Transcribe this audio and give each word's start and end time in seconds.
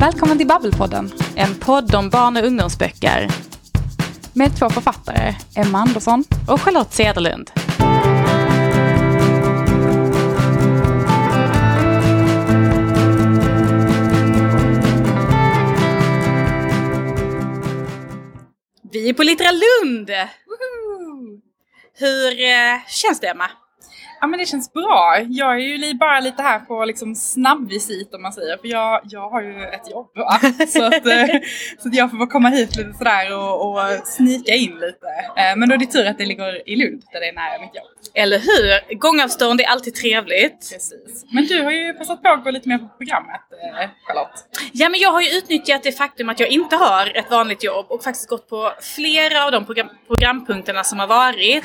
Välkommen 0.00 0.38
till 0.38 0.46
Babbelpodden, 0.46 1.12
en 1.36 1.54
podd 1.54 1.94
om 1.94 2.10
barn 2.10 2.36
och 2.36 2.44
ungdomsböcker. 2.44 3.28
Med 4.32 4.58
två 4.58 4.70
författare, 4.70 5.34
Emma 5.56 5.78
Andersson 5.78 6.24
och 6.48 6.60
Charlotte 6.60 6.92
Cederlund. 6.92 7.50
Vi 18.92 19.08
är 19.08 19.14
på 19.14 19.22
Littra 19.22 19.50
Lund! 19.50 20.10
Hur 21.98 22.40
eh, 22.40 22.86
känns 22.88 23.20
det 23.20 23.26
Emma? 23.26 23.50
Ja 24.20 24.26
men 24.26 24.38
det 24.38 24.46
känns 24.46 24.72
bra. 24.72 25.18
Jag 25.28 25.52
är 25.54 25.58
ju 25.58 25.94
bara 25.94 26.20
lite 26.20 26.42
här 26.42 26.58
på 26.58 26.84
liksom 26.84 27.14
snabbvisit 27.14 28.14
om 28.14 28.22
man 28.22 28.32
säger. 28.32 28.56
För 28.56 28.68
jag, 28.68 29.00
jag 29.04 29.30
har 29.30 29.42
ju 29.42 29.64
ett 29.64 29.90
jobb 29.90 30.10
va? 30.14 30.38
Så 30.68 30.84
att, 30.84 31.06
eh, 31.06 31.26
så 31.78 31.88
att 31.88 31.94
jag 31.94 32.10
får 32.10 32.18
bara 32.18 32.28
komma 32.28 32.48
hit 32.48 32.76
lite 32.76 32.92
sådär 32.92 33.36
och, 33.38 33.68
och 33.70 34.06
snika 34.06 34.54
in 34.54 34.70
lite. 34.74 35.06
Eh, 35.36 35.56
Men 35.56 35.68
då 35.68 35.74
är 35.74 35.78
det 35.78 35.86
tur 35.86 36.06
att 36.06 36.18
det 36.18 36.26
ligger 36.26 36.68
i 36.68 36.76
Lund 36.76 37.02
där 37.12 37.20
det 37.20 37.28
är 37.28 37.32
nära 37.32 37.60
mitt 37.60 37.74
jobb. 37.74 37.84
Eller 38.14 38.38
hur? 38.38 38.94
Gångavstånd 38.98 39.60
är 39.60 39.64
alltid 39.64 39.94
trevligt. 39.94 40.70
Precis. 40.72 41.24
Men 41.32 41.46
du 41.46 41.62
har 41.62 41.70
ju 41.70 41.94
passat 41.94 42.22
på 42.22 42.28
att 42.28 42.44
gå 42.44 42.50
lite 42.50 42.68
mer 42.68 42.78
på 42.78 42.88
programmet 42.98 43.40
eh, 43.80 43.90
Charlotte. 44.06 44.44
Ja, 44.72 44.88
men 44.88 45.00
jag 45.00 45.12
har 45.12 45.20
ju 45.20 45.38
utnyttjat 45.38 45.82
det 45.82 45.92
faktum 45.92 46.28
att 46.28 46.40
jag 46.40 46.48
inte 46.48 46.76
har 46.76 47.16
ett 47.16 47.30
vanligt 47.30 47.64
jobb 47.64 47.86
och 47.88 48.02
faktiskt 48.04 48.28
gått 48.28 48.48
på 48.48 48.72
flera 48.96 49.44
av 49.44 49.52
de 49.52 49.64
program 49.64 49.88
programpunkterna 50.06 50.84
som 50.84 50.98
har 50.98 51.06
varit. 51.06 51.64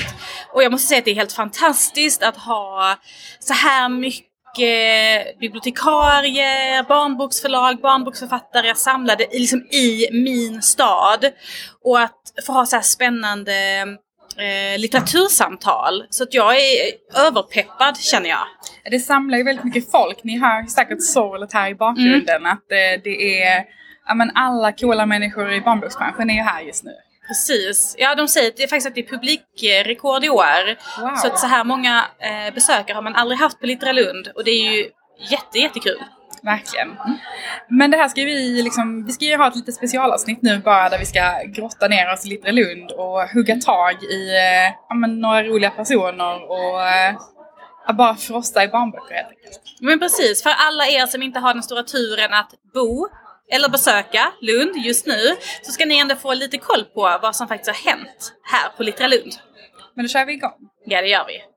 Och 0.54 0.64
jag 0.64 0.72
måste 0.72 0.88
säga 0.88 1.00
att 1.00 1.06
det 1.06 1.12
är 1.12 1.16
helt 1.16 1.34
fantastiskt 1.34 2.24
att 2.24 2.38
ha 2.38 2.96
så 3.40 3.54
här 3.54 3.90
mycket 3.90 5.40
bibliotekarier, 5.40 6.84
barnboksförlag, 6.84 7.82
barnboksförfattare 7.82 8.76
samlade 8.76 9.28
liksom 9.32 9.60
i 9.60 10.08
min 10.12 10.62
stad. 10.62 11.26
Och 11.84 12.00
att 12.00 12.22
få 12.46 12.52
ha 12.52 12.66
så 12.66 12.76
här 12.76 12.84
spännande 12.84 13.86
eh, 14.38 14.80
litteratursamtal. 14.80 16.06
Så 16.10 16.24
att 16.24 16.34
jag 16.34 16.56
är 16.56 16.92
överpeppad 17.28 17.98
känner 17.98 18.30
jag. 18.30 18.48
Det 18.92 19.00
samlar 19.00 19.38
ju 19.38 19.44
väldigt 19.44 19.66
mycket 19.66 19.92
folk. 19.92 20.24
Ni 20.24 20.40
hör 20.40 20.68
säkert 20.68 21.04
sorlet 21.04 21.54
här 21.54 21.70
i 21.70 21.76
bakgrunden 21.76 22.46
att 22.46 22.72
eh, 22.72 23.02
det 23.04 23.44
är 23.44 23.66
Ja 24.08 24.16
men 24.16 24.32
alla 24.36 24.72
coola 24.72 25.06
människor 25.06 25.54
i 25.54 25.62
barnboksbranschen 25.62 26.30
är 26.30 26.34
ju 26.34 26.42
här 26.42 26.62
just 26.62 26.84
nu. 26.84 26.92
Precis. 27.28 27.96
Ja, 27.98 28.16
de 28.16 28.28
säger 28.28 28.48
att 28.48 28.58
det 28.58 28.64
är 28.64 28.68
faktiskt 28.68 28.88
att 28.88 28.96
det 28.96 29.02
är 29.02 29.10
publikrekord 29.10 30.24
i 30.24 30.30
år. 30.30 30.78
Wow. 31.02 31.16
Så 31.16 31.28
att 31.28 31.40
så 31.40 31.48
här 31.48 31.64
många 31.64 32.06
eh, 32.20 32.54
besökare 32.54 32.96
har 32.96 33.02
man 33.02 33.16
aldrig 33.16 33.40
haft 33.40 33.60
på 33.60 33.66
Littra 33.66 33.92
Lund 33.92 34.28
och 34.36 34.44
det 34.44 34.52
är 34.52 34.72
ju 34.72 34.90
jätte, 35.30 35.60
jättekul. 35.60 36.00
Verkligen. 36.46 36.98
Men 37.70 37.92
det 37.92 37.98
här 37.98 38.08
ska 38.08 38.22
vi 38.22 38.62
liksom, 38.62 39.06
vi 39.06 39.12
ska 39.12 39.26
ju 39.26 39.38
ha 39.38 39.48
ett 39.48 39.56
lite 39.56 39.72
specialavsnitt 39.72 40.42
nu 40.42 40.60
bara 40.60 40.90
där 40.90 41.00
vi 41.00 41.06
ska 41.06 41.22
grotta 41.48 41.88
ner 41.88 42.14
oss 42.14 42.26
i 42.26 42.30
Littre 42.30 42.52
Lund 42.52 42.92
och 42.92 43.30
hugga 43.30 43.56
tag 43.56 44.04
i 44.04 44.36
eh, 44.36 44.74
ja, 44.90 44.96
men 44.96 45.20
några 45.20 45.44
roliga 45.44 45.70
personer 45.70 46.52
och 46.52 46.82
eh, 46.82 47.16
ja, 47.88 47.94
bara 47.94 48.16
frosta 48.16 48.64
i 48.64 48.68
barnböcker 48.68 49.16
helt 49.16 49.30
enkelt. 49.30 49.62
Men 49.82 50.00
precis, 50.00 50.44
för 50.44 50.50
alla 50.50 50.88
er 50.88 51.06
som 51.06 51.24
inte 51.24 51.40
har 51.40 51.54
den 51.54 51.64
stora 51.64 51.84
turen 51.84 52.34
att 52.34 52.54
bo 52.74 53.08
eller 53.52 53.70
besöka 53.70 54.32
Lund 54.42 54.76
just 54.76 55.06
nu 55.06 55.36
så 55.62 55.72
ska 55.72 55.86
ni 55.86 56.00
ändå 56.00 56.16
få 56.16 56.34
lite 56.34 56.58
koll 56.58 56.84
på 56.84 57.20
vad 57.22 57.36
som 57.36 57.48
faktiskt 57.48 57.78
har 57.78 57.92
hänt 57.92 58.34
här 58.44 58.70
på 58.78 58.84
Littra 58.84 59.08
Lund. 59.08 59.34
Men 59.96 60.06
då 60.06 60.10
kör 60.10 60.26
vi 60.26 60.34
igång. 60.34 60.70
Ja, 60.86 61.02
det 61.02 61.08
gör 61.08 61.26
vi. 61.28 61.55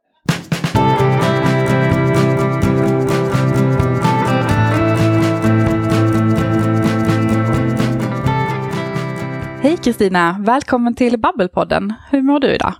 Hej 9.69 9.77
Kristina, 9.77 10.37
välkommen 10.41 10.95
till 10.95 11.19
Babbelpodden. 11.19 11.95
Hur 12.11 12.23
mår 12.23 12.41
du 12.41 12.55
idag? 12.55 12.75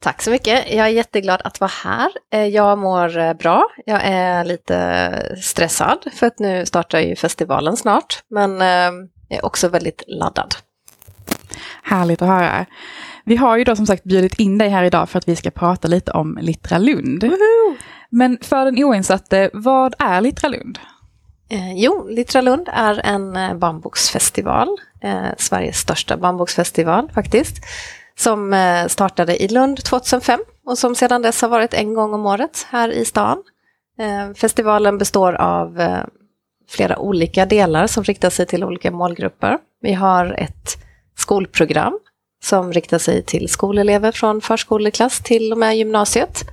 Tack 0.00 0.22
så 0.22 0.30
mycket. 0.30 0.72
Jag 0.72 0.86
är 0.86 0.90
jätteglad 0.90 1.40
att 1.44 1.60
vara 1.60 1.70
här. 1.84 2.10
Eh, 2.32 2.46
Jag 2.46 2.78
mår 2.78 3.18
eh, 3.18 3.32
bra. 3.34 3.66
Jag 3.86 4.00
är 4.04 4.44
lite 4.44 5.36
stressad 5.42 5.98
för 6.12 6.26
att 6.26 6.38
nu 6.38 6.66
startar 6.66 7.00
ju 7.00 7.16
festivalen 7.16 7.76
snart. 7.76 8.22
Men 8.30 8.60
eh, 8.60 9.08
jag 9.28 9.38
är 9.38 9.44
också 9.44 9.68
väldigt 9.68 10.02
laddad. 10.06 10.54
Härligt 11.82 12.22
att 12.22 12.28
höra. 12.28 12.66
Vi 13.24 13.36
har 13.36 13.56
ju 13.56 13.64
då 13.64 13.76
som 13.76 13.86
sagt 13.86 14.04
bjudit 14.04 14.40
in 14.40 14.58
dig 14.58 14.68
här 14.68 14.84
idag 14.84 15.08
för 15.08 15.18
att 15.18 15.28
vi 15.28 15.36
ska 15.36 15.50
prata 15.50 15.88
lite 15.88 16.12
om 16.12 16.38
Littra 16.40 16.78
Lund. 16.78 17.32
Men 18.10 18.38
för 18.42 18.64
den 18.64 18.84
oinsatte, 18.84 19.50
vad 19.52 19.94
är 19.98 20.20
Littra 20.20 20.48
Lund? 20.48 20.78
Eh, 21.50 21.72
Jo, 21.74 22.08
Littra 22.08 22.40
Lund 22.40 22.68
är 22.72 23.00
en 23.04 23.58
barnboksfestival. 23.58 24.68
Eh, 25.02 25.28
Sveriges 25.38 25.76
största 25.76 26.16
barnboksfestival 26.16 27.10
faktiskt. 27.14 27.56
Som 28.18 28.52
eh, 28.52 28.86
startade 28.86 29.42
i 29.42 29.48
Lund 29.48 29.84
2005 29.84 30.40
och 30.66 30.78
som 30.78 30.94
sedan 30.94 31.22
dess 31.22 31.42
har 31.42 31.48
varit 31.48 31.74
en 31.74 31.94
gång 31.94 32.14
om 32.14 32.26
året 32.26 32.66
här 32.70 32.88
i 32.88 33.04
stan. 33.04 33.42
Eh, 33.98 34.34
Festivalen 34.34 34.98
består 34.98 35.32
av 35.32 35.80
eh, 35.80 36.04
flera 36.68 36.98
olika 36.98 37.46
delar 37.46 37.86
som 37.86 38.04
riktar 38.04 38.30
sig 38.30 38.46
till 38.46 38.64
olika 38.64 38.90
målgrupper. 38.90 39.58
Vi 39.80 39.92
har 39.92 40.34
ett 40.38 40.84
skolprogram 41.16 41.98
som 42.42 42.72
riktar 42.72 42.98
sig 42.98 43.22
till 43.22 43.48
skolelever 43.48 44.12
från 44.12 44.40
förskoleklass 44.40 45.20
till 45.22 45.52
och 45.52 45.58
med 45.58 45.76
gymnasiet. 45.76 46.44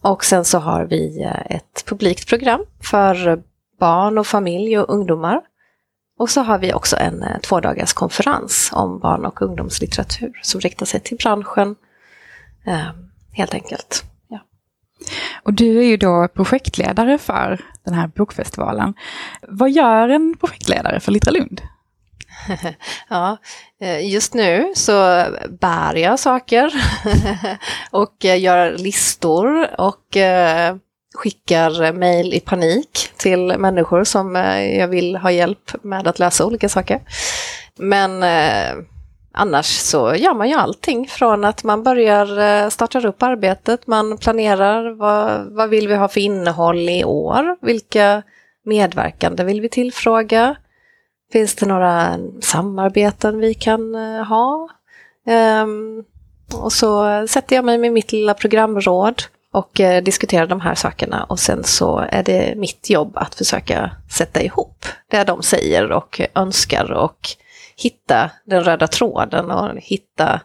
Och 0.00 0.24
sen 0.24 0.44
så 0.44 0.58
har 0.58 0.84
vi 0.84 1.22
eh, 1.22 1.56
ett 1.56 1.84
publikt 1.86 2.28
program 2.28 2.64
för 2.82 3.42
barn 3.80 4.18
och 4.18 4.26
familj 4.26 4.78
och 4.78 4.94
ungdomar. 4.94 5.40
Och 6.18 6.30
så 6.30 6.40
har 6.40 6.58
vi 6.58 6.72
också 6.72 6.96
en 6.96 7.22
eh, 7.22 7.38
tvådagars 7.40 7.92
konferens 7.92 8.70
om 8.72 8.98
barn 8.98 9.24
och 9.24 9.42
ungdomslitteratur 9.42 10.40
som 10.42 10.60
riktar 10.60 10.86
sig 10.86 11.00
till 11.00 11.16
branschen. 11.16 11.76
Eh, 12.66 12.90
helt 13.32 13.54
enkelt. 13.54 14.04
Ja. 14.28 14.38
Och 15.42 15.54
du 15.54 15.78
är 15.78 15.84
ju 15.84 15.96
då 15.96 16.28
projektledare 16.34 17.18
för 17.18 17.64
den 17.84 17.94
här 17.94 18.06
bokfestivalen. 18.06 18.94
Vad 19.48 19.70
gör 19.70 20.08
en 20.08 20.36
projektledare 20.40 21.00
för 21.00 21.12
Littra 21.12 21.30
Lund? 21.30 21.60
ja, 23.08 23.36
eh, 23.80 24.12
just 24.12 24.34
nu 24.34 24.72
så 24.76 25.24
bär 25.60 25.94
jag 25.94 26.20
saker 26.20 26.72
och 27.90 28.24
gör 28.24 28.78
listor 28.78 29.80
och 29.80 30.16
skickar 31.14 31.92
mejl 31.92 32.34
i 32.34 32.40
panik 32.40 33.13
till 33.24 33.58
människor 33.58 34.04
som 34.04 34.36
eh, 34.36 34.78
jag 34.78 34.88
vill 34.88 35.16
ha 35.16 35.30
hjälp 35.30 35.70
med 35.82 36.06
att 36.06 36.18
lösa 36.18 36.46
olika 36.46 36.68
saker. 36.68 37.00
Men 37.78 38.22
eh, 38.22 38.84
annars 39.32 39.66
så 39.66 40.14
gör 40.14 40.34
man 40.34 40.48
ju 40.48 40.54
allting 40.54 41.08
från 41.08 41.44
att 41.44 41.64
man 41.64 41.82
börjar 41.82 42.38
eh, 42.38 42.68
starta 42.68 43.08
upp 43.08 43.22
arbetet, 43.22 43.86
man 43.86 44.18
planerar 44.18 44.90
vad, 44.90 45.46
vad 45.56 45.68
vill 45.68 45.88
vi 45.88 45.94
ha 45.94 46.08
för 46.08 46.20
innehåll 46.20 46.88
i 46.88 47.04
år, 47.04 47.56
vilka 47.60 48.22
medverkande 48.64 49.44
vill 49.44 49.60
vi 49.60 49.68
tillfråga, 49.68 50.56
Finns 51.32 51.54
det 51.54 51.66
några 51.66 52.18
samarbeten 52.40 53.38
vi 53.38 53.54
kan 53.54 53.94
eh, 53.94 54.24
ha? 54.24 54.68
Ehm, 55.26 56.04
och 56.62 56.72
så 56.72 57.24
sätter 57.28 57.56
jag 57.56 57.64
mig 57.64 57.78
med 57.78 57.92
mitt 57.92 58.12
lilla 58.12 58.34
programråd 58.34 59.22
och 59.54 59.80
eh, 59.80 60.02
diskuterar 60.02 60.46
de 60.46 60.60
här 60.60 60.74
sakerna 60.74 61.24
och 61.24 61.38
sen 61.38 61.64
så 61.64 61.98
är 62.08 62.22
det 62.22 62.54
mitt 62.56 62.90
jobb 62.90 63.16
att 63.16 63.34
försöka 63.34 63.90
sätta 64.10 64.42
ihop 64.42 64.86
det 65.10 65.24
de 65.24 65.42
säger 65.42 65.92
och 65.92 66.20
önskar 66.34 66.92
och 66.92 67.28
hitta 67.76 68.30
den 68.44 68.64
röda 68.64 68.86
tråden 68.86 69.50
och 69.50 69.70
hitta 69.76 70.40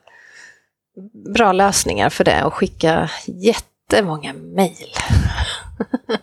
bra 1.34 1.52
lösningar 1.52 2.09
för 2.09 2.24
det 2.24 2.44
och 2.44 2.53
skicka 2.53 3.09
jättemånga 3.25 4.34
mejl. 4.34 4.94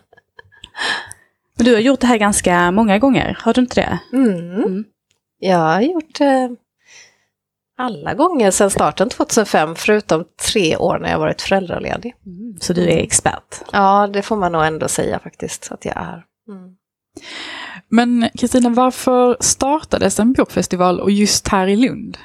Du 1.55 1.73
har 1.73 1.79
gjort 1.79 1.99
det 1.99 2.07
här 2.07 2.17
ganska 2.17 2.71
många 2.71 2.99
gånger, 2.99 3.37
har 3.41 3.53
du 3.53 3.61
inte 3.61 3.81
det? 3.81 3.99
Mm. 4.17 4.55
Mm. 4.55 4.85
Jag 5.39 5.57
har 5.57 5.81
gjort 5.81 6.21
eh, 6.21 6.49
alla 7.77 8.13
gånger 8.13 8.51
sedan 8.51 8.69
starten 8.69 9.09
2005, 9.09 9.75
förutom 9.75 10.25
tre 10.51 10.77
år 10.77 10.99
när 10.99 11.11
jag 11.11 11.19
varit 11.19 11.41
föräldraledig. 11.41 12.15
Så 12.59 12.73
du 12.73 12.83
är 12.83 12.97
expert? 12.97 13.61
Ja, 13.71 14.07
det 14.13 14.21
får 14.21 14.35
man 14.35 14.51
nog 14.51 14.65
ändå 14.65 14.87
säga 14.87 15.19
faktiskt 15.19 15.71
att 15.71 15.85
jag 15.85 15.97
är. 15.97 16.23
Mm. 16.47 16.75
Men 17.89 18.29
Kristina, 18.33 18.69
varför 18.69 19.37
startades 19.39 20.19
en 20.19 20.33
bokfestival 20.33 20.99
och 20.99 21.11
just 21.11 21.47
här 21.47 21.67
i 21.67 21.75
Lund? 21.75 22.17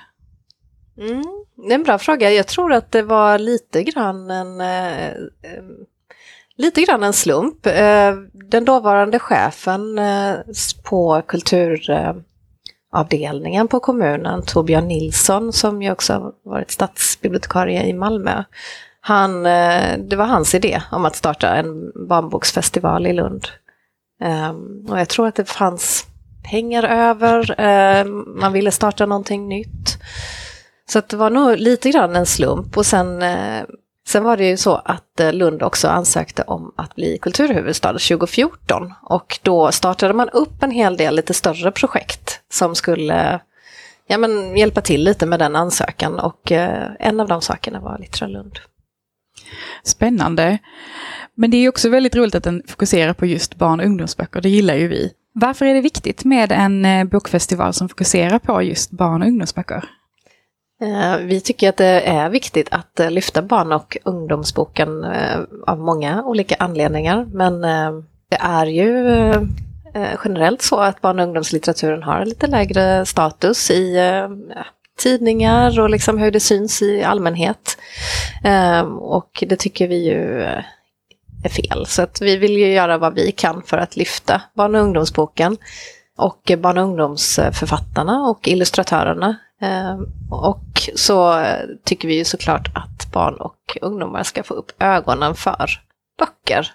Mm. 0.99 1.23
Det 1.57 1.71
är 1.71 1.75
en 1.75 1.83
bra 1.83 1.99
fråga. 1.99 2.31
Jag 2.31 2.47
tror 2.47 2.73
att 2.73 2.93
det 2.93 3.03
var 3.03 3.39
lite 3.39 3.83
grann 3.83 4.31
en, 4.31 4.61
eh, 4.61 5.09
eh, 5.09 5.63
lite 6.57 6.83
grann 6.83 7.03
en 7.03 7.13
slump. 7.13 7.67
Eh, 7.67 8.15
den 8.33 8.65
dåvarande 8.65 9.19
chefen 9.19 9.99
eh, 9.99 10.35
på 10.85 11.23
avdelningen 12.93 13.69
på 13.69 13.81
kommunen, 13.81 14.43
Torbjörn 14.43 14.89
Nilsson, 14.89 15.53
som 15.53 15.83
ju 15.83 15.93
också 15.93 16.13
har 16.13 16.33
varit 16.45 16.71
stadsbibliotekarie 16.71 17.87
i 17.87 17.93
Malmö, 17.93 18.45
han, 19.01 19.47
eh, 19.47 19.99
det 19.99 20.17
var 20.17 20.27
hans 20.27 20.55
idé 20.55 20.83
om 20.93 21.05
att 21.05 21.17
starta 21.17 21.49
en 21.49 21.93
barnboksfestival 22.09 23.07
i 23.07 23.13
Lund. 23.13 23.49
Ehm, 24.23 24.87
och 24.89 25.01
jag 25.01 25.09
tror 25.09 25.27
att 25.27 25.35
det 25.35 25.45
fanns 25.45 26.07
pengar 26.51 26.83
över, 26.83 27.55
ehm, 27.59 28.25
man 28.41 28.53
ville 28.53 28.71
starta 28.71 29.07
någonting 29.07 29.49
nytt. 29.49 29.99
Så 30.87 30.99
att 30.99 31.09
det 31.09 31.17
var 31.17 31.31
nog 31.31 31.57
lite 31.57 31.91
grann 31.91 32.17
en 32.17 32.27
slump 32.27 32.77
och 32.77 32.87
sen, 32.87 33.23
eh, 33.23 33.63
sen 34.09 34.25
var 34.25 34.37
det 34.37 34.49
ju 34.49 34.57
så 34.57 34.75
att 34.75 35.21
eh, 35.21 35.33
Lund 35.33 35.63
också 35.63 35.89
ansökte 35.89 36.43
om 36.43 36.73
att 36.77 36.95
bli 36.95 37.19
kulturhuvudstad 37.19 37.93
2014 37.93 38.93
och 39.03 39.39
då 39.43 39.73
startade 39.73 40.15
man 40.15 40.29
upp 40.29 40.63
en 40.63 40.71
hel 40.71 40.97
del 40.97 41.17
lite 41.17 41.35
större 41.35 41.73
projekt 41.73 42.41
som 42.51 42.75
skulle 42.75 43.41
ja, 44.07 44.19
men, 44.19 44.57
hjälpa 44.57 44.81
till 44.81 45.05
lite 45.05 45.27
med 45.27 45.39
den 45.39 45.57
ansökan 45.57 46.19
och 46.19 46.53
eh, 46.53 46.91
en 46.99 47.21
av 47.21 47.29
de 47.29 47.43
sakerna 47.43 47.81
var 47.81 47.99
Littra 47.99 48.27
Lund. 48.27 48.59
Spännande. 49.85 50.59
Men 51.35 51.51
det 51.51 51.57
är 51.57 51.69
också 51.69 51.89
väldigt 51.89 52.17
roligt 52.17 52.35
att 52.35 52.45
den 52.45 52.63
fokuserar 52.67 53.13
på 53.13 53.27
just 53.27 53.55
barn 53.55 53.81
och 53.81 53.87
ungdomsböcker, 53.87 54.41
det 54.41 54.49
gillar 54.49 54.75
ju 54.75 54.89
vi. 54.89 55.13
Varför 55.35 55.67
är 55.67 55.75
det 55.75 55.81
viktigt 55.81 56.25
med 56.25 56.53
en 56.53 56.85
eh, 56.85 57.05
bokfestival 57.05 57.73
som 57.73 57.89
fokuserar 57.89 58.39
på 58.39 58.63
just 58.63 58.91
barn 58.91 59.23
och 59.23 59.29
ungdomsböcker? 59.29 59.85
Eh, 60.83 61.17
vi 61.17 61.41
tycker 61.41 61.69
att 61.69 61.77
det 61.77 62.01
är 62.01 62.29
viktigt 62.29 62.69
att 62.71 63.01
eh, 63.01 63.11
lyfta 63.11 63.43
barn 63.43 63.73
och 63.73 63.97
ungdomsboken 64.05 65.05
eh, 65.05 65.41
av 65.67 65.79
många 65.79 66.25
olika 66.25 66.57
anledningar. 66.59 67.27
Men 67.33 67.61
det 68.29 68.37
är 68.41 68.67
ju 68.67 68.89
generellt 70.25 70.63
så 70.63 70.77
att 70.77 71.01
barn 71.01 71.19
och 71.19 71.25
ungdomslitteraturen 71.25 72.03
har 72.03 72.25
lite 72.25 72.47
lägre 72.47 73.07
status 73.07 73.71
i 73.71 73.97
tidningar 74.99 75.81
och 75.81 75.91
liksom 75.91 76.19
hur 76.19 76.31
det 76.31 76.41
syns 76.41 76.83
i 76.83 77.03
allmänhet. 77.03 77.79
Och 79.01 79.45
det 79.47 79.57
tycker 79.57 79.89
vi 79.89 80.07
ju 80.07 80.43
är 81.45 81.49
fel. 81.49 81.87
Så 81.87 82.03
att 82.03 82.21
vi 82.21 82.37
vill 82.37 82.53
ju 82.53 82.73
göra 82.73 82.99
vad 82.99 83.15
vi 83.15 83.33
kan 83.33 83.63
för 83.63 83.79
att 83.79 83.97
lyfta 83.97 84.43
barn 84.55 84.75
och 84.75 84.81
ungdomsboken 84.81 85.57
och 86.19 86.53
barn 86.59 86.79
och 86.79 86.85
ungdomsförfattarna 86.85 88.23
och 88.23 88.49
illustratörerna. 88.49 89.37
Ehm, 89.63 90.07
och 90.31 90.91
så 90.95 91.45
tycker 91.85 92.09
vi 92.09 92.19
ju 92.19 92.25
såklart 92.25 92.69
att 92.75 93.13
barn 93.13 93.35
och 93.35 93.79
ungdomar 93.81 94.23
ska 94.23 94.43
få 94.43 94.55
upp 94.55 94.83
ögonen 94.83 95.35
för 95.35 95.71
böcker. 96.19 96.71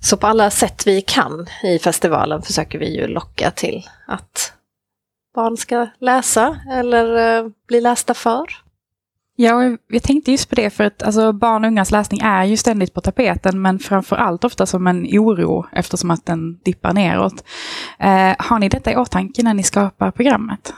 Så 0.00 0.16
på 0.16 0.26
alla 0.26 0.50
sätt 0.50 0.86
vi 0.86 1.00
kan 1.00 1.46
i 1.62 1.78
festivalen 1.78 2.42
försöker 2.42 2.78
vi 2.78 2.96
ju 2.96 3.06
locka 3.06 3.50
till 3.50 3.88
att 4.06 4.52
barn 5.34 5.56
ska 5.56 5.86
läsa 6.00 6.60
eller 6.70 7.38
eh, 7.38 7.50
bli 7.68 7.80
lästa 7.80 8.14
för. 8.14 8.46
Ja, 9.38 9.76
jag 9.88 10.02
tänkte 10.02 10.30
just 10.30 10.48
på 10.48 10.54
det 10.54 10.70
för 10.70 10.84
att 10.84 11.02
alltså, 11.02 11.32
barn 11.32 11.64
och 11.64 11.68
ungas 11.68 11.90
läsning 11.90 12.20
är 12.20 12.44
ju 12.44 12.56
ständigt 12.56 12.94
på 12.94 13.00
tapeten 13.00 13.62
men 13.62 13.78
framför 13.78 14.16
allt 14.16 14.44
ofta 14.44 14.66
som 14.66 14.86
en 14.86 15.06
oro 15.06 15.66
eftersom 15.72 16.10
att 16.10 16.26
den 16.26 16.58
dippar 16.58 16.92
neråt. 16.92 17.44
Eh, 17.98 18.34
har 18.38 18.58
ni 18.58 18.68
detta 18.68 18.92
i 18.92 18.96
åtanke 18.96 19.42
när 19.42 19.54
ni 19.54 19.62
skapar 19.62 20.10
programmet? 20.10 20.74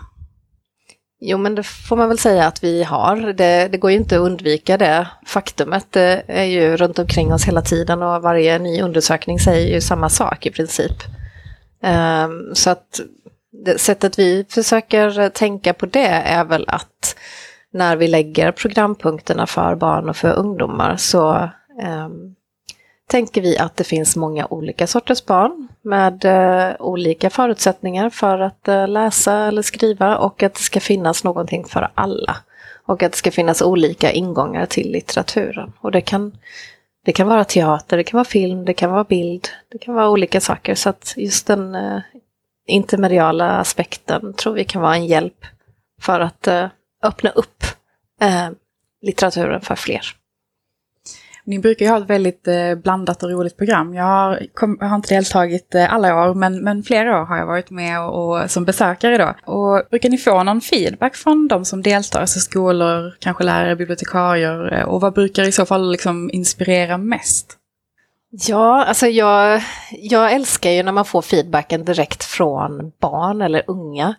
Jo, 1.21 1.39
men 1.39 1.55
det 1.55 1.63
får 1.63 1.97
man 1.97 2.09
väl 2.09 2.19
säga 2.19 2.47
att 2.47 2.65
vi 2.65 2.83
har. 2.83 3.17
Det, 3.17 3.69
det, 3.69 3.79
går 3.79 3.91
ju 3.91 3.97
inte 3.97 4.17
att 4.17 4.21
undvika 4.21 4.77
det 4.77 5.09
faktumet. 5.27 5.87
Det 5.91 6.23
är 6.27 6.45
ju 6.45 6.77
runt 6.77 6.99
omkring 6.99 7.33
oss 7.33 7.45
hela 7.45 7.63
tiden 7.63 8.03
och 8.03 8.23
varje 8.23 8.59
ny 8.59 8.83
undersökning 8.83 9.39
säger 9.39 9.75
ju 9.75 9.81
samma 9.81 10.09
sak 10.09 10.47
i 10.47 10.51
princip. 10.51 11.03
Um, 11.83 12.55
så 12.55 12.71
att 12.71 13.01
det 13.65 13.79
sättet 13.79 14.19
vi 14.19 14.47
försöker 14.49 15.29
tänka 15.29 15.75
på 15.75 15.87
det 15.87 16.09
är 16.09 16.45
väl 16.45 16.65
att 16.69 17.17
när 17.73 17.97
vi 17.97 18.09
lägger 18.09 18.53
programpunkterna 18.53 19.47
för 19.47 19.75
barn 19.75 20.09
och 20.09 20.17
för 20.17 20.33
ungdomar 20.33 20.97
så 20.97 21.51
um, 21.85 22.35
tänker 23.09 23.43
vi 23.43 23.59
att 23.59 23.77
det 23.77 23.85
finns 23.85 24.17
många 24.17 24.47
olika 24.47 24.87
sorters 24.87 25.25
barn 25.25 25.69
med 25.83 26.25
eh, 26.25 26.77
olika 26.79 27.31
förutsättningar 27.31 28.11
för 28.11 28.39
att 28.39 28.69
eh, 28.69 28.89
läsa 28.89 29.35
eller 29.35 29.63
skriva 29.63 30.17
och 30.19 30.43
att 30.43 30.55
det 30.55 30.61
ska 30.61 30.81
finnas 30.81 31.25
någonting 31.25 31.65
för 31.65 31.91
alla. 31.95 32.37
Och 32.87 33.03
att 33.03 33.13
det 33.13 33.19
ska 33.19 33.31
finnas 33.31 33.63
olika 33.63 34.13
ingångar 34.13 34.67
till 34.67 34.93
litteraturen. 34.93 35.73
Och 35.81 35.93
det 35.93 36.01
kan, 36.01 36.39
det 37.05 37.13
kan 37.13 37.29
vara 37.29 37.45
teater, 37.45 37.97
det 37.97 38.05
kan 38.05 38.19
vara 38.19 38.25
film, 38.25 38.65
det 38.65 38.75
kan 38.75 38.91
vara 38.91 39.05
bild, 39.05 39.49
det 39.73 39.79
kan 39.79 39.95
vara 39.95 40.11
olika 40.11 40.41
saker. 40.41 40.75
Så 40.75 40.89
att 40.89 41.15
just 41.17 41.47
den 41.47 41.75
eh, 41.75 42.01
intermediala 42.67 43.59
aspekten 43.59 44.35
tror 44.35 44.55
vi 44.55 44.65
kan 44.65 44.83
vara 44.83 44.97
en 44.97 45.07
hjälp 45.07 45.45
för 46.03 46.21
att 46.21 46.47
eh, 46.47 46.67
öppna 47.03 47.31
upp 47.31 47.65
eh, 48.21 48.49
litteraturen 49.03 49.61
för 49.61 49.75
fler. 49.75 50.03
Ni 51.49 51.59
brukar 51.59 51.87
ju 51.87 51.91
ha 51.91 51.99
ett 51.99 52.11
väldigt 52.11 52.49
eh, 52.49 52.75
blandat 52.75 53.23
och 53.23 53.31
roligt 53.31 53.57
program. 53.57 53.95
Jag 53.95 54.05
har, 54.05 54.47
kom, 54.55 54.77
jag 54.81 54.87
har 54.87 54.97
inte 54.97 55.15
deltagit 55.15 55.75
eh, 55.75 55.95
alla 55.95 56.29
år, 56.29 56.35
men, 56.35 56.65
men 56.65 56.83
flera 56.83 57.21
år 57.21 57.25
har 57.25 57.37
jag 57.37 57.47
varit 57.47 57.71
med 57.71 58.01
och, 58.01 58.43
och, 58.43 58.51
som 58.51 58.65
besökare 58.65 59.19
då. 59.19 59.53
Och 59.53 59.83
brukar 59.91 60.09
ni 60.09 60.19
få 60.19 60.43
någon 60.43 60.61
feedback 60.61 61.17
från 61.17 61.49
de 61.49 61.65
som 61.65 61.83
deltar, 61.83 62.21
alltså 62.21 62.41
skolor, 62.41 63.17
kanske 63.21 63.45
lärare, 63.45 63.77
bibliotekarier? 63.77 64.73
Eh, 64.73 64.85
och 64.85 65.01
vad 65.01 65.15
brukar 65.15 65.43
i 65.43 65.53
så 65.53 65.67
fall 65.67 65.91
liksom 65.91 66.31
inspirera 66.33 66.99
mest? 66.99 67.57
Ja, 68.31 68.85
alltså 68.85 69.07
jag, 69.07 69.63
jag 69.91 70.33
älskar 70.33 70.71
ju 70.71 70.83
när 70.83 70.93
man 70.93 71.05
får 71.05 71.23
feedbacken 71.23 71.85
direkt 71.85 72.25
från 72.25 72.93
barn 73.01 73.43
eller 73.43 73.63
unga. 73.67 74.15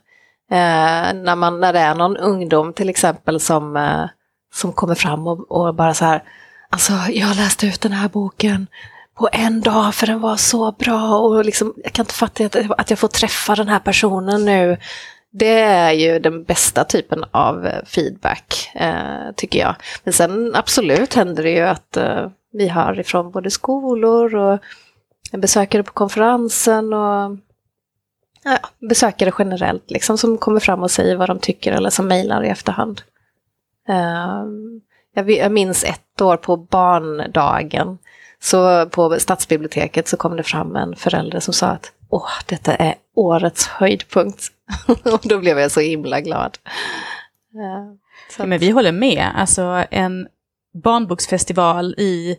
Eh, 0.51 1.13
när, 1.13 1.35
man, 1.35 1.59
när 1.59 1.73
det 1.73 1.79
är 1.79 1.95
någon 1.95 2.17
ungdom 2.17 2.73
till 2.73 2.89
exempel 2.89 3.39
som, 3.39 3.77
eh, 3.77 4.05
som 4.53 4.73
kommer 4.73 4.95
fram 4.95 5.27
och, 5.27 5.51
och, 5.51 5.75
bara 5.75 5.93
så 5.93 6.05
här, 6.05 6.23
alltså 6.69 6.93
jag 6.93 7.35
läste 7.35 7.67
ut 7.67 7.81
den 7.81 7.91
här 7.91 8.09
boken 8.09 8.67
på 9.13 9.29
en 9.31 9.61
dag 9.61 9.95
för 9.95 10.07
den 10.07 10.21
var 10.21 10.35
så 10.35 10.71
bra 10.71 11.19
och 11.19 11.45
liksom, 11.45 11.73
jag 11.83 11.93
kan 11.93 12.03
inte 12.03 12.13
fatta 12.13 12.45
att, 12.45 12.55
att 12.55 12.89
jag 12.89 12.99
får 12.99 13.07
träffa 13.07 13.55
den 13.55 13.67
här 13.67 13.79
personen 13.79 14.45
nu. 14.45 14.77
Det 15.31 15.59
är 15.59 15.91
ju 15.91 16.19
den 16.19 16.43
bästa 16.43 16.83
typen 16.83 17.25
av 17.31 17.65
eh, 17.67 17.85
feedback, 17.85 18.71
eh, 18.75 19.31
tycker 19.35 19.59
jag. 19.59 19.75
Men 20.03 20.13
sen 20.13 20.55
absolut 20.55 21.13
händer 21.13 21.43
det 21.43 21.51
ju 21.51 21.61
att 21.61 21.97
eh, 21.97 22.27
vi 22.51 22.67
hör 22.67 22.99
ifrån 22.99 23.31
både 23.31 23.51
skolor 23.51 24.35
och 24.35 24.59
besökare 25.31 25.83
på 25.83 25.93
konferensen 25.93 26.93
och 26.93 27.37
ja, 28.43 28.57
besökare 28.89 29.31
generellt 29.39 29.91
liksom, 29.91 30.17
som 30.17 30.37
kommer 30.37 30.59
fram 30.59 30.83
och 30.83 30.91
säger 30.91 31.15
vad 31.15 31.29
de 31.29 31.39
tycker 31.39 31.71
eller 31.71 31.89
som 31.89 32.07
mejlar 32.07 32.43
i 32.43 32.49
efterhand. 32.49 33.01
Uh, 33.89 34.45
jag, 35.13 35.51
minns 35.51 35.83
ett 35.83 36.08
år 36.21 36.37
på 36.37 36.57
barndagen, 36.57 37.97
så 38.41 38.85
på 38.85 39.19
stadsbiblioteket 39.19 40.07
så 40.07 40.17
kom 40.17 40.37
det 40.37 40.43
fram 40.43 40.75
en 40.75 40.95
förälder 40.95 41.39
som 41.39 41.53
sa 41.53 41.67
att 41.67 41.91
åh, 42.09 42.29
detta 42.45 42.75
är 42.75 42.95
årets 43.15 43.67
höjdpunkt. 43.67 44.43
och 44.87 45.21
då 45.23 45.39
blev 45.39 45.59
jag 45.59 45.71
så 45.71 45.79
himla 45.79 46.21
glad. 46.21 46.57
Uh, 47.55 47.95
ja, 48.37 48.45
men 48.45 48.59
vi 48.59 48.69
håller 48.69 48.91
med, 48.91 49.27
alltså 49.35 49.83
en 49.91 50.27
barnboksfestival 50.83 51.95
i 51.97 52.37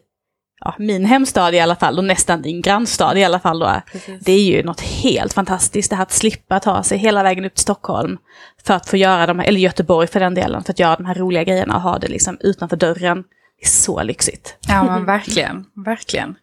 ja, 0.60 0.74
min 0.78 1.04
hemstad 1.04 1.54
i 1.54 1.60
alla 1.60 1.76
fall 1.76 1.98
och 1.98 2.04
nästan 2.04 2.42
din 2.42 2.62
grannstad 2.62 3.18
i 3.18 3.24
alla 3.24 3.40
fall 3.40 3.58
då. 3.58 3.82
Precis. 3.92 4.24
Det 4.24 4.32
är 4.32 4.44
ju 4.44 4.62
något 4.62 4.80
helt 4.80 5.32
fantastiskt 5.32 5.90
det 5.90 5.96
här 5.96 6.02
att 6.02 6.12
slippa 6.12 6.60
ta 6.60 6.82
sig 6.82 6.98
hela 6.98 7.22
vägen 7.22 7.44
upp 7.44 7.54
till 7.54 7.62
Stockholm 7.62 8.18
för 8.64 8.74
att 8.74 8.88
få 8.88 8.96
göra 8.96 9.26
de 9.26 9.38
här, 9.38 9.46
eller 9.46 9.60
Göteborg 9.60 10.06
för 10.06 10.20
den 10.20 10.34
delen, 10.34 10.64
för 10.64 10.72
att 10.72 10.78
göra 10.78 10.96
de 10.96 11.04
här 11.04 11.14
roliga 11.14 11.44
grejerna 11.44 11.76
och 11.76 11.82
ha 11.82 11.98
det 11.98 12.08
liksom 12.08 12.36
utanför 12.40 12.76
dörren. 12.76 13.24
Det 13.60 13.66
är 13.66 13.68
så 13.68 14.02
lyxigt. 14.02 14.56
Ja 14.68 14.84
men 14.84 15.04
verkligen, 15.04 15.64
verkligen. 15.74 16.34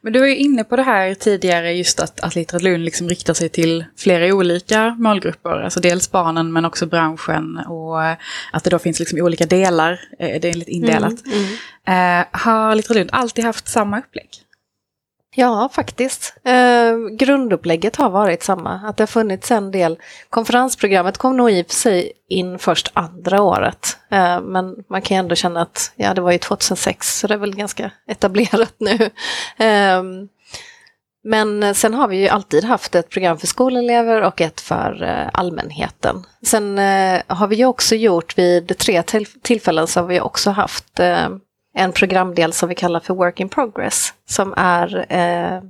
Men 0.00 0.12
du 0.12 0.20
var 0.20 0.26
ju 0.26 0.36
inne 0.36 0.64
på 0.64 0.76
det 0.76 0.82
här 0.82 1.14
tidigare, 1.14 1.72
just 1.72 2.00
att, 2.00 2.20
att 2.20 2.34
Litteratur 2.34 2.64
Lund 2.64 2.84
liksom 2.84 3.08
riktar 3.08 3.34
sig 3.34 3.48
till 3.48 3.84
flera 3.96 4.34
olika 4.34 4.96
målgrupper. 4.98 5.50
Alltså 5.50 5.80
dels 5.80 6.10
barnen 6.10 6.52
men 6.52 6.64
också 6.64 6.86
branschen 6.86 7.58
och 7.58 8.02
att 8.52 8.64
det 8.64 8.70
då 8.70 8.78
finns 8.78 8.98
liksom 8.98 9.20
olika 9.20 9.46
delar, 9.46 10.00
eh, 10.18 10.40
det 10.40 10.48
är 10.48 10.54
lite 10.54 10.70
indelat. 10.70 11.26
Mm, 11.26 11.38
mm. 11.84 12.20
Eh, 12.20 12.26
har 12.32 12.74
Litteratur 12.74 13.00
Lund 13.00 13.10
alltid 13.12 13.44
haft 13.44 13.68
samma 13.68 13.98
upplägg? 13.98 14.28
Ja, 15.38 15.68
faktiskt. 15.72 16.34
Eh, 16.44 17.16
grundupplägget 17.18 17.96
har 17.96 18.10
varit 18.10 18.42
samma. 18.42 18.80
Att 18.84 18.96
det 18.96 19.02
har 19.02 19.06
funnits 19.06 19.50
en 19.50 19.70
del. 19.70 19.98
Konferensprogrammet 20.30 21.18
kom 21.18 21.36
nog 21.36 21.50
i 21.50 21.62
och 21.62 21.66
för 21.66 21.74
sig 21.74 22.12
in 22.28 22.58
först 22.58 22.90
andra 22.94 23.42
året. 23.42 23.96
Eh, 24.10 24.40
men 24.40 24.84
man 24.88 25.02
kan 25.02 25.16
ju 25.16 25.18
ändå 25.18 25.34
känna 25.34 25.62
att, 25.62 25.92
ja 25.96 26.14
det 26.14 26.20
var 26.20 26.32
ju 26.32 26.38
2006 26.38 27.18
så 27.18 27.26
det 27.26 27.34
är 27.34 27.38
väl 27.38 27.56
ganska 27.56 27.90
etablerat 28.06 28.74
nu. 28.78 29.10
Eh, 29.66 30.02
men 31.24 31.74
sen 31.74 31.94
har 31.94 32.08
vi 32.08 32.16
ju 32.16 32.28
alltid 32.28 32.64
haft 32.64 32.94
ett 32.94 33.08
program 33.08 33.38
för 33.38 33.46
skolelever 33.46 34.22
och 34.22 34.40
ett 34.40 34.60
för 34.60 35.02
eh, 35.02 35.28
allmänheten. 35.32 36.26
Sen 36.42 36.78
eh, 36.78 37.22
har 37.26 37.46
vi 37.46 37.56
ju 37.56 37.64
också 37.64 37.94
gjort 37.94 38.38
vid 38.38 38.78
tre 38.78 39.02
tillfällen 39.42 39.86
så 39.86 40.00
har 40.00 40.06
vi 40.06 40.20
också 40.20 40.50
haft 40.50 41.00
eh, 41.00 41.28
en 41.78 41.92
programdel 41.92 42.52
som 42.52 42.68
vi 42.68 42.74
kallar 42.74 43.00
för 43.00 43.14
Work 43.14 43.40
in 43.40 43.48
Progress, 43.48 44.14
som 44.26 44.54
är, 44.56 45.06
eh, 45.12 45.62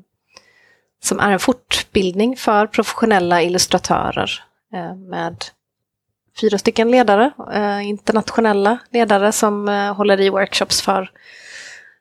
som 1.03 1.21
är 1.21 1.31
en 1.31 1.39
fortbildning 1.39 2.37
för 2.37 2.67
professionella 2.67 3.43
illustratörer 3.43 4.31
eh, 4.75 4.95
med 4.95 5.45
fyra 6.41 6.59
stycken 6.59 6.91
ledare, 6.91 7.31
eh, 7.55 7.89
internationella 7.89 8.79
ledare 8.91 9.33
som 9.33 9.69
eh, 9.69 9.95
håller 9.95 10.21
i 10.21 10.31
workshops 10.31 10.83
för 10.83 11.11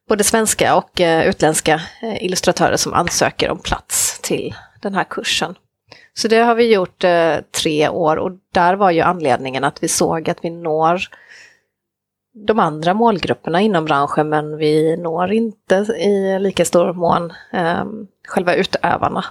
både 0.09 0.23
svenska 0.23 0.75
och 0.75 1.01
eh, 1.01 1.27
utländska 1.27 1.81
eh, 2.01 2.23
illustratörer 2.23 2.77
som 2.77 2.93
ansöker 2.93 3.49
om 3.49 3.59
plats 3.59 4.19
till 4.19 4.55
den 4.81 4.93
här 4.93 5.03
kursen. 5.03 5.55
Så 6.13 6.27
det 6.27 6.39
har 6.39 6.55
vi 6.55 6.73
gjort 6.73 7.03
eh, 7.03 7.35
tre 7.61 7.89
år 7.89 8.17
och 8.17 8.31
där 8.53 8.75
var 8.75 8.91
ju 8.91 9.01
anledningen 9.01 9.63
att 9.63 9.83
vi 9.83 9.87
såg 9.87 10.29
att 10.29 10.37
vi 10.41 10.49
når 10.49 11.01
de 12.45 12.59
andra 12.59 12.93
målgrupperna 12.93 13.61
inom 13.61 13.85
branschen 13.85 14.29
men 14.29 14.57
vi 14.57 14.97
når 14.97 15.31
inte 15.33 15.75
i 15.97 16.39
lika 16.39 16.65
stor 16.65 16.93
mån 16.93 17.33
eh, 17.53 17.85
själva 18.27 18.55
utövarna. 18.55 19.25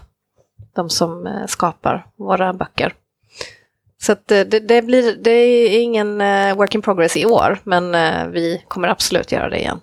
De 0.74 0.90
som 0.90 1.26
eh, 1.26 1.46
skapar 1.46 2.06
våra 2.16 2.52
böcker. 2.52 2.94
Så 3.98 4.12
att 4.12 4.30
eh, 4.30 4.40
det, 4.40 4.60
det, 4.60 4.82
blir, 4.82 5.16
det 5.16 5.30
är 5.30 5.80
ingen 5.80 6.20
eh, 6.20 6.56
work 6.56 6.74
in 6.74 6.82
progress 6.82 7.16
i 7.16 7.26
år, 7.26 7.58
men 7.64 7.94
eh, 7.94 8.26
vi 8.26 8.64
kommer 8.68 8.88
absolut 8.88 9.32
göra 9.32 9.48
det 9.48 9.58
igen. 9.58 9.80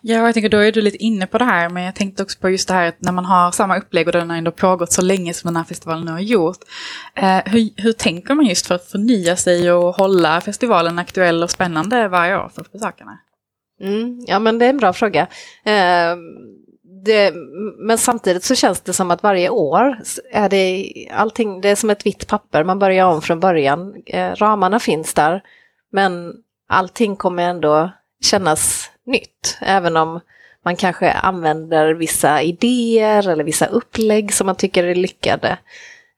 Ja, 0.00 0.26
jag 0.26 0.34
tänker 0.34 0.48
då 0.48 0.58
är 0.58 0.72
du 0.72 0.80
lite 0.80 0.96
inne 0.96 1.26
på 1.26 1.38
det 1.38 1.44
här, 1.44 1.68
men 1.68 1.82
jag 1.82 1.94
tänkte 1.94 2.22
också 2.22 2.38
på 2.38 2.50
just 2.50 2.68
det 2.68 2.74
här 2.74 2.88
att 2.88 3.00
när 3.00 3.12
man 3.12 3.24
har 3.24 3.50
samma 3.50 3.78
upplägg 3.78 4.06
och 4.06 4.12
den 4.12 4.30
har 4.30 4.36
ändå 4.36 4.50
pågått 4.50 4.92
så 4.92 5.02
länge 5.02 5.34
som 5.34 5.48
den 5.48 5.56
här 5.56 5.64
festivalen 5.64 6.04
nu 6.04 6.12
har 6.12 6.20
gjort. 6.20 6.58
Eh, 7.14 7.38
hur, 7.44 7.82
hur 7.82 7.92
tänker 7.92 8.34
man 8.34 8.46
just 8.46 8.66
för 8.66 8.74
att 8.74 8.90
förnya 8.90 9.36
sig 9.36 9.72
och 9.72 9.94
hålla 9.94 10.40
festivalen 10.40 10.98
aktuell 10.98 11.42
och 11.42 11.50
spännande 11.50 12.08
varje 12.08 12.36
år 12.36 12.50
för 12.54 12.64
besökarna? 12.72 13.18
Mm, 13.80 14.24
ja, 14.26 14.38
men 14.38 14.58
det 14.58 14.64
är 14.64 14.70
en 14.70 14.78
bra 14.78 14.92
fråga. 14.92 15.26
Eh, 15.64 16.16
det, 17.04 17.34
men 17.78 17.98
samtidigt 17.98 18.44
så 18.44 18.54
känns 18.54 18.80
det 18.80 18.92
som 18.92 19.10
att 19.10 19.22
varje 19.22 19.48
år 19.48 19.98
är 20.32 20.48
det 20.48 20.92
allting, 21.12 21.60
det 21.60 21.68
är 21.68 21.76
som 21.76 21.90
ett 21.90 22.06
vitt 22.06 22.26
papper, 22.26 22.64
man 22.64 22.78
börjar 22.78 23.06
om 23.06 23.22
från 23.22 23.40
början. 23.40 24.02
Eh, 24.06 24.34
ramarna 24.34 24.80
finns 24.80 25.14
där, 25.14 25.42
men 25.92 26.34
allting 26.68 27.16
kommer 27.16 27.42
ändå 27.42 27.90
kännas 28.24 28.90
nytt, 29.10 29.58
även 29.60 29.96
om 29.96 30.20
man 30.64 30.76
kanske 30.76 31.12
använder 31.12 31.94
vissa 31.94 32.42
idéer 32.42 33.28
eller 33.28 33.44
vissa 33.44 33.66
upplägg 33.66 34.34
som 34.34 34.46
man 34.46 34.56
tycker 34.56 34.84
är 34.84 34.94
lyckade. 34.94 35.58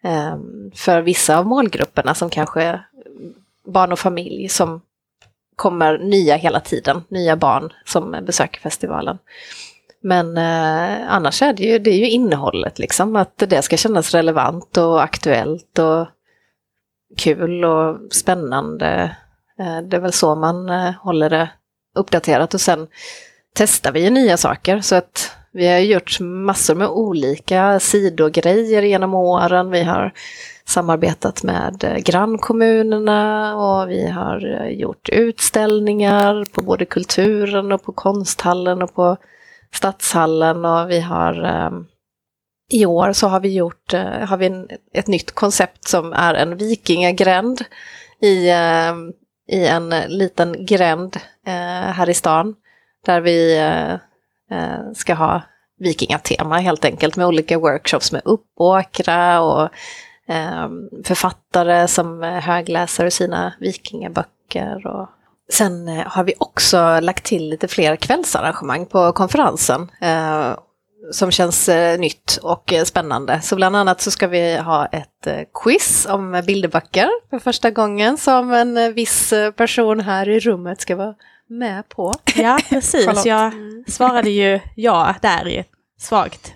Ehm, 0.03 0.71
för 0.75 1.01
vissa 1.01 1.39
av 1.39 1.47
målgrupperna 1.47 2.15
som 2.15 2.31
kanske 2.31 2.81
barn 3.67 3.93
och 3.93 3.99
familj 3.99 4.49
som 4.49 4.81
kommer 5.57 5.99
nya 5.99 6.37
hela 6.37 6.61
tiden, 6.61 7.05
nya 7.09 7.37
barn 7.37 7.73
som 7.85 8.17
besöker 8.27 8.61
festivalen. 8.61 9.19
Men 10.01 10.37
eh, 10.37 11.13
annars 11.13 11.43
är 11.43 11.53
det, 11.53 11.63
ju, 11.63 11.79
det 11.79 11.91
är 11.91 11.99
ju 11.99 12.11
innehållet, 12.11 12.79
liksom, 12.79 13.17
att 13.17 13.39
det 13.39 13.63
ska 13.63 13.77
kännas 13.77 14.15
relevant 14.15 14.77
och 14.77 15.03
aktuellt 15.03 15.79
och 15.79 16.07
kul 17.17 17.65
och 17.65 17.99
spännande. 18.13 19.17
Eh, 19.59 19.79
det 19.79 19.97
är 19.97 20.01
väl 20.01 20.13
så 20.13 20.35
man 20.35 20.71
eh, 20.71 20.93
håller 20.95 21.31
det 21.31 21.51
uppdaterat 21.95 22.55
och 22.55 22.61
sen 22.61 22.87
testar 23.55 23.93
vi 23.93 24.05
ju 24.05 24.11
nya 24.11 24.37
saker 24.37 24.81
så 24.81 24.95
att 24.95 25.37
vi 25.53 25.69
har 25.69 25.79
gjort 25.79 26.21
massor 26.21 26.75
med 26.75 26.89
olika 26.89 27.81
sidogrejer 27.81 28.83
genom 28.83 29.15
åren. 29.15 29.71
Vi 29.71 29.83
har 29.83 30.13
samarbetat 30.65 31.43
med 31.43 31.85
eh, 31.85 31.97
grannkommunerna 31.97 33.57
och 33.57 33.91
vi 33.91 34.09
har 34.09 34.61
eh, 34.61 34.69
gjort 34.69 35.09
utställningar 35.09 36.45
på 36.45 36.63
både 36.63 36.85
kulturen 36.85 37.73
och 37.73 37.83
på 37.83 37.93
konsthallen 37.93 38.83
och 38.83 38.95
på 38.95 39.17
Stadshallen 39.75 40.65
och 40.65 40.91
vi 40.91 41.01
har 41.01 41.45
ehm, 41.45 41.87
i 42.71 42.87
år 42.87 43.13
så 43.13 43.29
har 43.29 43.41
vi 43.41 43.55
gjort 43.55 43.95
eh, 43.95 44.03
har 44.03 44.37
vi 44.37 44.67
ett 44.95 45.07
nytt 45.07 45.33
koncept 45.33 45.89
som 45.89 46.13
är 46.13 46.35
en 46.35 46.57
vikingagränd 46.57 47.65
i, 48.21 48.51
ehm, 48.51 49.13
i 49.53 49.67
en 49.67 49.95
liten 50.09 50.67
gränd 50.67 51.17
eh, 51.47 51.93
här 51.93 52.11
i 52.11 52.15
stan. 52.15 52.55
Där 53.07 53.21
vi 53.21 53.59
eh, 53.59 53.93
eh, 54.59 54.93
ska 54.95 55.15
ha 55.15 55.43
vikingatema 55.79 56.59
helt 56.59 56.85
enkelt 56.85 57.17
med 57.17 57.27
olika 57.27 57.59
workshops 57.59 58.13
med 58.13 58.23
Uppåkra 58.25 59.41
och 59.41 59.63
eh, 60.29 60.69
författare 61.05 61.89
som 61.89 62.23
högläser 62.23 63.11
sina 63.11 63.53
vikingaböcker 63.61 64.87
och 64.87 65.09
Sen 65.53 65.89
eh, 65.89 66.07
har 66.07 66.25
vi 66.25 66.35
också 66.39 67.01
lagt 67.01 67.25
till 67.25 67.49
lite 67.49 67.69
fler 67.69 67.97
kvällsarrangemang 67.97 68.87
på 68.87 69.13
konferensen 69.13 69.91
eh, 70.01 70.55
som 71.11 71.31
känns 71.31 71.69
eh, 71.69 71.99
nytt 71.99 72.39
och 72.43 72.73
eh, 72.73 72.85
spännande. 72.85 73.41
Så 73.41 73.57
bland 73.57 73.77
annat 73.77 74.01
så 74.01 74.11
ska 74.11 74.27
vi 74.29 74.57
ha 74.57 74.87
ett 74.87 75.27
eh, 75.27 75.39
quiz 75.55 76.07
om 76.07 76.43
bilderböcker 76.47 77.09
för 77.31 77.39
första 77.39 77.71
gången 77.71 78.19
som 78.19 78.53
en 78.53 78.95
viss 78.95 79.33
person 79.57 80.01
här 80.01 80.29
i 80.29 80.41
rummet 80.41 80.81
ska 80.81 80.97
vara 80.97 81.15
med 81.49 81.89
på. 81.89 82.15
Ja, 82.37 82.59
precis. 82.69 83.27
Jag 83.27 83.53
svarade 83.87 84.31
ju 84.31 84.61
ja 84.75 85.15
där 85.23 85.49
i 85.49 85.57
ett 85.57 85.71
svagt 86.01 86.53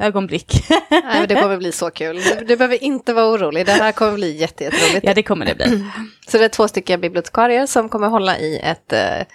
ögonblick. 0.00 0.64
Nej, 0.90 1.26
det 1.26 1.34
kommer 1.34 1.56
bli 1.56 1.72
så 1.72 1.90
kul. 1.90 2.16
Du, 2.16 2.44
du 2.44 2.56
behöver 2.56 2.84
inte 2.84 3.12
vara 3.12 3.26
orolig, 3.26 3.66
det 3.66 3.72
här 3.72 3.92
kommer 3.92 4.14
bli 4.14 4.36
jätteroligt. 4.36 5.00
Ja, 5.02 5.14
det 5.14 5.22
kommer 5.22 5.46
det 5.46 5.54
bli. 5.54 5.84
Så 6.28 6.38
det 6.38 6.44
är 6.44 6.48
två 6.48 6.68
stycken 6.68 7.00
bibliotekarier 7.00 7.66
som 7.66 7.88
kommer 7.88 8.08
hålla 8.08 8.38
i 8.38 8.58
ett 8.58 8.92
eh, 8.92 9.26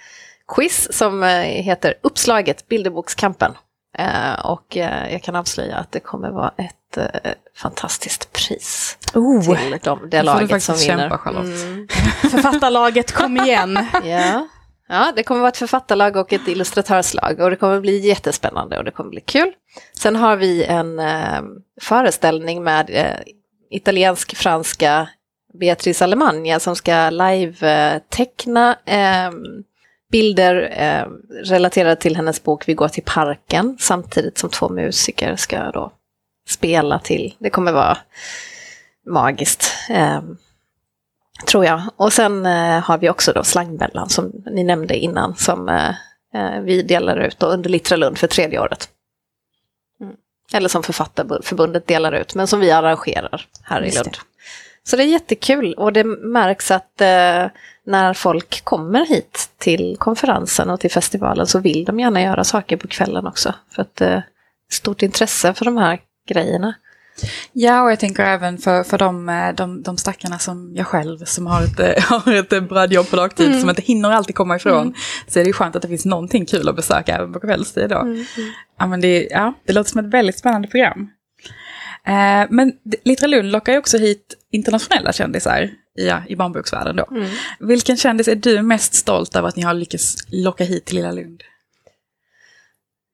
quiz 0.56 0.88
som 0.92 1.22
eh, 1.22 1.28
heter 1.40 1.94
Uppslaget 2.02 2.68
Bilderbokskampen. 2.68 3.52
Eh, 3.98 4.34
och 4.46 4.76
eh, 4.76 5.12
jag 5.12 5.22
kan 5.22 5.36
avslöja 5.36 5.76
att 5.76 5.92
det 5.92 6.00
kommer 6.00 6.30
vara 6.30 6.52
ett 6.58 6.96
eh, 6.96 7.32
fantastiskt 7.56 8.32
pris 8.32 8.98
Oh, 9.14 9.56
till 9.56 9.78
de, 9.82 10.10
det 10.10 10.22
laget 10.22 10.62
som 10.62 10.74
vinner. 10.76 10.98
kämpa 10.98 11.18
Charlotte. 11.18 11.62
Mm. 11.64 11.88
Författarlaget, 12.30 13.12
kom 13.12 13.36
igen. 13.36 13.78
Ja. 14.04 14.46
ja, 14.88 15.12
det 15.16 15.22
kommer 15.22 15.40
vara 15.40 15.48
ett 15.48 15.56
författarlag 15.56 16.16
och 16.16 16.32
ett 16.32 16.48
illustratörslag 16.48 17.40
och 17.40 17.50
det 17.50 17.56
kommer 17.56 17.80
bli 17.80 17.98
jättespännande 17.98 18.78
och 18.78 18.84
det 18.84 18.90
kommer 18.90 19.10
bli 19.10 19.20
kul. 19.20 19.52
Sen 19.98 20.16
har 20.16 20.36
vi 20.36 20.64
en 20.64 20.98
eh, 20.98 21.42
föreställning 21.80 22.64
med 22.64 22.90
eh, 22.90 23.32
italiensk-franska 23.70 25.08
Beatrice 25.60 26.02
Alemania 26.02 26.60
som 26.60 26.76
ska 26.76 27.10
live-teckna 27.10 28.76
eh, 28.84 29.30
bilder 30.12 30.72
eh, 30.76 31.06
relaterade 31.44 31.96
till 31.96 32.16
hennes 32.16 32.42
bok 32.42 32.68
Vi 32.68 32.74
går 32.74 32.88
till 32.88 33.02
parken 33.02 33.76
samtidigt 33.80 34.38
som 34.38 34.50
två 34.50 34.68
musiker 34.68 35.36
ska 35.36 35.70
då 35.70 35.92
spela 36.48 36.98
till. 36.98 37.34
Det 37.38 37.50
kommer 37.50 37.72
vara 37.72 37.98
magiskt. 39.06 39.72
Eh, 39.90 40.20
tror 41.46 41.64
jag. 41.64 41.82
Och 41.96 42.12
sen 42.12 42.46
eh, 42.46 42.80
har 42.80 42.98
vi 42.98 43.10
också 43.10 43.32
då 43.32 43.44
Slangbällan 43.44 44.08
som 44.08 44.32
ni 44.50 44.64
nämnde 44.64 44.96
innan 44.96 45.36
som 45.36 45.68
eh, 45.68 45.88
eh, 46.34 46.60
vi 46.60 46.82
delar 46.82 47.16
ut 47.16 47.42
under 47.42 47.70
Littra 47.70 47.96
Lund 47.96 48.18
för 48.18 48.26
tredje 48.26 48.60
året. 48.60 48.88
Mm. 50.00 50.14
Eller 50.52 50.68
som 50.68 50.82
Författarförbundet 50.82 51.86
delar 51.86 52.12
ut, 52.12 52.34
men 52.34 52.46
som 52.46 52.60
vi 52.60 52.70
arrangerar 52.70 53.46
här 53.62 53.82
Just 53.82 53.96
i 53.96 53.98
det. 53.98 54.04
Lund. 54.04 54.16
Så 54.84 54.96
det 54.96 55.02
är 55.02 55.06
jättekul 55.06 55.74
och 55.74 55.92
det 55.92 56.04
märks 56.04 56.70
att 56.70 57.00
eh, 57.00 57.46
när 57.86 58.14
folk 58.14 58.64
kommer 58.64 59.06
hit 59.06 59.48
till 59.58 59.96
konferensen 59.98 60.70
och 60.70 60.80
till 60.80 60.90
festivalen 60.90 61.46
så 61.46 61.58
vill 61.58 61.84
de 61.84 62.00
gärna 62.00 62.22
göra 62.22 62.44
saker 62.44 62.76
på 62.76 62.88
kvällen 62.88 63.26
också. 63.26 63.54
För 63.74 63.82
att 63.82 63.96
det 63.96 64.06
eh, 64.06 64.12
är 64.12 64.22
stort 64.72 65.02
intresse 65.02 65.54
för 65.54 65.64
de 65.64 65.76
här 65.76 65.98
grejerna. 66.28 66.74
Ja, 67.52 67.82
och 67.82 67.90
jag 67.90 68.00
tänker 68.00 68.24
även 68.24 68.58
för, 68.58 68.82
för 68.82 68.98
de, 68.98 69.28
eh, 69.28 69.54
de, 69.54 69.82
de 69.82 69.96
stackarna 69.96 70.38
som 70.38 70.72
jag 70.76 70.86
själv 70.86 71.18
som 71.24 71.46
har 71.46 71.62
ett, 71.62 71.80
eh, 71.80 72.02
har 72.24 72.32
ett 72.32 72.68
brödjobb 72.68 73.10
på 73.10 73.16
dagtid 73.16 73.60
som 73.60 73.70
inte 73.70 73.82
hinner 73.82 74.10
alltid 74.10 74.34
komma 74.36 74.56
ifrån. 74.56 74.94
Så 75.28 75.38
är 75.38 75.44
det 75.44 75.48
ju 75.48 75.52
skönt 75.52 75.76
att 75.76 75.82
det 75.82 75.88
finns 75.88 76.04
någonting 76.04 76.46
kul 76.46 76.68
att 76.68 76.76
besöka 76.76 77.16
även 77.16 77.32
på 77.32 77.40
kvällstid 77.40 77.88
då. 77.90 78.16
Ja, 78.78 78.86
men 78.86 79.00
det, 79.00 79.28
ja, 79.30 79.54
det 79.66 79.72
låter 79.72 79.90
som 79.90 80.00
ett 80.04 80.14
väldigt 80.14 80.38
spännande 80.38 80.68
program. 80.68 81.10
Eh, 82.04 82.46
men 82.50 82.72
d- 82.84 82.98
Littra 83.04 83.26
Lund 83.26 83.52
lockar 83.52 83.72
ju 83.72 83.78
också 83.78 83.98
hit 83.98 84.34
internationella 84.52 85.12
kändisar 85.12 85.70
ja, 85.96 86.22
i 86.28 86.36
barnboksvärlden 86.36 86.96
då. 86.96 87.06
Vilken 87.60 87.96
kändis 87.96 88.28
är 88.28 88.34
du 88.34 88.62
mest 88.62 88.94
stolt 88.94 89.36
över 89.36 89.48
att 89.48 89.56
ni 89.56 89.62
har 89.62 89.74
lyckats 89.74 90.16
locka 90.28 90.64
hit 90.64 90.84
till 90.84 90.96
Lilla 90.96 91.12
Lund? 91.12 91.42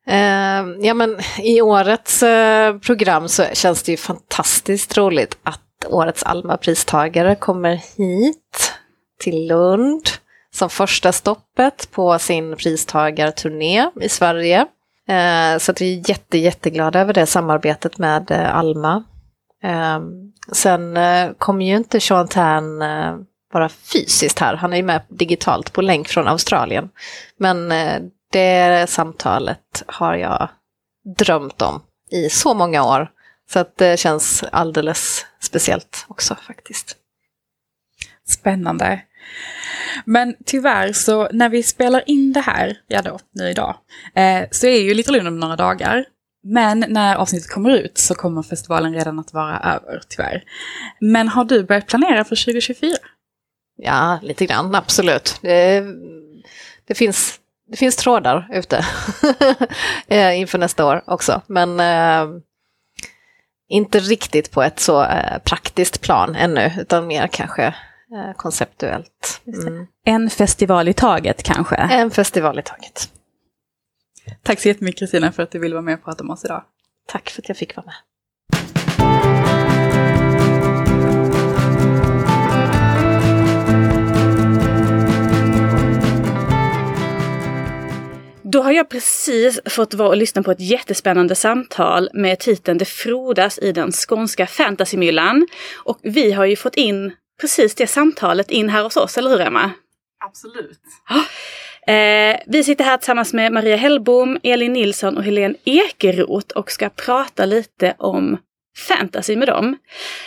Eh, 0.06 0.86
ja, 0.86 0.94
men 0.94 1.18
I 1.38 1.60
årets 1.60 2.22
eh, 2.22 2.78
program 2.78 3.28
så 3.28 3.44
känns 3.52 3.82
det 3.82 3.92
ju 3.92 3.96
fantastiskt 3.96 4.98
roligt 4.98 5.38
att 5.42 5.60
årets 5.86 6.22
Alma-pristagare 6.22 7.34
kommer 7.34 7.74
hit 7.96 8.72
till 9.20 9.48
Lund 9.48 10.08
som 10.54 10.70
första 10.70 11.12
stoppet 11.12 11.88
på 11.90 12.18
sin 12.18 12.56
pristagarturné 12.56 13.90
i 14.00 14.08
Sverige. 14.08 14.66
Eh, 15.08 15.58
så 15.58 15.70
att 15.72 15.80
vi 15.80 15.98
är 15.98 16.10
jätte, 16.10 16.38
jätteglada 16.38 17.00
över 17.00 17.14
det 17.14 17.26
samarbetet 17.26 17.98
med 17.98 18.30
Alma. 18.32 19.04
Eh, 19.62 20.00
sen 20.52 20.96
eh, 20.96 21.32
kommer 21.38 21.64
ju 21.64 21.76
inte 21.76 22.00
Sean 22.00 22.28
Tan 22.28 22.82
eh, 22.82 23.16
vara 23.52 23.68
fysiskt 23.68 24.38
här, 24.38 24.56
han 24.56 24.72
är 24.72 24.76
ju 24.76 24.82
med 24.82 25.02
digitalt 25.08 25.72
på 25.72 25.82
länk 25.82 26.08
från 26.08 26.28
Australien. 26.28 26.90
Men 27.36 27.72
eh, 27.72 28.02
det 28.32 28.90
samtalet 28.90 29.82
har 29.86 30.14
jag 30.14 30.48
drömt 31.18 31.62
om 31.62 31.82
i 32.10 32.28
så 32.28 32.54
många 32.54 32.84
år. 32.84 33.10
Så 33.52 33.58
att 33.58 33.76
det 33.76 34.00
känns 34.00 34.44
alldeles 34.52 35.26
speciellt 35.40 36.06
också 36.08 36.34
faktiskt. 36.34 36.96
Spännande. 38.28 39.00
Men 40.04 40.34
tyvärr 40.44 40.92
så 40.92 41.28
när 41.32 41.48
vi 41.48 41.62
spelar 41.62 42.02
in 42.06 42.32
det 42.32 42.40
här, 42.40 42.76
ja 42.86 43.02
då, 43.02 43.18
nu 43.30 43.50
idag, 43.50 43.76
eh, 44.14 44.44
så 44.50 44.66
är 44.66 44.80
ju 44.80 44.94
Little 44.94 45.16
Lund 45.16 45.28
om 45.28 45.40
några 45.40 45.56
dagar. 45.56 46.04
Men 46.42 46.84
när 46.88 47.16
avsnittet 47.16 47.50
kommer 47.50 47.70
ut 47.70 47.98
så 47.98 48.14
kommer 48.14 48.42
festivalen 48.42 48.94
redan 48.94 49.18
att 49.18 49.32
vara 49.32 49.58
över, 49.58 50.02
tyvärr. 50.08 50.42
Men 51.00 51.28
har 51.28 51.44
du 51.44 51.64
börjat 51.64 51.86
planera 51.86 52.24
för 52.24 52.44
2024? 52.44 52.96
Ja, 53.76 54.18
lite 54.22 54.46
grann, 54.46 54.74
absolut. 54.74 55.38
Det, 55.42 55.84
det 56.84 56.94
finns, 56.94 57.40
det 57.70 57.76
finns 57.76 57.96
trådar 57.96 58.48
ute 58.52 58.84
eh, 60.06 60.40
inför 60.40 60.58
nästa 60.58 60.86
år 60.86 61.02
också. 61.06 61.42
Men 61.46 61.80
eh, 61.80 62.38
inte 63.68 63.98
riktigt 63.98 64.50
på 64.50 64.62
ett 64.62 64.80
så 64.80 65.02
eh, 65.02 65.38
praktiskt 65.38 66.00
plan 66.00 66.36
ännu, 66.36 66.72
utan 66.80 67.06
mer 67.06 67.26
kanske 67.26 67.64
eh, 67.66 68.36
konceptuellt. 68.36 69.40
Mm. 69.46 69.86
En 70.04 70.30
festival 70.30 70.88
i 70.88 70.92
taget 70.92 71.42
kanske? 71.42 71.76
En 71.76 72.10
festival 72.10 72.58
i 72.58 72.62
taget. 72.62 73.08
Tack 74.42 74.60
så 74.60 74.68
jättemycket 74.68 74.98
Kristina 74.98 75.32
för 75.32 75.42
att 75.42 75.50
du 75.50 75.58
ville 75.58 75.74
vara 75.74 75.82
med 75.82 75.94
och 75.94 76.04
prata 76.04 76.24
med 76.24 76.34
oss 76.34 76.44
idag. 76.44 76.64
Tack 77.06 77.30
för 77.30 77.42
att 77.42 77.48
jag 77.48 77.56
fick 77.56 77.76
vara 77.76 77.86
med. 77.86 77.94
Då 88.52 88.62
har 88.62 88.72
jag 88.72 88.88
precis 88.88 89.60
fått 89.64 89.94
vara 89.94 90.08
och 90.08 90.16
lyssna 90.16 90.42
på 90.42 90.50
ett 90.50 90.60
jättespännande 90.60 91.34
samtal 91.34 92.08
med 92.12 92.38
titeln 92.38 92.78
Det 92.78 92.84
frodas 92.84 93.58
i 93.58 93.72
den 93.72 93.92
skånska 93.92 94.46
fantasymyllan. 94.46 95.46
Och 95.84 95.98
vi 96.02 96.32
har 96.32 96.44
ju 96.44 96.56
fått 96.56 96.76
in 96.76 97.12
precis 97.40 97.74
det 97.74 97.86
samtalet 97.86 98.50
in 98.50 98.68
här 98.68 98.82
hos 98.82 98.96
oss, 98.96 99.18
eller 99.18 99.30
hur 99.30 99.40
Emma? 99.40 99.70
Absolut. 100.24 100.80
Eh, 101.86 102.36
vi 102.46 102.64
sitter 102.64 102.84
här 102.84 102.96
tillsammans 102.96 103.32
med 103.32 103.52
Maria 103.52 103.76
Hellbom, 103.76 104.38
Elin 104.42 104.72
Nilsson 104.72 105.16
och 105.16 105.24
Helene 105.24 105.54
Ekeroth 105.64 106.56
och 106.56 106.70
ska 106.70 106.88
prata 106.88 107.44
lite 107.44 107.94
om 107.98 108.38
fantasy 108.88 109.36
med 109.36 109.48
dem. 109.48 109.78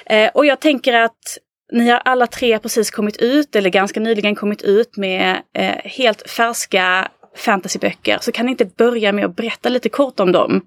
Eh, 0.06 0.30
och 0.34 0.46
jag 0.46 0.60
tänker 0.60 0.94
att 0.94 1.38
ni 1.72 1.90
har 1.90 2.02
alla 2.06 2.28
tre 2.28 2.60
precis 2.60 2.92
kommit 2.92 3.18
ut, 3.18 3.56
eller 3.56 3.70
ganska 3.70 4.00
nyligen 4.00 4.36
kommit 4.36 4.62
ut 4.62 4.98
med 4.98 5.42
eh, 5.54 5.76
helt 5.84 6.30
färska 6.30 7.08
fantasyböcker. 7.38 8.18
Så 8.22 8.32
kan 8.32 8.46
ni 8.46 8.52
inte 8.52 8.66
börja 8.66 9.12
med 9.12 9.26
att 9.26 9.36
berätta 9.36 9.70
lite 9.70 9.90
kort 9.90 10.20
om 10.20 10.32
dem? 10.32 10.62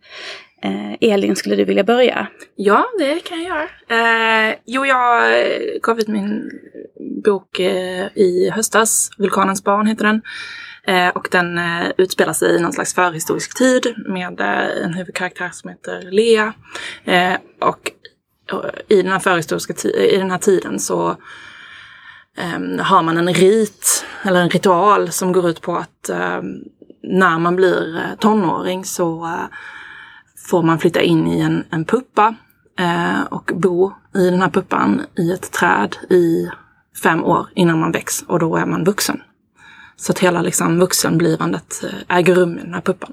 Eh, 0.63 1.11
Elin, 1.13 1.37
skulle 1.37 1.57
du 1.57 1.65
vilja 1.65 1.85
börja? 1.85 2.27
Ja, 2.57 2.87
det 2.99 3.21
kan 3.21 3.43
jag 3.43 3.49
göra. 3.49 4.49
Eh, 4.49 4.55
jo, 4.65 4.87
jag 4.87 5.33
gav 5.83 5.99
ut 5.99 6.09
min 6.09 6.51
bok 7.25 7.61
eh, 7.61 8.07
i 8.15 8.51
höstas. 8.55 9.11
Vulkanens 9.19 9.65
barn 9.65 9.87
heter 9.87 10.05
den. 10.05 10.23
Eh, 10.89 11.09
och 11.09 11.29
den 11.31 11.59
eh, 11.59 11.91
utspelar 11.99 12.33
sig 12.33 12.57
i 12.57 12.61
någon 12.61 12.73
slags 12.73 12.95
förhistorisk 12.95 13.59
tid 13.59 13.95
med 14.07 14.41
eh, 14.41 14.85
en 14.85 14.95
huvudkaraktär 14.95 15.51
som 15.53 15.71
heter 15.71 16.11
Lea. 16.11 16.53
Eh, 17.05 17.35
och 17.61 17.91
eh, 18.53 18.97
i 18.99 19.03
den 19.03 19.13
här 19.13 19.19
förhistoriska 19.19 19.89
i 19.89 20.17
den 20.17 20.31
här 20.31 20.39
tiden 20.39 20.81
så 20.81 21.17
ehm, 22.37 22.79
har 22.79 23.03
man 23.03 23.19
en 23.19 23.35
rit 23.35 24.05
eller 24.23 24.41
en 24.41 24.51
ritual 24.51 25.11
som 25.11 25.33
går 25.33 25.49
ut 25.49 25.61
på 25.61 25.77
att 25.77 26.09
ehm, 26.09 26.55
när 27.03 27.39
man 27.39 27.57
blir 27.57 27.97
eh, 27.97 28.19
tonåring 28.19 28.85
så 28.85 29.25
eh, 29.25 29.57
får 30.51 30.63
man 30.63 30.79
flytta 30.79 31.01
in 31.01 31.27
i 31.27 31.41
en, 31.41 31.65
en 31.71 31.85
puppa 31.85 32.35
och 33.29 33.51
bo 33.55 33.93
i 34.15 34.31
den 34.31 34.41
här 34.41 34.51
puppan 34.51 35.03
i 35.19 35.33
ett 35.33 35.53
träd 35.53 35.97
i 36.11 36.49
fem 37.03 37.25
år 37.25 37.47
innan 37.55 37.81
man 37.81 37.93
väcks 37.93 38.23
och 38.23 38.39
då 38.39 38.57
är 38.57 38.67
man 38.67 38.85
vuxen. 38.85 39.21
Så 40.01 40.13
att 40.13 40.19
hela 40.19 40.43
liksom, 40.43 40.79
vuxenblivandet 40.79 41.85
äger 42.09 42.35
rum 42.35 42.59
i 42.59 42.63
den 42.63 42.75
här 42.75 42.81
puppan. 42.81 43.13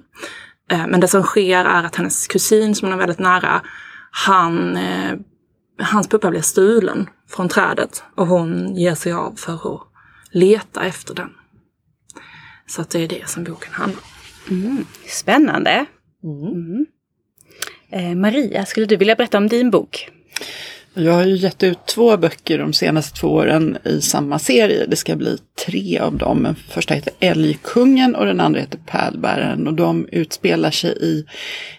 Men 0.70 1.00
det 1.00 1.08
som 1.08 1.24
sker 1.24 1.66
är 1.66 1.84
att 1.84 1.96
hennes 1.96 2.28
kusin 2.28 2.76
som 2.76 2.92
är 2.92 2.98
väldigt 2.98 3.20
nära, 3.20 3.62
han 4.12 4.78
hans 5.80 6.08
puppa 6.08 6.30
blir 6.30 6.42
stulen 6.42 7.10
från 7.30 7.50
trädet 7.50 8.04
och 8.16 8.28
hon 8.28 8.76
ger 8.76 8.96
sig 8.96 9.14
av 9.14 9.36
för 9.36 9.76
att 9.76 9.82
leta 10.32 10.86
efter 10.86 11.16
den. 11.16 11.30
Så 12.68 12.82
att 12.82 12.90
det 12.90 13.00
är 13.00 13.08
det 13.08 13.30
som 13.30 13.44
boken 13.44 13.74
handlar 13.74 14.02
om. 14.02 14.56
Mm. 14.58 14.86
Spännande. 15.08 15.86
Mm. 16.24 16.86
Eh, 17.90 18.16
Maria, 18.16 18.66
skulle 18.66 18.86
du 18.86 18.96
vilja 18.96 19.16
berätta 19.16 19.38
om 19.38 19.48
din 19.48 19.72
bok? 19.72 20.10
Jag 20.98 21.14
har 21.14 21.24
ju 21.24 21.36
gett 21.36 21.64
ut 21.64 21.86
två 21.86 22.18
böcker 22.18 22.58
de 22.58 22.74
senaste 22.74 23.20
två 23.20 23.28
åren 23.28 23.78
i 23.84 24.02
samma 24.02 24.40
serie. 24.40 24.86
Det 24.86 24.96
ska 24.96 25.16
bli 25.16 25.38
tre 25.66 26.00
av 26.00 26.18
dem. 26.18 26.44
Den 26.44 26.56
första 26.56 26.94
heter 26.94 27.14
Älgkungen 27.20 28.16
och 28.16 28.26
den 28.26 28.40
andra 28.40 28.60
heter 28.60 28.80
Pärlbäraren. 28.86 29.68
Och 29.68 29.74
de 29.74 30.08
utspelar 30.12 30.72
sig 30.72 30.98
i 31.02 31.26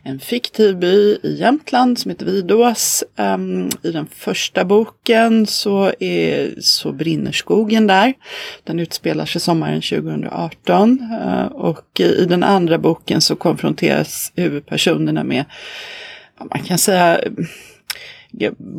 en 0.02 0.20
fiktiv 0.20 0.76
by 0.76 1.18
i 1.22 1.36
Jämtland 1.38 1.98
som 1.98 2.10
heter 2.10 2.26
Vidås. 2.26 3.04
Um, 3.16 3.70
I 3.82 3.90
den 3.90 4.06
första 4.06 4.64
boken 4.64 5.46
så, 5.46 5.92
är, 6.00 6.54
så 6.60 6.92
brinner 6.92 7.32
skogen 7.32 7.86
där. 7.86 8.14
Den 8.64 8.80
utspelar 8.80 9.26
sig 9.26 9.40
sommaren 9.40 9.82
2018. 9.82 10.98
Uh, 11.00 11.22
ehm, 11.22 11.46
och 11.46 12.00
i 12.00 12.24
den 12.24 12.42
andra 12.42 12.78
boken 12.78 13.20
så 13.20 13.36
konfronteras 13.36 14.32
huvudpersonerna 14.36 15.24
med, 15.24 15.44
man 16.50 16.62
kan 16.62 16.78
säga, 16.78 17.20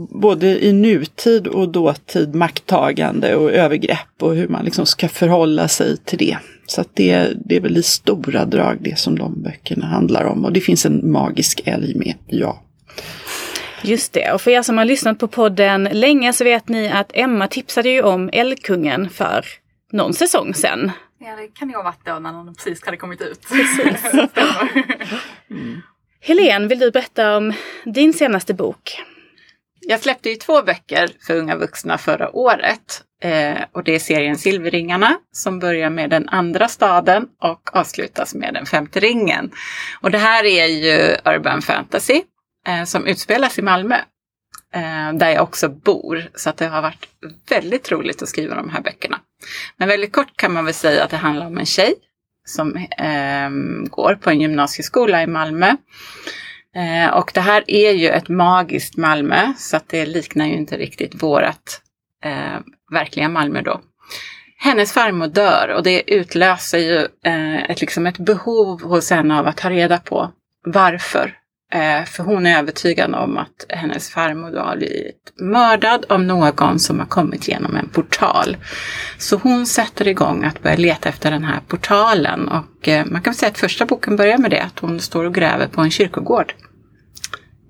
både 0.10 0.66
i 0.66 0.74
nutid 0.74 1.48
och 1.48 1.70
dåtid 1.70 2.36
makttagande 2.36 3.36
och 3.36 3.52
övergrepp 3.52 4.22
och 4.22 4.36
hur 4.36 4.48
man 4.48 4.66
liksom 4.66 4.86
ska 4.86 5.10
förhålla 5.10 5.68
sig 5.68 5.98
till 5.98 6.18
det. 6.18 6.38
Så 6.66 6.82
att 6.82 6.90
det, 6.94 7.34
det 7.46 7.56
är 7.56 7.60
väl 7.60 7.78
i 7.78 7.84
stora 7.84 8.46
drag 8.46 8.78
det 8.82 9.00
som 9.00 9.18
de 9.18 9.42
böckerna 9.42 9.86
handlar 9.86 10.24
om. 10.24 10.46
Och 10.46 10.54
det 10.54 10.62
finns 10.62 10.86
en 10.86 11.12
magisk 11.12 11.62
älg 11.66 11.96
med, 11.96 12.14
ja. 12.28 12.64
Just 13.82 14.14
det, 14.14 14.32
och 14.32 14.42
för 14.42 14.52
er 14.52 14.62
som 14.62 14.78
har 14.78 14.86
lyssnat 14.86 15.20
på 15.20 15.28
podden 15.28 15.84
länge 15.84 16.34
så 16.34 16.44
vet 16.44 16.70
ni 16.70 16.90
att 16.90 17.12
Emma 17.14 17.48
tipsade 17.48 17.90
ju 17.90 18.02
om 18.02 18.30
Älgkungen 18.34 19.10
för 19.10 19.46
någon 19.92 20.14
säsong 20.14 20.54
sedan. 20.54 20.92
Ja, 21.20 21.36
det 21.36 21.48
kan 21.48 21.70
ju 21.70 21.76
ha 21.76 21.84
varit 21.84 22.06
då 22.06 22.20
när 22.20 22.34
den 22.34 22.56
precis 22.56 22.86
hade 22.86 22.98
kommit 22.98 23.22
ut. 23.22 23.42
Precis. 23.50 24.14
mm. 25.50 25.82
Helene, 26.22 26.68
vill 26.68 26.80
du 26.80 26.92
berätta 26.92 27.38
om 27.38 27.54
din 27.86 28.14
senaste 28.14 28.54
bok? 28.54 29.02
Jag 29.90 30.00
släppte 30.00 30.30
ju 30.30 30.36
två 30.36 30.62
böcker 30.62 31.10
för 31.28 31.36
unga 31.36 31.56
vuxna 31.56 31.98
förra 31.98 32.36
året. 32.36 33.04
Eh, 33.22 33.58
och 33.72 33.84
det 33.84 33.96
är 33.96 34.00
serien 34.00 34.38
Silverringarna 34.38 35.18
som 35.32 35.60
börjar 35.60 35.90
med 35.90 36.10
den 36.10 36.30
andra 36.30 36.68
staden 36.68 37.28
och 37.42 37.76
avslutas 37.76 38.36
med 38.36 38.54
den 38.54 38.66
femte 38.66 39.00
ringen. 39.00 39.52
Och 40.02 40.12
det 40.12 40.18
här 40.18 40.46
är 40.46 40.66
ju 40.66 41.16
urban 41.26 41.62
fantasy 41.62 42.22
eh, 42.68 42.84
som 42.84 43.06
utspelas 43.06 43.60
i 43.60 43.62
Malmö. 43.62 43.96
Eh, 44.74 45.14
där 45.14 45.30
jag 45.30 45.44
också 45.44 45.70
bor. 45.70 46.30
Så 46.36 46.50
att 46.50 46.58
det 46.58 46.68
har 46.68 46.82
varit 46.82 47.08
väldigt 47.50 47.92
roligt 47.92 48.22
att 48.22 48.30
skriva 48.30 48.56
de 48.56 48.70
här 48.70 48.82
böckerna. 48.82 49.20
Men 49.78 49.88
väldigt 49.88 50.14
kort 50.14 50.38
kan 50.38 50.54
man 50.54 50.66
väl 50.66 50.74
säga 50.74 51.04
att 51.04 51.10
det 51.10 51.18
handlar 51.18 51.46
om 51.46 51.58
en 51.58 51.66
tjej 51.66 51.94
som 52.46 52.76
eh, 52.78 53.50
går 53.90 54.16
på 54.16 54.30
en 54.30 54.42
gymnasieskola 54.42 55.24
i 55.24 55.28
Malmö. 55.28 55.76
Eh, 56.78 57.10
och 57.10 57.32
det 57.34 57.42
här 57.42 57.64
är 57.68 57.92
ju 57.92 58.10
ett 58.10 58.30
magiskt 58.30 58.98
Malmö 58.98 59.54
så 59.58 59.78
att 59.78 59.90
det 59.90 60.06
liknar 60.06 60.46
ju 60.46 60.54
inte 60.54 60.78
riktigt 60.78 61.24
vårat 61.24 61.82
eh, 62.24 62.60
verkliga 62.92 63.30
Malmö 63.30 63.62
då. 63.62 63.82
Hennes 64.60 64.94
farmor 64.94 65.28
dör 65.28 65.74
och 65.78 65.84
det 65.84 66.14
utlöser 66.14 66.78
ju 66.78 67.08
eh, 67.26 67.70
ett, 67.70 67.82
liksom 67.82 68.08
ett 68.08 68.18
behov 68.18 68.82
hos 68.82 69.10
henne 69.10 69.40
av 69.40 69.48
att 69.48 69.58
ta 69.58 69.70
reda 69.70 69.98
på 69.98 70.32
varför. 70.66 71.34
Eh, 71.74 72.06
för 72.06 72.24
hon 72.24 72.46
är 72.46 72.60
övertygad 72.60 73.16
om 73.16 73.38
att 73.38 73.66
hennes 73.70 74.10
farmor 74.10 74.52
då 74.52 74.60
har 74.60 74.78
blivit 74.78 75.34
mördad 75.40 76.06
av 76.10 76.22
någon 76.22 76.80
som 76.80 77.00
har 77.00 77.06
kommit 77.06 77.48
genom 77.48 77.76
en 77.76 77.90
portal. 77.90 78.58
Så 79.18 79.38
hon 79.38 79.66
sätter 79.66 80.08
igång 80.08 80.44
att 80.44 80.64
börja 80.64 80.78
leta 80.78 81.10
efter 81.10 81.32
den 81.32 81.44
här 81.44 81.60
portalen 81.68 82.48
och 82.48 82.88
eh, 82.88 83.06
man 83.06 83.22
kan 83.22 83.34
säga 83.34 83.50
att 83.50 83.58
första 83.58 83.86
boken 83.86 84.16
börjar 84.16 84.38
med 84.38 84.52
det, 84.52 84.64
att 84.64 84.80
hon 84.80 85.00
står 85.00 85.26
och 85.26 85.34
gräver 85.34 85.68
på 85.68 85.82
en 85.82 85.92
kyrkogård 85.92 86.54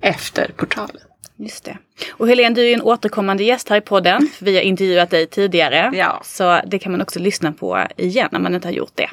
efter 0.01 0.51
portalen. 0.57 1.01
Just 1.39 1.65
det. 1.65 1.77
Och 2.11 2.27
Helene, 2.27 2.55
du 2.55 2.69
är 2.69 2.73
en 2.73 2.81
återkommande 2.81 3.43
gäst 3.43 3.69
här 3.69 3.77
i 3.77 3.81
podden. 3.81 4.29
Vi 4.39 4.55
har 4.55 4.61
intervjuat 4.61 5.09
dig 5.09 5.27
tidigare. 5.27 5.91
Ja. 5.93 6.21
Så 6.23 6.61
det 6.65 6.79
kan 6.79 6.91
man 6.91 7.01
också 7.01 7.19
lyssna 7.19 7.51
på 7.51 7.87
igen 7.97 8.29
när 8.31 8.39
man 8.39 8.55
inte 8.55 8.67
har 8.67 8.73
gjort 8.73 8.95
det. 8.95 9.09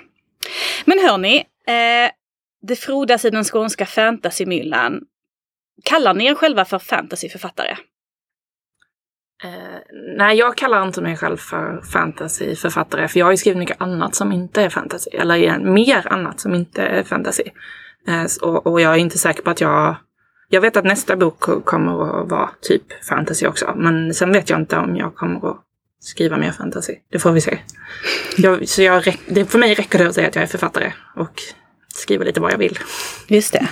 Men 0.85 0.99
hörni, 0.99 1.37
eh, 1.66 2.11
det 2.62 2.77
frodas 2.77 3.25
i 3.25 3.31
den 3.31 3.44
skånska 3.44 3.87
fantasymyllan. 3.87 5.01
Kallar 5.85 6.14
ni 6.14 6.27
er 6.27 6.35
själva 6.35 6.64
för 6.64 6.79
fantasyförfattare? 6.79 7.77
Eh, 9.44 9.81
nej, 10.16 10.38
jag 10.38 10.57
kallar 10.57 10.87
inte 10.87 11.01
mig 11.01 11.16
själv 11.16 11.37
för 11.37 11.81
fantasyförfattare, 11.92 13.09
för 13.09 13.18
jag 13.18 13.27
har 13.27 13.31
ju 13.31 13.37
skrivit 13.37 13.59
mycket 13.59 13.81
annat 13.81 14.14
som 14.14 14.33
inte 14.33 14.62
är 14.62 14.68
fantasy, 14.68 15.11
eller 15.11 15.59
mer 15.59 16.12
annat 16.12 16.40
som 16.40 16.55
inte 16.55 16.83
är 16.83 17.03
fantasy. 17.03 17.44
Eh, 18.09 18.25
och, 18.42 18.66
och, 18.66 18.81
jag 18.81 18.94
är 18.94 18.99
inte 18.99 19.18
säker 19.18 19.42
på 19.42 19.51
att 19.51 19.61
jag 19.61 19.97
jag 20.54 20.60
vet 20.60 20.76
att 20.76 20.84
nästa 20.84 21.16
bok 21.16 21.64
kommer 21.64 22.22
att 22.22 22.30
vara 22.30 22.50
typ 22.60 23.04
fantasy 23.04 23.46
också. 23.46 23.74
Men 23.76 24.14
sen 24.14 24.32
vet 24.32 24.50
jag 24.50 24.60
inte 24.60 24.76
om 24.76 24.96
jag 24.96 25.14
kommer 25.14 25.50
att 25.50 25.60
skriva 26.00 26.36
mer 26.36 26.52
fantasy. 26.52 26.94
Det 27.10 27.18
får 27.18 27.32
vi 27.32 27.40
se. 27.40 27.58
Jag, 28.36 28.68
så 28.68 28.82
jag, 28.82 29.16
det, 29.28 29.44
för 29.44 29.58
mig 29.58 29.74
räcker 29.74 29.98
det 29.98 30.06
att 30.06 30.14
säga 30.14 30.28
att 30.28 30.34
jag 30.34 30.42
är 30.42 30.46
författare 30.48 30.92
och 31.16 31.42
skriver 31.88 32.24
lite 32.24 32.40
vad 32.40 32.52
jag 32.52 32.58
vill. 32.58 32.78
Just 33.28 33.52
det. 33.52 33.68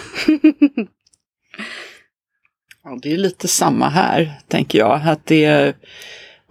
Ja, 2.84 2.98
det 3.02 3.12
är 3.12 3.16
lite 3.16 3.48
samma 3.48 3.88
här, 3.88 4.32
tänker 4.48 4.78
jag. 4.78 5.00
Att 5.04 5.26
det 5.26 5.44
är, 5.44 5.74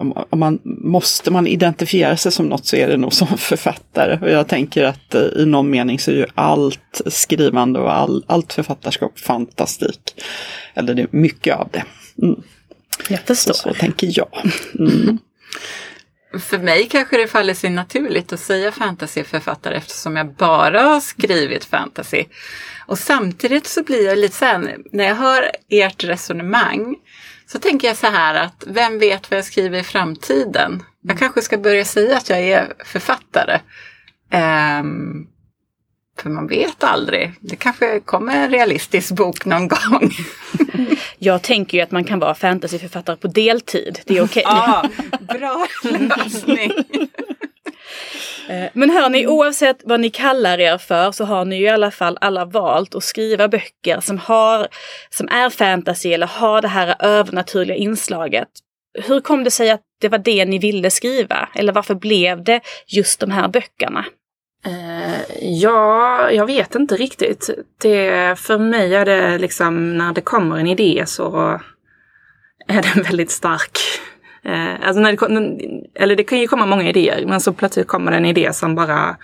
om, 0.01 0.25
om 0.29 0.39
man, 0.39 0.59
måste 0.63 1.31
man 1.31 1.47
identifiera 1.47 2.17
sig 2.17 2.31
som 2.31 2.45
något 2.45 2.65
så 2.65 2.75
är 2.75 2.87
det 2.87 2.97
nog 2.97 3.13
som 3.13 3.27
författare. 3.37 4.19
Och 4.21 4.29
jag 4.29 4.47
tänker 4.47 4.83
att 4.83 5.15
eh, 5.15 5.21
i 5.21 5.45
någon 5.45 5.69
mening 5.69 5.99
så 5.99 6.11
är 6.11 6.15
ju 6.15 6.25
allt 6.35 7.01
skrivande 7.05 7.79
och 7.79 7.93
all, 7.93 8.25
allt 8.27 8.53
författarskap 8.53 9.19
fantastik. 9.19 10.23
Eller 10.73 10.93
det 10.93 11.01
är 11.01 11.07
mycket 11.11 11.55
av 11.55 11.69
det. 11.71 11.83
Mm. 12.21 12.41
Jag 13.09 13.19
Så, 13.19 13.25
förstår. 13.25 13.53
så 13.53 13.73
tänker 13.73 14.07
jag. 14.17 14.29
Mm. 14.79 15.17
För 16.39 16.57
mig 16.57 16.87
kanske 16.91 17.17
det 17.17 17.27
faller 17.27 17.53
sig 17.53 17.69
naturligt 17.69 18.33
att 18.33 18.39
säga 18.39 18.71
fantasyförfattare 18.71 19.75
eftersom 19.75 20.15
jag 20.15 20.33
bara 20.33 20.81
har 20.81 20.99
skrivit 20.99 21.65
fantasy. 21.65 22.25
Och 22.87 22.99
samtidigt 22.99 23.67
så 23.67 23.83
blir 23.83 24.05
jag 24.05 24.17
lite 24.17 24.35
så 24.35 24.45
här, 24.45 24.77
när 24.91 25.03
jag 25.03 25.15
hör 25.15 25.51
ert 25.69 26.03
resonemang 26.03 26.95
så 27.51 27.59
tänker 27.59 27.87
jag 27.87 27.97
så 27.97 28.07
här 28.07 28.35
att 28.35 28.63
vem 28.67 28.99
vet 28.99 29.31
vad 29.31 29.37
jag 29.37 29.45
skriver 29.45 29.79
i 29.79 29.83
framtiden? 29.83 30.83
Jag 31.01 31.19
kanske 31.19 31.41
ska 31.41 31.57
börja 31.57 31.85
säga 31.85 32.17
att 32.17 32.29
jag 32.29 32.39
är 32.39 32.73
författare. 32.85 33.59
Ehm, 34.31 35.27
för 36.19 36.29
man 36.29 36.47
vet 36.47 36.83
aldrig. 36.83 37.33
Det 37.39 37.55
kanske 37.55 37.99
kommer 37.99 38.35
en 38.35 38.49
realistisk 38.49 39.11
bok 39.11 39.45
någon 39.45 39.67
gång. 39.67 40.11
Jag 41.17 41.41
tänker 41.41 41.77
ju 41.77 41.83
att 41.83 41.91
man 41.91 42.03
kan 42.03 42.19
vara 42.19 42.35
fantasyförfattare 42.35 43.15
på 43.15 43.27
deltid. 43.27 43.99
Det 44.05 44.17
är 44.17 44.23
okej. 44.23 44.43
Ja, 44.45 44.89
bra 45.19 45.67
lösning. 45.83 46.71
Eh, 48.49 48.69
Men 48.73 48.89
hörni, 48.89 49.27
oavsett 49.27 49.81
vad 49.83 49.99
ni 49.99 50.09
kallar 50.09 50.59
er 50.59 50.77
för 50.77 51.11
så 51.11 51.25
har 51.25 51.45
ni 51.45 51.55
ju 51.55 51.65
i 51.65 51.69
alla 51.69 51.91
fall 51.91 52.17
alla 52.21 52.45
valt 52.45 52.95
att 52.95 53.03
skriva 53.03 53.47
böcker 53.47 53.99
som, 53.99 54.17
har, 54.17 54.67
som 55.09 55.27
är 55.27 55.49
fantasy 55.49 56.13
eller 56.13 56.27
har 56.27 56.61
det 56.61 56.67
här 56.67 56.95
övernaturliga 56.99 57.75
inslaget. 57.77 58.47
Hur 59.07 59.21
kom 59.21 59.43
det 59.43 59.51
sig 59.51 59.69
att 59.69 59.81
det 60.01 60.09
var 60.09 60.17
det 60.17 60.45
ni 60.45 60.59
ville 60.59 60.89
skriva? 60.89 61.49
Eller 61.55 61.73
varför 61.73 61.95
blev 61.95 62.43
det 62.43 62.61
just 62.87 63.19
de 63.19 63.31
här 63.31 63.47
böckerna? 63.47 64.05
Eh, 64.65 65.37
ja, 65.41 66.31
jag 66.31 66.45
vet 66.45 66.75
inte 66.75 66.95
riktigt. 66.95 67.49
Det, 67.81 68.39
för 68.39 68.57
mig 68.57 68.95
är 68.95 69.05
det 69.05 69.37
liksom 69.37 69.97
när 69.97 70.13
det 70.13 70.21
kommer 70.21 70.57
en 70.57 70.67
idé 70.67 71.03
så 71.07 71.59
är 72.67 72.81
den 72.81 73.03
väldigt 73.03 73.31
stark. 73.31 73.79
Eh, 74.45 74.87
alltså 74.87 75.01
när 75.01 75.11
det, 75.11 75.79
eller 76.03 76.15
det 76.15 76.23
kan 76.23 76.39
ju 76.39 76.47
komma 76.47 76.65
många 76.65 76.89
idéer, 76.89 77.25
men 77.25 77.41
så 77.41 77.53
plötsligt 77.53 77.87
kommer 77.87 78.11
det 78.11 78.17
en 78.17 78.25
idé 78.25 78.53
som 78.53 78.75
bara 78.75 79.17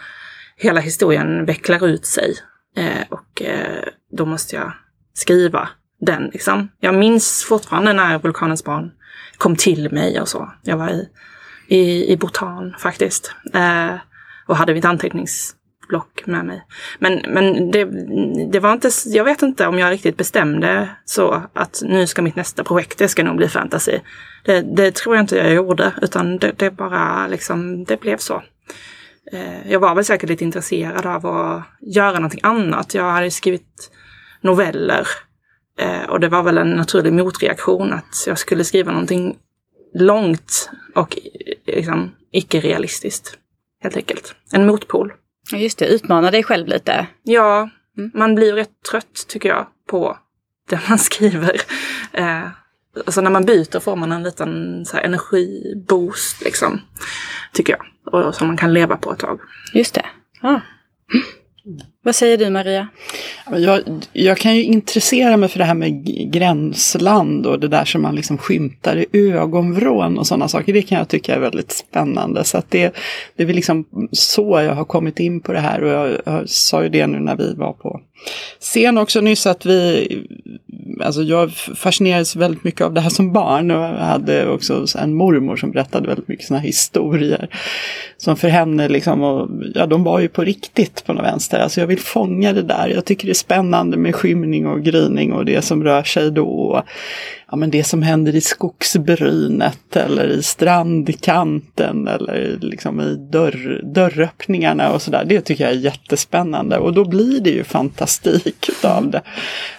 hela 0.57 0.79
historien 0.79 1.45
vecklar 1.45 1.87
ut 1.87 2.05
sig. 2.05 2.35
Eh, 2.77 3.03
och 3.09 3.41
eh, 3.41 3.83
då 4.11 4.25
måste 4.25 4.55
jag 4.55 4.73
skriva 5.13 5.69
den 6.01 6.29
liksom. 6.33 6.69
Jag 6.79 6.95
minns 6.95 7.45
fortfarande 7.49 7.93
när 7.93 8.19
Vulkanens 8.19 8.63
barn 8.63 8.91
kom 9.37 9.55
till 9.55 9.91
mig 9.91 10.21
och 10.21 10.27
så. 10.27 10.53
Jag 10.63 10.77
var 10.77 10.89
i, 10.89 11.09
i, 11.67 12.11
i 12.11 12.17
Bhutan 12.17 12.75
faktiskt. 12.79 13.31
Eh, 13.53 13.95
och 14.47 14.55
hade 14.55 14.73
mitt 14.73 14.85
block 15.87 16.25
med 16.25 16.45
mig. 16.45 16.63
Men, 16.99 17.21
men 17.27 17.71
det, 17.71 17.85
det 18.51 18.59
var 18.59 18.73
inte, 18.73 18.89
jag 19.05 19.23
vet 19.23 19.41
inte 19.41 19.67
om 19.67 19.79
jag 19.79 19.91
riktigt 19.91 20.17
bestämde 20.17 20.89
så 21.05 21.41
att 21.53 21.81
nu 21.85 22.07
ska 22.07 22.21
mitt 22.21 22.35
nästa 22.35 22.63
projekt, 22.63 22.97
det 22.97 23.07
ska 23.07 23.23
nog 23.23 23.37
bli 23.37 23.49
fantasy. 23.49 23.99
Det, 24.45 24.61
det 24.61 24.95
tror 24.95 25.15
jag 25.15 25.23
inte 25.23 25.37
jag 25.37 25.53
gjorde, 25.53 25.93
utan 26.01 26.37
det, 26.37 26.51
det 26.57 26.71
bara 26.71 27.27
liksom, 27.27 27.83
det 27.83 27.99
blev 27.99 28.17
så. 28.17 28.43
Eh, 29.31 29.71
jag 29.71 29.79
var 29.79 29.95
väl 29.95 30.05
säkert 30.05 30.29
lite 30.29 30.43
intresserad 30.43 31.05
av 31.05 31.25
att 31.25 31.63
göra 31.81 32.13
någonting 32.13 32.39
annat. 32.43 32.93
Jag 32.93 33.11
hade 33.11 33.31
skrivit 33.31 33.91
noveller 34.41 35.07
eh, 35.79 36.09
och 36.09 36.19
det 36.19 36.29
var 36.29 36.43
väl 36.43 36.57
en 36.57 36.71
naturlig 36.71 37.13
motreaktion 37.13 37.93
att 37.93 38.23
jag 38.27 38.39
skulle 38.39 38.63
skriva 38.63 38.91
någonting 38.91 39.37
långt 39.93 40.69
och 40.95 41.17
eh, 41.65 41.75
liksom 41.75 42.11
icke-realistiskt. 42.31 43.37
Helt 43.83 43.97
enkelt. 43.97 44.35
En 44.51 44.65
motpol. 44.65 45.13
Ja, 45.51 45.57
Just 45.57 45.77
det, 45.77 45.85
utmana 45.87 46.31
dig 46.31 46.43
själv 46.43 46.67
lite. 46.67 47.07
Ja, 47.23 47.69
man 48.13 48.35
blir 48.35 48.53
rätt 48.53 48.83
trött 48.91 49.25
tycker 49.27 49.49
jag 49.49 49.67
på 49.89 50.17
det 50.69 50.79
man 50.89 50.97
skriver. 51.09 51.61
Eh, 52.13 52.47
alltså 53.05 53.21
när 53.21 53.31
man 53.31 53.45
byter 53.45 53.79
får 53.79 53.95
man 53.95 54.11
en 54.11 54.23
liten 54.23 54.85
så 54.85 54.97
här, 54.97 55.03
energiboost 55.03 56.41
liksom. 56.43 56.81
Tycker 57.53 57.77
jag. 57.77 58.13
Och 58.13 58.35
som 58.35 58.47
man 58.47 58.57
kan 58.57 58.73
leva 58.73 58.97
på 58.97 59.11
ett 59.13 59.19
tag. 59.19 59.39
Just 59.73 59.93
det. 59.93 60.05
Ja. 60.41 60.61
Vad 62.03 62.15
säger 62.15 62.37
du 62.37 62.49
Maria? 62.49 62.87
Jag, 63.51 63.81
jag 64.13 64.37
kan 64.37 64.55
ju 64.55 64.63
intressera 64.63 65.37
mig 65.37 65.49
för 65.49 65.59
det 65.59 65.65
här 65.65 65.73
med 65.73 66.05
gränsland 66.33 67.45
och 67.45 67.59
det 67.59 67.67
där 67.67 67.85
som 67.85 68.01
man 68.01 68.15
liksom 68.15 68.37
skymtar 68.37 68.97
i 68.97 69.07
ögonvrån 69.13 70.17
och 70.17 70.27
sådana 70.27 70.47
saker. 70.47 70.73
Det 70.73 70.81
kan 70.81 70.97
jag 70.97 71.07
tycka 71.07 71.35
är 71.35 71.39
väldigt 71.39 71.71
spännande. 71.71 72.43
Så 72.43 72.57
att 72.57 72.71
det, 72.71 72.95
det 73.35 73.43
är 73.43 73.47
väl 73.47 73.55
liksom 73.55 73.85
så 74.11 74.61
jag 74.61 74.75
har 74.75 74.85
kommit 74.85 75.19
in 75.19 75.41
på 75.41 75.53
det 75.53 75.59
här 75.59 75.83
och 75.83 75.89
jag, 75.89 76.21
jag 76.25 76.49
sa 76.49 76.83
ju 76.83 76.89
det 76.89 77.07
nu 77.07 77.19
när 77.19 77.35
vi 77.35 77.53
var 77.53 77.73
på 77.73 78.01
scen 78.59 78.97
också 78.97 79.21
nyss 79.21 79.47
att 79.47 79.65
vi, 79.65 80.07
alltså 81.01 81.21
jag 81.21 81.51
fascinerades 81.51 82.35
väldigt 82.35 82.63
mycket 82.63 82.81
av 82.81 82.93
det 82.93 83.01
här 83.01 83.09
som 83.09 83.33
barn 83.33 83.71
och 83.71 83.83
hade 83.83 84.49
också 84.49 84.85
en 84.97 85.13
mormor 85.13 85.55
som 85.55 85.71
berättade 85.71 86.07
väldigt 86.07 86.27
mycket 86.27 86.45
sådana 86.45 86.63
historier. 86.63 87.49
Som 88.17 88.35
för 88.35 88.47
henne 88.47 88.87
liksom, 88.87 89.23
och, 89.23 89.49
ja 89.75 89.85
de 89.85 90.03
var 90.03 90.19
ju 90.19 90.27
på 90.27 90.43
riktigt 90.43 91.05
på 91.05 91.13
något 91.13 91.25
vänster. 91.25 91.59
Alltså 91.59 91.79
jag 91.79 91.87
vill 91.87 91.99
fånga 91.99 92.53
det 92.53 92.61
där. 92.61 92.91
Jag 92.95 93.05
tycker 93.05 93.25
det 93.25 93.31
är 93.31 93.33
spännande 93.33 93.97
med 93.97 94.15
skymning 94.15 94.67
och 94.67 94.83
gryning 94.83 95.33
och 95.33 95.45
det 95.45 95.61
som 95.61 95.83
rör 95.83 96.03
sig 96.03 96.31
då. 96.31 96.83
Ja 97.49 97.55
men 97.55 97.69
det 97.69 97.83
som 97.83 98.01
händer 98.01 98.35
i 98.35 98.41
skogsbrynet 98.41 99.95
eller 99.95 100.27
i 100.27 100.43
strandkanten 100.43 102.07
eller 102.07 102.57
liksom 102.61 103.01
i 103.01 103.15
dörr, 103.31 103.81
dörröppningarna 103.83 104.91
och 104.93 105.01
sådär. 105.01 105.25
Det 105.25 105.41
tycker 105.41 105.63
jag 105.63 105.73
är 105.73 105.77
jättespännande 105.77 106.77
och 106.77 106.93
då 106.93 107.05
blir 107.05 107.39
det 107.39 107.49
ju 107.49 107.63
fantastik 107.63 108.69
utav 108.69 109.11
det. 109.11 109.21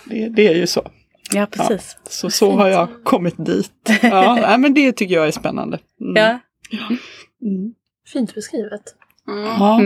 Det, 0.04 0.28
det 0.28 0.48
är 0.48 0.54
ju 0.54 0.66
så. 0.66 0.82
Ja, 1.32 1.46
precis. 1.46 1.96
Så, 2.08 2.30
så 2.30 2.50
har 2.50 2.68
jag 2.68 2.88
kommit 3.04 3.34
dit. 3.38 3.70
Ja, 4.02 4.34
nej, 4.42 4.58
men 4.58 4.74
det 4.74 4.92
tycker 4.92 5.14
jag 5.14 5.26
är 5.26 5.30
spännande. 5.30 5.78
Mm. 6.00 6.14
Ja. 6.16 6.38
Mm. 7.42 7.74
Fint 8.12 8.34
beskrivet. 8.34 8.82
Ja. 9.58 9.80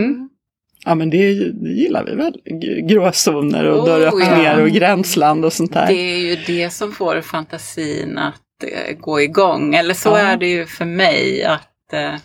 ja, 0.85 0.95
men 0.95 1.09
det, 1.09 1.51
det 1.51 1.69
gillar 1.69 2.03
vi 2.05 2.15
väl. 2.15 2.41
Gråzoner 2.89 3.65
och 3.65 3.79
Oh, 3.79 3.85
dörröppningar 3.85 4.57
ja. 4.59 4.63
och 4.63 4.69
gränsland 4.69 5.45
och 5.45 5.53
sånt 5.53 5.73
där. 5.73 5.87
Det 5.87 5.93
är 5.93 6.17
ju 6.17 6.35
det 6.35 6.69
som 6.69 6.91
får 6.91 7.21
fantasin 7.21 8.17
att 8.17 8.41
eh, 8.63 8.95
gå 8.97 9.21
igång. 9.21 9.75
Eller 9.75 9.93
så 9.93 10.09
Ja. 10.09 10.17
är 10.17 10.37
det 10.37 10.47
ju 10.47 10.65
för 10.65 10.85
mig 10.85 11.43
att 11.43 11.93
eh, 11.93 12.15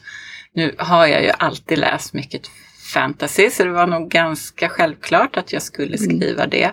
nu 0.53 0.75
har 0.79 1.07
jag 1.07 1.23
ju 1.23 1.31
alltid 1.39 1.79
läst 1.79 2.15
mycket 2.15 2.43
fantasy 2.95 3.51
så 3.51 3.65
det 3.65 3.71
var 3.71 3.87
nog 3.87 4.11
ganska 4.11 4.69
självklart 4.69 5.37
att 5.37 5.53
jag 5.53 5.63
skulle 5.63 5.99
skriva 5.99 6.47
det. 6.47 6.71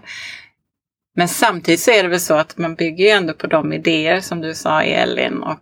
Men 1.17 1.27
samtidigt 1.27 1.79
så 1.79 1.91
är 1.91 2.03
det 2.03 2.09
väl 2.09 2.19
så 2.19 2.33
att 2.33 2.57
man 2.57 2.75
bygger 2.75 3.05
ju 3.05 3.09
ändå 3.09 3.33
på 3.33 3.47
de 3.47 3.73
idéer 3.73 4.21
som 4.21 4.41
du 4.41 4.55
sa 4.55 4.81
Elin 4.83 5.37
och 5.37 5.61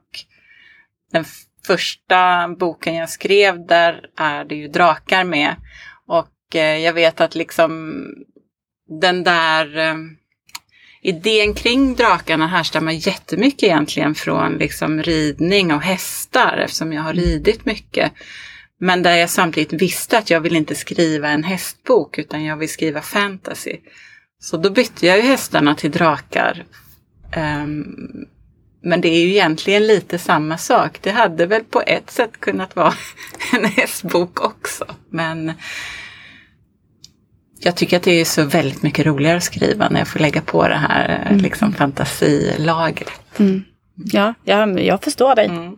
den 1.12 1.26
första 1.66 2.48
boken 2.48 2.96
jag 2.96 3.10
skrev 3.10 3.66
där 3.68 4.06
är 4.18 4.46
det 4.46 4.56
ju 4.56 4.68
drakar 4.68 5.24
med. 5.24 5.56
Och 6.08 6.56
eh, 6.56 6.78
jag 6.78 6.94
vet 6.94 7.22
att 7.22 7.36
liksom 7.36 8.04
den 9.02 9.24
där 9.24 9.78
eh, 9.78 9.96
idén 11.02 11.54
kring 11.54 11.96
drakarna 11.96 12.48
härstammar 12.48 12.92
jättemycket 12.92 13.64
egentligen 13.64 14.16
från 14.16 14.54
liksom 14.54 15.04
ridning 15.04 15.74
och 15.74 15.82
hästar 15.82 16.58
eftersom 16.58 16.94
jag 16.94 17.02
har 17.02 17.14
ridit 17.14 17.66
mycket. 17.66 18.12
Men 18.80 19.04
där 19.04 19.16
jag 19.16 19.30
samtidigt 19.30 19.82
visste 19.82 20.18
att 20.18 20.30
jag 20.30 20.42
vill 20.42 20.56
inte 20.56 20.76
skriva 20.76 21.30
en 21.30 21.44
hästbok 21.44 22.18
utan 22.18 22.44
jag 22.44 22.58
vill 22.58 22.70
skriva 22.70 23.02
fantasy. 23.02 23.78
Så 24.44 24.58
då 24.58 24.70
bytte 24.70 25.08
jag 25.08 25.18
ju 25.18 25.24
hästarna 25.24 25.76
till 25.76 25.92
drakar. 25.92 26.66
Ehm, 27.32 27.86
men 28.82 29.02
det 29.02 29.08
är 29.08 29.20
ju 29.20 29.30
egentligen 29.30 29.88
lite 29.88 30.20
samma 30.20 30.58
sak. 30.58 31.00
Det 31.02 31.12
hade 31.12 31.46
väl 31.46 31.64
på 31.64 31.82
ett 31.82 32.12
sätt 32.12 32.40
kunnat 32.40 32.76
vara 32.76 32.94
en 33.54 33.66
hästbok 33.66 34.46
också. 34.46 34.86
Men 35.10 35.54
jag 37.60 37.76
tycker 37.76 37.98
att 37.98 38.04
det 38.04 38.12
är 38.12 38.26
så 38.26 38.44
väldigt 38.44 38.84
mycket 38.84 39.06
roligare 39.06 39.38
att 39.38 39.44
skriva 39.44 39.90
när 39.90 40.00
jag 40.00 40.08
får 40.08 40.20
lägga 40.20 40.42
på 40.42 40.68
det 40.68 40.76
här 40.76 41.28
eh, 41.30 41.38
liksom 41.38 41.74
fantasilagret. 41.74 43.40
Ja, 43.96 44.34
ja 44.44 44.66
men 44.66 44.86
jag 44.86 45.04
förstår 45.04 45.36
dig. 45.36 45.52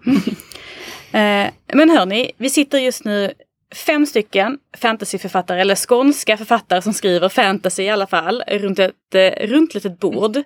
Eh, 1.11 1.49
men 1.73 1.89
hörni, 1.89 2.31
vi 2.37 2.49
sitter 2.49 2.79
just 2.79 3.05
nu 3.05 3.33
fem 3.75 4.05
stycken 4.05 4.57
fantasyförfattare, 4.77 5.61
eller 5.61 5.75
skånska 5.75 6.37
författare 6.37 6.81
som 6.81 6.93
skriver 6.93 7.29
fantasy 7.29 7.83
i 7.83 7.89
alla 7.89 8.07
fall, 8.07 8.43
runt 8.47 8.79
ett 8.79 9.15
eh, 9.15 9.47
runt 9.47 9.73
litet 9.73 9.99
bord. 9.99 10.43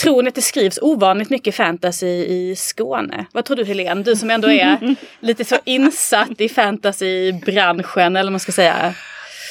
Tror 0.00 0.22
ni 0.22 0.28
att 0.28 0.34
det 0.34 0.42
skrivs 0.42 0.78
ovanligt 0.82 1.30
mycket 1.30 1.54
fantasy 1.54 2.06
i 2.06 2.54
Skåne? 2.56 3.26
Vad 3.32 3.44
tror 3.44 3.56
du 3.56 3.64
Helene? 3.64 4.02
Du 4.02 4.16
som 4.16 4.30
ändå 4.30 4.50
är 4.50 4.96
lite 5.20 5.44
så 5.44 5.56
insatt 5.64 6.40
i 6.40 6.48
fantasybranschen, 6.48 8.16
eller 8.16 8.24
vad 8.24 8.32
man 8.32 8.40
ska 8.40 8.52
säga. 8.52 8.94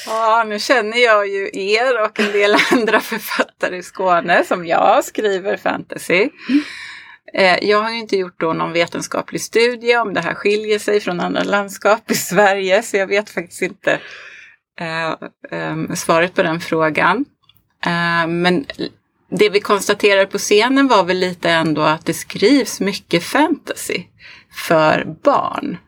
Ja, 0.06 0.44
nu 0.46 0.58
känner 0.58 0.98
jag 0.98 1.28
ju 1.28 1.50
er 1.52 2.04
och 2.04 2.20
en 2.20 2.32
del 2.32 2.56
andra 2.72 3.00
författare 3.00 3.76
i 3.76 3.82
Skåne 3.82 4.44
som 4.44 4.66
jag 4.66 5.04
skriver 5.04 5.56
fantasy. 5.56 6.28
Eh, 7.34 7.64
Jag 7.64 7.82
har 7.82 7.90
inte 7.90 8.16
gjort 8.16 8.40
då 8.40 8.52
någon 8.52 8.72
vetenskaplig 8.72 9.40
studie 9.40 9.96
om 9.96 10.14
det 10.14 10.20
här 10.20 10.34
skiljer 10.34 10.78
sig 10.78 11.00
från 11.00 11.20
andra 11.20 11.42
landskap 11.42 12.10
i 12.10 12.14
Sverige, 12.14 12.82
så 12.82 12.96
jag 12.96 13.06
vet 13.06 13.30
faktiskt 13.30 13.62
inte 13.62 14.00
eh, 14.80 15.08
eh, 15.60 15.94
svaret 15.94 16.34
på 16.34 16.42
den 16.42 16.60
frågan. 16.60 17.24
Eh, 17.86 18.26
men 18.26 18.66
det 19.30 19.48
vi 19.48 19.60
konstaterade 19.60 20.26
på 20.26 20.38
scenen 20.38 20.88
var 20.88 21.04
väl 21.04 21.18
lite 21.18 21.50
ändå 21.50 21.82
att 21.82 22.06
det 22.06 22.14
skrivs 22.14 22.80
mycket 22.80 23.24
fantasy 23.24 24.02
för 24.52 25.16
barn 25.24 25.78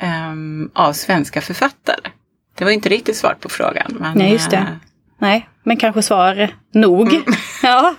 eh, 0.00 0.82
av 0.84 0.92
svenska 0.92 1.40
författare. 1.40 2.10
Det 2.58 2.64
var 2.64 2.70
inte 2.70 2.88
riktigt 2.88 3.16
svar 3.16 3.36
på 3.40 3.48
frågan. 3.48 3.96
Men, 4.00 4.18
Nej, 4.18 4.32
just 4.32 4.50
det. 4.50 4.78
Nej, 5.18 5.48
men 5.62 5.76
kanske 5.76 6.02
svar 6.02 6.50
nog. 6.74 7.22
Ja. 7.62 7.94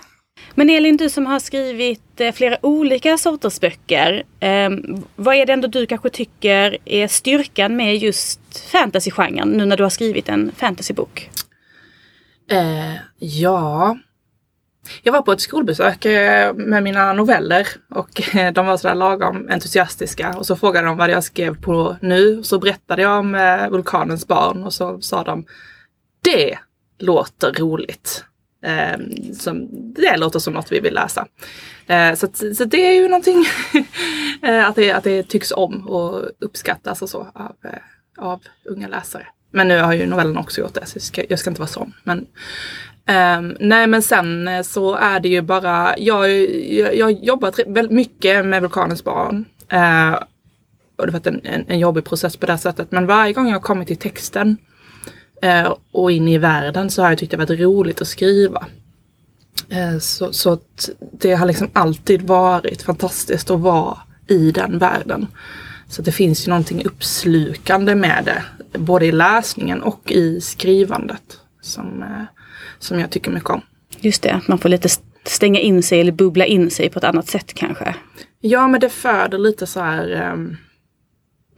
Men 0.60 0.70
Elin, 0.70 0.96
du 0.96 1.10
som 1.10 1.26
har 1.26 1.38
skrivit 1.38 2.20
eh, 2.20 2.32
flera 2.32 2.56
olika 2.62 3.18
sorters 3.18 3.60
böcker. 3.60 4.22
Ehm, 4.40 5.04
vad 5.16 5.34
är 5.34 5.46
det 5.46 5.52
ändå 5.52 5.68
du 5.68 5.86
kanske 5.86 6.10
tycker 6.10 6.78
är 6.84 7.08
styrkan 7.08 7.76
med 7.76 7.96
just 7.96 8.58
fantasygenren 8.72 9.48
nu 9.48 9.66
när 9.66 9.76
du 9.76 9.82
har 9.82 9.90
skrivit 9.90 10.28
en 10.28 10.52
fantasybok? 10.56 11.30
Eh, 12.50 12.94
ja. 13.18 13.98
Jag 15.02 15.12
var 15.12 15.22
på 15.22 15.32
ett 15.32 15.40
skolbesök 15.40 16.04
eh, 16.04 16.54
med 16.54 16.82
mina 16.82 17.12
noveller 17.12 17.68
och 17.90 18.36
eh, 18.36 18.52
de 18.52 18.66
var 18.66 18.76
sådär 18.76 18.94
lagom 18.94 19.48
entusiastiska 19.50 20.34
och 20.38 20.46
så 20.46 20.56
frågade 20.56 20.86
de 20.86 20.96
vad 20.96 21.10
jag 21.10 21.24
skrev 21.24 21.60
på 21.60 21.96
nu. 22.00 22.42
Så 22.42 22.58
berättade 22.58 23.02
jag 23.02 23.18
om 23.18 23.32
Vulkanens 23.70 24.26
barn 24.26 24.64
och 24.64 24.72
så 24.74 25.00
sa 25.00 25.24
de 25.24 25.44
Det 26.22 26.58
låter 26.98 27.52
roligt. 27.52 28.24
Eh, 28.62 28.98
som, 29.32 29.68
det 29.94 30.16
låter 30.16 30.38
som 30.38 30.52
något 30.52 30.72
vi 30.72 30.80
vill 30.80 30.94
läsa. 30.94 31.26
Eh, 31.86 32.14
så, 32.14 32.26
att, 32.26 32.36
så 32.36 32.64
det 32.64 32.86
är 32.86 32.92
ju 32.92 33.08
någonting 33.08 33.44
eh, 34.42 34.68
att, 34.68 34.76
det, 34.76 34.92
att 34.92 35.04
det 35.04 35.22
tycks 35.22 35.52
om 35.52 35.88
och 35.88 36.22
uppskattas 36.38 37.02
och 37.02 37.08
så 37.08 37.18
av, 37.34 37.56
eh, 37.64 38.24
av 38.24 38.40
unga 38.64 38.88
läsare. 38.88 39.26
Men 39.50 39.68
nu 39.68 39.80
har 39.80 39.92
ju 39.92 40.06
novellen 40.06 40.38
också 40.38 40.60
gjort 40.60 40.74
det 40.74 40.86
så 40.86 40.96
jag 40.96 41.02
ska, 41.02 41.24
jag 41.28 41.38
ska 41.38 41.50
inte 41.50 41.60
vara 41.60 41.68
sån. 41.68 41.92
Men, 42.04 42.26
ehm, 43.06 43.56
nej 43.60 43.86
men 43.86 44.02
sen 44.02 44.48
eh, 44.48 44.62
så 44.62 44.94
är 44.94 45.20
det 45.20 45.28
ju 45.28 45.42
bara, 45.42 45.98
jag, 45.98 46.30
jag, 46.70 46.96
jag 46.96 47.06
har 47.06 47.10
jobbat 47.10 47.58
väldigt 47.66 47.92
mycket 47.92 48.46
med 48.46 48.62
Vulkanens 48.62 49.04
barn. 49.04 49.44
Eh, 49.68 50.12
och 50.96 51.06
det 51.06 51.12
har 51.12 51.18
varit 51.18 51.26
en, 51.26 51.40
en, 51.44 51.64
en 51.68 51.78
jobbig 51.78 52.04
process 52.04 52.36
på 52.36 52.46
det 52.46 52.58
sättet. 52.58 52.92
Men 52.92 53.06
varje 53.06 53.32
gång 53.32 53.46
jag 53.46 53.54
har 53.54 53.60
kommit 53.60 53.88
till 53.88 53.96
texten 53.96 54.56
eh, 55.42 55.74
och 55.92 56.12
in 56.12 56.28
i 56.28 56.38
världen 56.38 56.90
så 56.90 57.02
har 57.02 57.08
jag 57.10 57.18
tyckt 57.18 57.30
det 57.30 57.36
varit 57.36 57.60
roligt 57.60 58.00
att 58.00 58.08
skriva. 58.08 58.66
Eh, 59.68 59.98
så, 59.98 60.32
så 60.32 60.52
att 60.52 60.90
det 61.12 61.34
har 61.34 61.46
liksom 61.46 61.70
alltid 61.72 62.22
varit 62.22 62.82
fantastiskt 62.82 63.50
att 63.50 63.60
vara 63.60 63.98
i 64.28 64.50
den 64.52 64.78
världen. 64.78 65.26
Så 65.88 66.02
det 66.02 66.12
finns 66.12 66.46
ju 66.46 66.50
någonting 66.50 66.84
uppslukande 66.84 67.94
med 67.94 68.22
det. 68.24 68.42
Både 68.78 69.06
i 69.06 69.12
läsningen 69.12 69.82
och 69.82 70.12
i 70.12 70.40
skrivandet. 70.40 71.22
Som, 71.62 72.02
eh, 72.02 72.24
som 72.78 73.00
jag 73.00 73.10
tycker 73.10 73.30
mycket 73.30 73.50
om. 73.50 73.60
Just 74.00 74.22
det, 74.22 74.32
att 74.32 74.48
man 74.48 74.58
får 74.58 74.68
lite 74.68 74.88
stänga 75.24 75.60
in 75.60 75.82
sig 75.82 76.00
eller 76.00 76.12
bubbla 76.12 76.46
in 76.46 76.70
sig 76.70 76.90
på 76.90 76.98
ett 76.98 77.04
annat 77.04 77.26
sätt 77.26 77.54
kanske. 77.54 77.94
Ja 78.40 78.68
men 78.68 78.80
det 78.80 78.88
föder 78.88 79.38
lite 79.38 79.66
så 79.66 79.80
här. 79.80 80.10
ehm, 80.10 80.56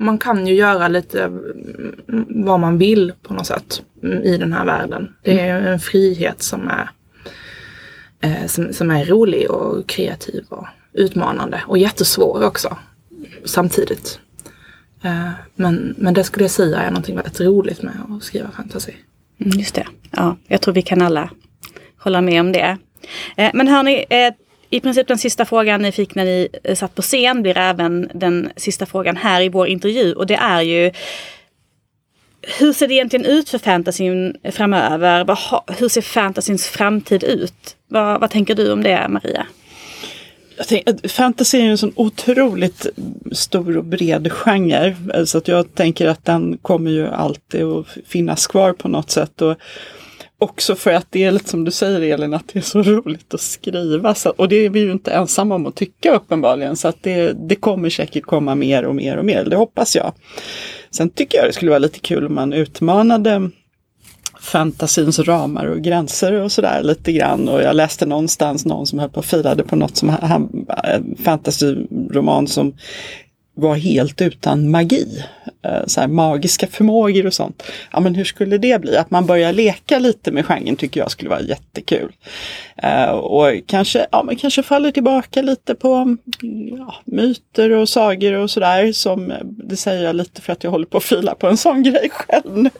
man 0.02 0.18
kan 0.18 0.46
ju 0.46 0.54
göra 0.54 0.88
lite 0.88 1.22
mm, 1.22 2.26
vad 2.28 2.60
man 2.60 2.78
vill 2.78 3.12
på 3.22 3.34
något 3.34 3.46
sätt 3.46 3.82
mm, 4.02 4.22
i 4.22 4.38
den 4.38 4.52
här 4.52 4.64
världen. 4.64 5.14
Det 5.22 5.40
är 5.40 5.60
en 5.60 5.80
frihet 5.80 6.42
som 6.42 6.68
är, 6.68 6.90
eh, 8.20 8.46
som, 8.46 8.72
som 8.72 8.90
är 8.90 9.04
rolig 9.04 9.50
och 9.50 9.86
kreativ 9.86 10.44
och 10.48 10.66
utmanande 10.92 11.62
och 11.66 11.78
jättesvår 11.78 12.44
också 12.44 12.76
samtidigt. 13.44 14.20
Eh, 15.02 15.30
men, 15.54 15.94
men 15.98 16.14
det 16.14 16.24
skulle 16.24 16.44
jag 16.44 16.50
säga 16.50 16.80
är 16.80 16.90
någonting 16.90 17.16
väldigt 17.16 17.40
roligt 17.40 17.82
med 17.82 17.94
att 18.08 18.22
skriva 18.22 18.50
fantasy. 18.50 18.92
Mm, 19.38 19.58
just 19.58 19.74
det. 19.74 19.86
Ja, 20.10 20.36
jag 20.46 20.60
tror 20.60 20.74
vi 20.74 20.82
kan 20.82 21.02
alla 21.02 21.30
hålla 21.98 22.20
med 22.20 22.40
om 22.40 22.52
det. 22.52 22.78
Eh, 23.36 23.50
men 23.54 23.68
hörni, 23.68 24.04
i 24.72 24.80
princip 24.80 25.08
den 25.08 25.18
sista 25.18 25.44
frågan 25.44 25.82
ni 25.82 25.92
fick 25.92 26.14
när 26.14 26.24
ni 26.24 26.48
eh, 26.64 26.74
satt 26.74 26.94
på 26.94 27.02
scen 27.02 27.42
blir 27.42 27.58
även 27.58 28.10
den 28.14 28.50
sista 28.56 28.86
frågan 28.86 29.16
här 29.16 29.40
i 29.42 29.48
vår 29.48 29.66
intervju. 29.66 30.12
Och 30.12 30.26
det 30.26 30.34
är 30.34 30.62
ju 30.62 30.90
hur 32.58 32.72
ser 32.72 32.88
det 32.88 32.94
egentligen 32.94 33.26
ut 33.26 33.48
för 33.48 33.58
fantasyn 33.58 34.36
framöver? 34.52 35.38
Hur 35.78 35.88
ser 35.88 36.00
fantasyns 36.00 36.66
framtid 36.66 37.24
ut? 37.24 37.76
Vad, 37.88 38.20
vad 38.20 38.30
tänker 38.30 38.54
du 38.54 38.72
om 38.72 38.82
det, 38.82 39.08
Maria? 39.08 39.46
Jag 40.56 40.68
tänker, 40.68 40.90
eh, 40.90 41.08
fantasy 41.08 41.58
är 41.58 41.62
ju 41.62 41.70
en 41.70 41.78
sån 41.78 41.92
otroligt 41.96 42.86
stor 43.32 43.76
och 43.76 43.84
bred 43.84 44.32
genre. 44.32 44.96
Så 45.26 45.38
att 45.38 45.48
jag 45.48 45.74
tänker 45.74 46.06
att 46.06 46.24
den 46.24 46.58
kommer 46.58 46.90
ju 46.90 47.08
alltid 47.08 47.62
att 47.62 47.86
finnas 48.06 48.46
kvar 48.46 48.72
på 48.72 48.88
något 48.88 49.10
sätt. 49.10 49.42
Och 49.42 49.56
också 50.42 50.74
för 50.74 50.92
att 50.92 51.06
det 51.10 51.24
är 51.24 51.32
lite 51.32 51.48
som 51.48 51.64
du 51.64 51.70
säger 51.70 52.00
Elin, 52.00 52.34
att 52.34 52.48
det 52.52 52.58
är 52.58 52.62
så 52.62 52.82
roligt 52.82 53.34
att 53.34 53.40
skriva. 53.40 54.14
Så, 54.14 54.30
och 54.30 54.48
det 54.48 54.56
är 54.56 54.70
vi 54.70 54.80
ju 54.80 54.92
inte 54.92 55.10
ensamma 55.12 55.54
om 55.54 55.66
att 55.66 55.74
tycka 55.74 56.14
uppenbarligen. 56.14 56.76
Så 56.76 56.88
att 56.88 57.02
det, 57.02 57.32
det 57.48 57.54
kommer 57.54 57.90
säkert 57.90 58.24
komma 58.24 58.54
mer 58.54 58.84
och 58.84 58.94
mer 58.94 59.16
och 59.16 59.24
mer, 59.24 59.44
det 59.44 59.56
hoppas 59.56 59.96
jag. 59.96 60.12
Sen 60.90 61.10
tycker 61.10 61.38
jag 61.38 61.46
det 61.48 61.52
skulle 61.52 61.70
vara 61.70 61.78
lite 61.78 61.98
kul 61.98 62.26
om 62.26 62.34
man 62.34 62.52
utmanade 62.52 63.50
fantasins 64.40 65.18
ramar 65.18 65.66
och 65.66 65.82
gränser 65.82 66.32
och 66.32 66.52
sådär 66.52 66.82
lite 66.82 67.12
grann. 67.12 67.48
Och 67.48 67.62
jag 67.62 67.76
läste 67.76 68.06
någonstans 68.06 68.64
någon 68.64 68.86
som 68.86 68.98
höll 68.98 69.10
på 69.10 69.18
och 69.18 69.24
filade 69.24 69.64
på 69.64 69.76
något 69.76 69.96
som 69.96 70.08
han, 70.08 70.66
en 70.84 71.16
fantasyroman 71.24 72.46
som 72.46 72.74
var 73.54 73.74
helt 73.74 74.20
utan 74.20 74.70
magi. 74.70 75.24
Eh, 75.62 75.86
så 75.86 76.00
här, 76.00 76.08
magiska 76.08 76.66
förmågor 76.66 77.26
och 77.26 77.34
sånt. 77.34 77.62
Ja 77.92 78.00
men 78.00 78.14
hur 78.14 78.24
skulle 78.24 78.58
det 78.58 78.80
bli? 78.80 78.96
Att 78.96 79.10
man 79.10 79.26
börjar 79.26 79.52
leka 79.52 79.98
lite 79.98 80.32
med 80.32 80.46
genren 80.46 80.76
tycker 80.76 81.00
jag 81.00 81.10
skulle 81.10 81.30
vara 81.30 81.40
jättekul. 81.40 82.12
Eh, 82.76 83.10
och 83.10 83.50
kanske, 83.66 84.06
ja, 84.12 84.22
men 84.22 84.36
kanske 84.36 84.62
faller 84.62 84.90
tillbaka 84.90 85.42
lite 85.42 85.74
på 85.74 85.94
mm, 85.94 86.18
ja, 86.78 86.94
myter 87.04 87.70
och 87.70 87.88
sagor 87.88 88.32
och 88.32 88.50
sådär. 88.50 88.92
Som, 88.92 89.30
eh, 89.30 89.38
det 89.44 89.76
säger 89.76 90.04
jag 90.04 90.16
lite 90.16 90.40
för 90.40 90.52
att 90.52 90.64
jag 90.64 90.70
håller 90.70 90.86
på 90.86 90.96
att 90.96 91.04
fila 91.04 91.34
på 91.34 91.46
en 91.46 91.56
sån 91.56 91.82
grej 91.92 92.10
själv 92.12 92.58
nu. 92.58 92.70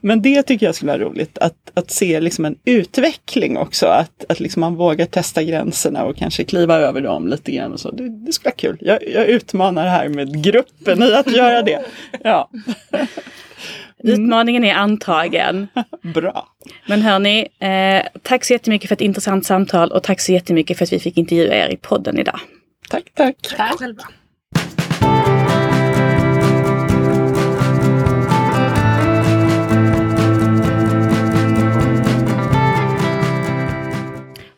Men 0.00 0.22
det 0.22 0.42
tycker 0.42 0.66
jag 0.66 0.74
skulle 0.74 0.92
vara 0.92 1.02
roligt. 1.02 1.38
Att, 1.38 1.70
att 1.74 1.90
se 1.90 2.20
liksom 2.20 2.44
en 2.44 2.56
utveckling 2.64 3.56
också. 3.56 3.86
Att, 3.86 4.24
att 4.28 4.40
liksom 4.40 4.60
man 4.60 4.74
vågar 4.74 5.06
testa 5.06 5.42
gränserna 5.42 6.04
och 6.04 6.16
kanske 6.16 6.44
kliva 6.44 6.76
över 6.76 7.00
dem 7.00 7.28
lite 7.28 7.52
grann. 7.52 7.72
Och 7.72 7.80
så. 7.80 7.90
Det, 7.90 8.08
det 8.08 8.32
skulle 8.32 8.50
vara 8.50 8.56
kul. 8.56 8.78
Jag, 8.80 9.08
jag 9.08 9.26
utmanar 9.26 9.86
här 9.86 10.08
med 10.08 10.44
gruppen 10.44 11.02
i 11.02 11.14
att 11.14 11.36
göra 11.36 11.62
det. 11.62 11.84
Ja, 12.22 12.50
Utmaningen 13.98 14.64
är 14.64 14.74
antagen. 14.74 15.68
bra. 16.14 16.48
Men 16.86 17.02
hörni, 17.02 17.48
eh, 17.58 18.02
tack 18.22 18.44
så 18.44 18.52
jättemycket 18.52 18.88
för 18.88 18.94
ett 18.94 19.00
intressant 19.00 19.46
samtal 19.46 19.92
och 19.92 20.02
tack 20.02 20.20
så 20.20 20.32
jättemycket 20.32 20.78
för 20.78 20.84
att 20.84 20.92
vi 20.92 21.00
fick 21.00 21.18
intervjua 21.18 21.54
er 21.54 21.68
i 21.68 21.76
podden 21.76 22.18
idag. 22.18 22.40
Tack, 22.88 23.04
tack. 23.14 23.36
Tack 23.56 23.78
själva. 23.78 24.02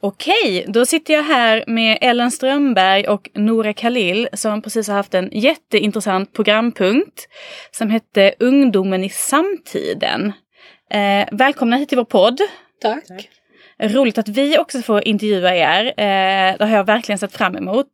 Okej, 0.06 0.64
då 0.68 0.86
sitter 0.86 1.14
jag 1.14 1.22
här 1.22 1.64
med 1.66 1.98
Ellen 2.00 2.30
Strömberg 2.30 3.08
och 3.08 3.30
Nora 3.34 3.72
Khalil 3.72 4.28
som 4.32 4.62
precis 4.62 4.88
har 4.88 4.94
haft 4.94 5.14
en 5.14 5.28
jätteintressant 5.32 6.32
programpunkt 6.32 7.28
som 7.70 7.90
hette 7.90 8.34
Ungdomen 8.38 9.04
i 9.04 9.08
samtiden. 9.08 10.32
Eh, 10.90 11.28
välkomna 11.32 11.76
hit 11.76 11.88
till 11.88 11.98
vår 11.98 12.04
podd. 12.04 12.40
Tack. 12.80 13.28
Roligt 13.78 14.18
att 14.18 14.28
vi 14.28 14.58
också 14.58 14.82
får 14.82 15.08
intervjua 15.08 15.56
er. 15.56 15.86
Eh, 15.86 16.56
det 16.58 16.64
har 16.64 16.76
jag 16.76 16.86
verkligen 16.86 17.18
sett 17.18 17.32
fram 17.32 17.56
emot. 17.56 17.86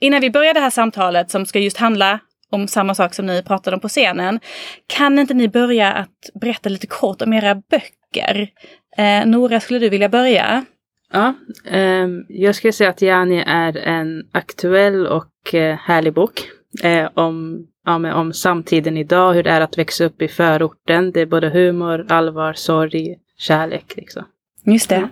Innan 0.00 0.20
vi 0.20 0.30
börjar 0.30 0.54
det 0.54 0.60
här 0.60 0.70
samtalet 0.70 1.30
som 1.30 1.46
ska 1.46 1.58
just 1.58 1.76
handla 1.76 2.18
om 2.50 2.68
samma 2.68 2.94
sak 2.94 3.14
som 3.14 3.26
ni 3.26 3.42
pratade 3.42 3.76
om 3.76 3.80
på 3.80 3.88
scenen. 3.88 4.40
Kan 4.86 5.18
inte 5.18 5.34
ni 5.34 5.48
börja 5.48 5.92
att 5.92 6.30
berätta 6.40 6.68
lite 6.68 6.86
kort 6.86 7.22
om 7.22 7.32
era 7.32 7.54
böcker? 7.54 8.48
Eh, 8.96 9.26
Nora, 9.26 9.60
skulle 9.60 9.78
du 9.78 9.88
vilja 9.88 10.08
börja? 10.08 10.64
Ja, 11.12 11.34
ehm, 11.64 12.24
jag 12.28 12.54
skulle 12.54 12.72
säga 12.72 12.90
att 12.90 13.02
Jani 13.02 13.44
är 13.46 13.76
en 13.76 14.28
aktuell 14.32 15.06
och 15.06 15.54
eh, 15.54 15.76
härlig 15.76 16.12
bok. 16.12 16.48
Eh, 16.82 17.10
om, 17.14 17.66
ja, 17.84 17.98
men 17.98 18.12
om 18.12 18.32
samtiden 18.32 18.96
idag, 18.96 19.34
hur 19.34 19.42
det 19.42 19.50
är 19.50 19.60
att 19.60 19.78
växa 19.78 20.04
upp 20.04 20.22
i 20.22 20.28
förorten. 20.28 21.12
Det 21.12 21.20
är 21.20 21.26
både 21.26 21.48
humor, 21.48 22.06
allvar, 22.08 22.52
sorg, 22.52 23.16
kärlek. 23.38 23.96
Liksom. 23.96 24.24
Just 24.64 24.88
det. 24.88 25.08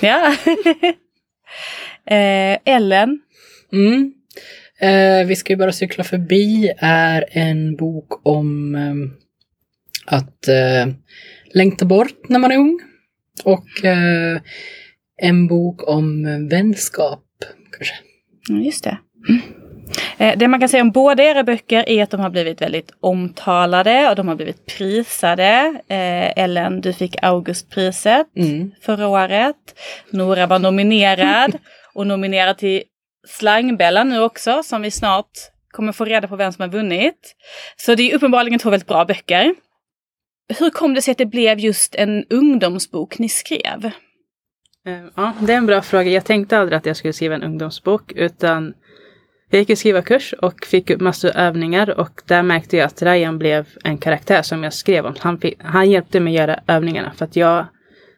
Ja. 0.00 0.36
eh, 2.16 2.58
Ellen? 2.64 3.20
Mm. 3.72 4.14
Eh, 4.80 5.26
vi 5.26 5.36
ska 5.36 5.52
ju 5.52 5.56
bara 5.56 5.72
cykla 5.72 6.04
förbi 6.04 6.72
är 6.78 7.24
en 7.30 7.76
bok 7.76 8.26
om 8.26 8.74
eh, 8.74 8.94
att 10.16 10.48
eh, 10.48 10.94
Längta 11.54 11.84
bort 11.84 12.28
när 12.28 12.38
man 12.38 12.52
är 12.52 12.58
ung. 12.58 12.80
Och 13.44 13.84
eh, 13.84 14.40
en 15.22 15.46
bok 15.48 15.88
om 15.88 16.24
vänskap, 16.48 17.24
kanske. 17.72 17.94
Just 18.64 18.84
det. 18.84 18.98
Mm. 19.28 19.42
Eh, 20.18 20.38
Det 20.38 20.48
man 20.48 20.60
kan 20.60 20.68
säga 20.68 20.82
om 20.82 20.90
båda 20.90 21.22
era 21.24 21.44
böcker 21.44 21.88
är 21.88 22.02
att 22.02 22.10
de 22.10 22.20
har 22.20 22.30
blivit 22.30 22.62
väldigt 22.62 22.90
omtalade 23.00 24.10
och 24.10 24.16
de 24.16 24.28
har 24.28 24.34
blivit 24.34 24.66
prisade. 24.66 25.74
Eh, 25.88 26.38
Ellen, 26.44 26.80
du 26.80 26.92
fick 26.92 27.16
Augustpriset 27.22 28.26
Mm. 28.36 28.70
förra 28.82 29.08
året. 29.08 29.56
Nora 30.10 30.46
var 30.46 30.58
nominerad 30.58 31.58
och 31.94 32.06
nominerad 32.06 32.58
till 32.58 32.82
Slangbella 33.28 34.04
nu 34.04 34.20
också 34.20 34.62
som 34.62 34.82
vi 34.82 34.90
snart 34.90 35.30
kommer 35.70 35.92
få 35.92 36.04
reda 36.04 36.28
på 36.28 36.36
vem 36.36 36.52
som 36.52 36.62
har 36.62 36.68
vunnit. 36.68 37.34
Så 37.76 37.94
det 37.94 38.10
är 38.10 38.16
uppenbarligen 38.16 38.58
två 38.58 38.70
väldigt 38.70 38.88
bra 38.88 39.04
böcker. 39.04 39.54
Hur 40.58 40.70
kom 40.70 40.94
det 40.94 41.02
sig 41.02 41.12
att 41.12 41.18
det 41.18 41.26
blev 41.26 41.58
just 41.58 41.94
en 41.94 42.24
ungdomsbok 42.30 43.18
ni 43.18 43.28
skrev? 43.28 43.90
Eh, 44.86 45.04
ja, 45.14 45.32
det 45.40 45.52
är 45.52 45.56
en 45.56 45.66
bra 45.66 45.82
fråga. 45.82 46.10
Jag 46.10 46.24
tänkte 46.24 46.58
aldrig 46.58 46.76
att 46.76 46.86
jag 46.86 46.96
skulle 46.96 47.12
skriva 47.12 47.34
en 47.34 47.42
ungdomsbok 47.42 48.12
utan 48.12 48.74
jag 49.50 49.58
gick 49.58 49.70
en 49.70 49.76
skrivarkurs 49.76 50.34
och 50.42 50.64
fick 50.66 50.90
upp 50.90 51.00
massor 51.00 51.28
av 51.30 51.36
övningar 51.36 52.00
och 52.00 52.22
där 52.26 52.42
märkte 52.42 52.76
jag 52.76 52.86
att 52.86 53.02
Ryan 53.02 53.38
blev 53.38 53.66
en 53.84 53.98
karaktär 53.98 54.42
som 54.42 54.64
jag 54.64 54.72
skrev 54.72 55.06
om. 55.06 55.14
Han, 55.18 55.38
fick, 55.38 55.62
han 55.62 55.90
hjälpte 55.90 56.20
mig 56.20 56.34
göra 56.34 56.60
övningarna 56.66 57.12
för 57.12 57.24
att 57.24 57.36
jag 57.36 57.66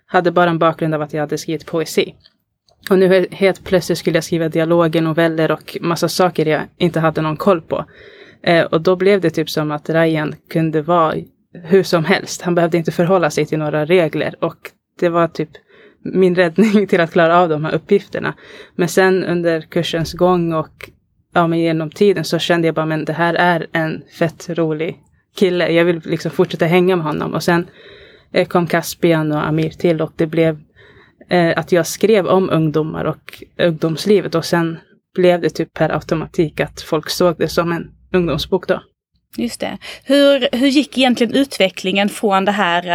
hade 0.07 0.31
bara 0.33 0.51
en 0.51 0.59
bakgrund 0.59 0.95
av 0.95 1.03
att 1.03 1.13
jag 1.13 1.21
hade 1.21 1.39
skrivit 1.39 1.67
poesi. 1.67 2.15
Och 2.91 2.99
nu 2.99 3.27
helt 3.31 3.65
plötsligt 3.65 3.99
skulle 3.99 4.17
jag 4.17 4.25
skriva 4.25 4.49
dialoger, 4.49 5.03
noveller 5.03 5.51
och 5.51 5.77
massa 5.81 6.09
saker 6.09 6.47
jag 6.47 6.63
inte 6.77 7.01
hade 7.01 7.21
någon 7.21 7.37
koll 7.37 7.61
på. 7.61 7.85
Eh, 8.43 8.65
och 8.65 8.81
då 8.81 8.97
blev 8.97 9.21
det 9.21 9.31
typ 9.31 9.51
som 9.51 9.71
att 9.71 9.91
Ryan 9.91 10.35
kunde 10.51 10.83
vara 10.83 11.15
hur 11.63 11.83
som 11.83 12.05
helst. 12.05 12.43
Han 12.43 12.55
behövde 12.55 12.79
inte 12.79 12.93
förhålla 12.93 13.31
sig 13.31 13.47
till 13.47 13.59
några 13.59 13.85
regler 13.85 14.35
och 14.41 14.57
det 15.01 15.09
var 15.09 15.29
typ 15.29 15.51
min 16.13 16.35
räddning 16.35 16.87
till 16.87 17.01
att 17.01 17.13
klara 17.13 17.39
av 17.39 17.49
de 17.49 17.65
här 17.65 17.75
uppgifterna. 17.75 18.35
Men 18.75 18.89
sen 18.89 19.25
under 19.25 19.61
kursens 19.61 20.13
gång 20.13 20.53
och 20.53 20.91
ja, 21.35 21.47
men 21.47 21.59
genom 21.59 21.91
tiden 21.91 22.25
så 22.25 22.39
kände 22.39 22.69
jag 22.69 22.75
bara, 22.75 22.87
men 22.87 23.05
det 23.05 23.13
här 23.13 23.35
är 23.35 23.67
en 23.73 24.03
fett 24.19 24.49
rolig 24.49 24.97
kille. 25.37 25.69
Jag 25.69 25.85
vill 25.85 26.01
liksom 26.05 26.31
fortsätta 26.31 26.67
hänga 26.67 26.97
med 26.97 27.05
honom. 27.07 27.35
Och 27.35 27.43
sen 27.43 27.67
eh, 28.33 28.49
kom 28.49 28.67
Caspian 28.67 29.33
och 29.33 29.47
Amir 29.47 29.71
till 29.71 30.03
och 30.03 30.13
det 30.17 30.27
blev 30.27 30.61
eh, 31.29 31.59
att 31.59 31.73
jag 31.73 31.87
skrev 31.87 32.27
om 32.27 32.51
ungdomar 32.51 33.05
och 33.05 33.43
ungdomslivet 33.59 34.35
och 34.35 34.45
sen 34.45 34.79
blev 35.15 35.41
det 35.41 35.51
typ 35.51 35.73
per 35.73 35.91
automatik 35.91 36.61
att 36.61 36.81
folk 36.81 37.11
såg 37.11 37.35
det 37.39 37.49
som 37.49 37.73
en 37.73 37.91
ungdomsbok 38.13 38.69
då. 38.69 38.83
Just 39.37 39.61
det. 39.61 39.79
Hur, 40.05 40.49
hur 40.53 40.69
gick 40.69 40.99
egentligen 40.99 41.35
utvecklingen 41.35 42.09
från 42.09 42.45
det 42.45 42.53
här 42.53 42.87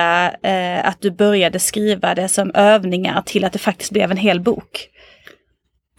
eh, 0.44 0.88
att 0.88 1.02
du 1.02 1.12
började 1.12 1.60
skriva 1.60 2.15
det 2.15 2.28
som 2.28 2.52
övningar 2.54 3.22
till 3.22 3.46
att 3.46 3.54
det 3.54 3.60
faktiskt 3.60 3.91
blev 3.91 4.12
en 4.12 4.17
hel 4.17 4.39
bok? 4.39 4.89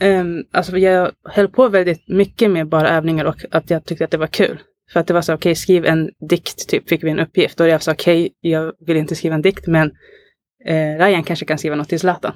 Um, 0.01 0.45
alltså 0.53 0.79
jag 0.79 1.11
höll 1.25 1.49
på 1.49 1.69
väldigt 1.69 2.09
mycket 2.09 2.51
med 2.51 2.69
bara 2.69 2.91
övningar 2.91 3.25
och 3.25 3.45
att 3.51 3.71
jag 3.71 3.85
tyckte 3.85 4.05
att 4.05 4.11
det 4.11 4.17
var 4.17 4.27
kul. 4.27 4.59
För 4.93 5.01
att 5.01 5.07
det 5.07 5.15
var 5.15 5.23
så, 5.23 5.35
okej, 5.35 5.55
skriv 5.55 5.87
en 5.87 6.11
dikt, 6.31 6.69
typ, 6.69 6.89
fick 6.89 7.05
vi 7.05 7.11
en 7.11 7.21
uppgift. 7.21 7.61
Och 7.61 7.69
jag 7.69 7.83
sa, 7.83 7.93
okej, 7.93 8.29
jag 8.41 8.73
vill 8.87 8.97
inte 8.97 9.17
skriva 9.17 9.35
en 9.35 9.43
dikt, 9.43 9.67
men 9.67 9.91
eh, 10.65 10.99
Ryan 10.99 11.25
kanske 11.25 11.47
kan 11.47 11.59
skriva 11.59 11.77
något 11.77 11.89
till 11.89 12.01
Zlatan. 12.01 12.35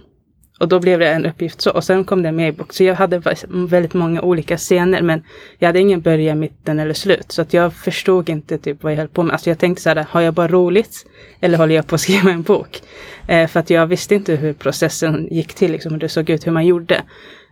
Och 0.58 0.68
då 0.68 0.80
blev 0.80 0.98
det 0.98 1.08
en 1.08 1.26
uppgift 1.26 1.60
så. 1.60 1.70
Och 1.70 1.84
sen 1.84 2.04
kom 2.04 2.22
det 2.22 2.32
med 2.32 2.48
i 2.48 2.52
bok. 2.52 2.72
Så 2.72 2.84
jag 2.84 2.94
hade 2.94 3.22
väldigt 3.50 3.94
många 3.94 4.22
olika 4.22 4.56
scener, 4.56 5.02
men 5.02 5.22
jag 5.58 5.68
hade 5.68 5.80
ingen 5.80 6.00
början, 6.00 6.38
mitten 6.38 6.78
eller 6.78 6.94
slut. 6.94 7.32
Så 7.32 7.42
att 7.42 7.54
jag 7.54 7.74
förstod 7.74 8.28
inte 8.28 8.58
typ 8.58 8.82
vad 8.82 8.92
jag 8.92 8.96
höll 8.96 9.08
på 9.08 9.22
med. 9.22 9.32
Alltså 9.32 9.50
jag 9.50 9.58
tänkte 9.58 9.82
så 9.82 9.88
här, 9.88 10.06
har 10.10 10.20
jag 10.20 10.34
bara 10.34 10.48
roligt? 10.48 11.06
Eller 11.40 11.58
håller 11.58 11.74
jag 11.74 11.86
på 11.86 11.94
att 11.94 12.00
skriva 12.06 12.30
en 12.30 12.42
bok? 12.42 12.82
Eh, 13.28 13.48
för 13.48 13.60
att 13.60 13.70
jag 13.70 13.86
visste 13.86 14.14
inte 14.14 14.36
hur 14.36 14.52
processen 14.52 15.28
gick 15.30 15.54
till, 15.54 15.72
liksom, 15.72 15.92
hur 15.92 16.00
det 16.00 16.08
såg 16.08 16.30
ut, 16.30 16.46
hur 16.46 16.52
man 16.52 16.66
gjorde. 16.66 17.02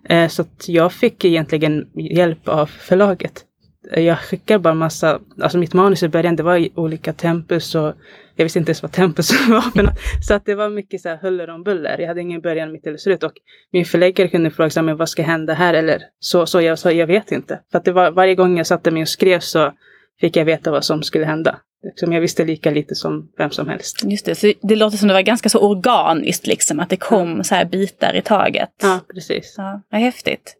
Eh, 0.08 0.28
så 0.28 0.42
att 0.42 0.68
jag 0.68 0.92
fick 0.92 1.24
egentligen 1.24 1.86
hjälp 1.94 2.48
av 2.48 2.66
förlaget. 2.66 3.43
Jag 3.90 4.18
skickade 4.18 4.58
bara 4.58 4.74
massa, 4.74 5.20
alltså 5.40 5.58
mitt 5.58 5.74
manus 5.74 6.02
i 6.02 6.08
början 6.08 6.36
det 6.36 6.42
var 6.42 6.56
i 6.56 6.72
olika 6.74 7.12
tempus 7.12 7.74
och 7.74 7.94
jag 8.36 8.44
visste 8.44 8.58
inte 8.58 8.70
ens 8.70 8.82
vad 8.82 8.92
tempus 8.92 9.30
var 9.48 9.60
för 9.60 9.82
något. 9.82 9.94
Så 10.28 10.34
att 10.34 10.44
det 10.44 10.54
var 10.54 10.68
mycket 10.68 11.00
så 11.00 11.08
här 11.08 11.16
huller 11.16 11.50
om 11.50 11.62
buller. 11.62 11.98
Jag 11.98 12.08
hade 12.08 12.20
ingen 12.20 12.40
början, 12.40 12.72
mitt 12.72 12.86
eller 12.86 12.98
slut 12.98 13.22
och 13.22 13.32
min 13.72 13.84
förläggare 13.84 14.28
kunde 14.28 14.50
fråga 14.50 14.82
men 14.82 14.96
vad 14.96 15.08
ska 15.08 15.22
hända 15.22 15.54
här 15.54 15.74
eller 15.74 16.02
så. 16.18 16.46
Så 16.46 16.60
jag 16.60 16.78
sa, 16.78 16.92
jag 16.92 17.06
vet 17.06 17.32
inte. 17.32 17.60
För 17.70 17.78
att 17.78 17.84
det 17.84 17.92
var 17.92 18.10
varje 18.10 18.34
gång 18.34 18.56
jag 18.56 18.66
satte 18.66 18.90
mig 18.90 19.02
och 19.02 19.08
skrev 19.08 19.40
så 19.40 19.72
fick 20.20 20.36
jag 20.36 20.44
veta 20.44 20.70
vad 20.70 20.84
som 20.84 21.02
skulle 21.02 21.24
hända. 21.24 21.56
Liksom 21.84 22.12
jag 22.12 22.20
visste 22.20 22.44
lika 22.44 22.70
lite 22.70 22.94
som 22.94 23.28
vem 23.38 23.50
som 23.50 23.68
helst. 23.68 24.04
Just 24.04 24.26
det, 24.26 24.34
så 24.34 24.52
det 24.62 24.76
låter 24.76 24.96
som 24.96 25.08
det 25.08 25.14
var 25.14 25.22
ganska 25.22 25.48
så 25.48 25.58
organiskt 25.58 26.46
liksom, 26.46 26.80
att 26.80 26.90
det 26.90 26.96
kom 26.96 27.44
så 27.44 27.54
här 27.54 27.64
bitar 27.64 28.16
i 28.16 28.22
taget. 28.22 28.70
Ja, 28.82 29.00
precis. 29.14 29.54
Ja, 29.56 29.82
häftigt. 29.90 30.56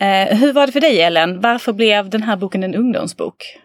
Eh, 0.00 0.36
hur 0.36 0.52
var 0.52 0.66
det 0.66 0.72
för 0.72 0.80
dig 0.80 1.00
Ellen? 1.00 1.40
Varför 1.40 1.72
blev 1.72 2.10
den 2.10 2.22
här 2.22 2.36
boken 2.36 2.62
en 2.62 2.74
ungdomsbok? 2.74 3.56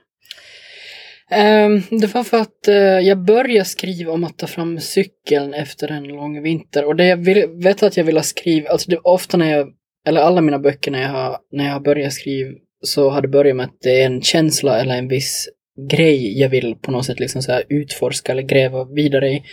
Ehm, 1.31 1.81
det 1.89 2.13
var 2.13 2.23
för 2.23 2.37
att 2.37 2.67
eh, 2.67 2.75
jag 2.75 3.17
började 3.25 3.65
skriva 3.65 4.11
om 4.11 4.23
att 4.23 4.37
ta 4.37 4.47
fram 4.47 4.79
cykeln 4.79 5.53
efter 5.53 5.91
en 5.91 6.03
lång 6.03 6.41
vinter. 6.41 6.85
Och 6.85 6.95
det 6.95 7.05
jag 7.05 7.17
vill, 7.17 7.45
vet 7.63 7.83
att 7.83 7.97
jag 7.97 8.03
ville 8.03 8.21
skriva, 8.21 8.69
alltså 8.69 8.91
det, 8.91 8.97
ofta 8.97 9.37
när 9.37 9.57
jag, 9.57 9.67
eller 10.07 10.21
alla 10.21 10.41
mina 10.41 10.59
böcker 10.59 10.91
när 10.91 11.01
jag 11.01 11.09
har, 11.09 11.37
när 11.51 11.65
jag 11.65 11.73
har 11.73 11.79
börjat 11.79 12.13
skriva 12.13 12.51
så 12.81 13.09
har 13.09 13.21
det 13.21 13.27
börjat 13.27 13.55
med 13.55 13.65
att 13.65 13.81
det 13.81 14.01
är 14.01 14.05
en 14.05 14.21
känsla 14.21 14.81
eller 14.81 14.97
en 14.97 15.07
viss 15.07 15.49
grej 15.89 16.39
jag 16.39 16.49
vill 16.49 16.75
på 16.75 16.91
något 16.91 17.05
sätt 17.05 17.19
liksom 17.19 17.41
så 17.41 17.51
här 17.51 17.63
utforska 17.69 18.31
eller 18.31 18.41
gräva 18.41 18.85
vidare 18.85 19.29
i. 19.29 19.43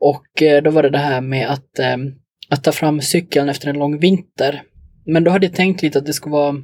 Och 0.00 0.42
eh, 0.42 0.62
då 0.62 0.70
var 0.70 0.82
det 0.82 0.90
det 0.90 0.98
här 0.98 1.20
med 1.20 1.50
att, 1.50 1.78
ehm, 1.78 2.12
att 2.50 2.64
ta 2.64 2.72
fram 2.72 3.00
cykeln 3.00 3.48
efter 3.48 3.68
en 3.68 3.78
lång 3.78 3.98
vinter. 3.98 4.62
Men 5.06 5.24
då 5.24 5.30
hade 5.30 5.46
jag 5.46 5.54
tänkt 5.54 5.82
lite 5.82 5.98
att 5.98 6.06
det 6.06 6.12
skulle 6.12 6.32
vara 6.32 6.62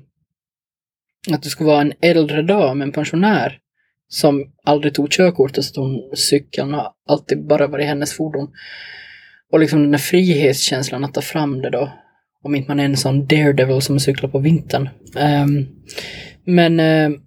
att 1.31 1.43
det 1.43 1.49
skulle 1.49 1.71
vara 1.71 1.81
en 1.81 1.93
äldre 2.01 2.43
dam, 2.43 2.83
en 2.83 2.93
pensionär, 2.93 3.59
som 4.09 4.45
aldrig 4.65 4.95
tog 4.95 5.11
körkortet 5.11 5.65
så 5.65 5.81
hon 5.81 6.17
cykeln 6.17 6.75
har 6.75 6.93
alltid 7.09 7.47
bara 7.47 7.67
varit 7.67 7.87
hennes 7.87 8.13
fordon. 8.13 8.49
Och 9.53 9.61
liksom 9.61 9.83
den 9.83 9.95
här 9.95 9.99
frihetskänslan 9.99 11.05
att 11.05 11.15
ta 11.15 11.23
fram 11.23 11.63
det 11.63 11.71
då. 11.71 11.93
Om 12.43 12.55
inte 12.55 12.71
man 12.71 12.81
är 12.81 12.85
en 12.85 12.97
sån 12.97 13.27
daredevil 13.27 13.81
som 13.81 14.01
cyklar 14.01 14.31
på 14.31 14.39
vintern. 14.39 14.89
Um, 15.45 15.69
men, 16.45 16.81
uh, 16.81 17.19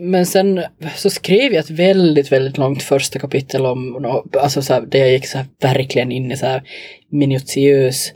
men 0.00 0.26
sen 0.26 0.62
så 0.96 1.10
skrev 1.10 1.52
jag 1.52 1.60
ett 1.60 1.70
väldigt, 1.70 2.32
väldigt 2.32 2.58
långt 2.58 2.82
första 2.82 3.18
kapitel 3.18 3.66
om, 3.66 4.04
alltså 4.40 4.62
så 4.62 4.74
här, 4.74 4.80
där 4.80 4.98
jag 4.98 5.10
gick 5.12 5.26
så 5.26 5.38
här, 5.38 5.46
verkligen 5.60 6.12
in 6.12 6.32
i 6.32 6.36
så 6.36 6.46
här 6.46 6.62
minutiös 7.10 8.12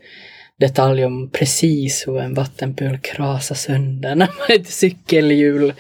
detalj 0.61 1.05
om 1.05 1.31
precis 1.31 2.09
hur 2.09 2.21
en 2.21 2.35
vattenpöl 2.35 2.99
krasar 2.99 3.55
sönder 3.55 4.15
när 4.15 4.27
man 4.27 4.61
ett 4.61 4.69
cykelhjul 4.69 5.73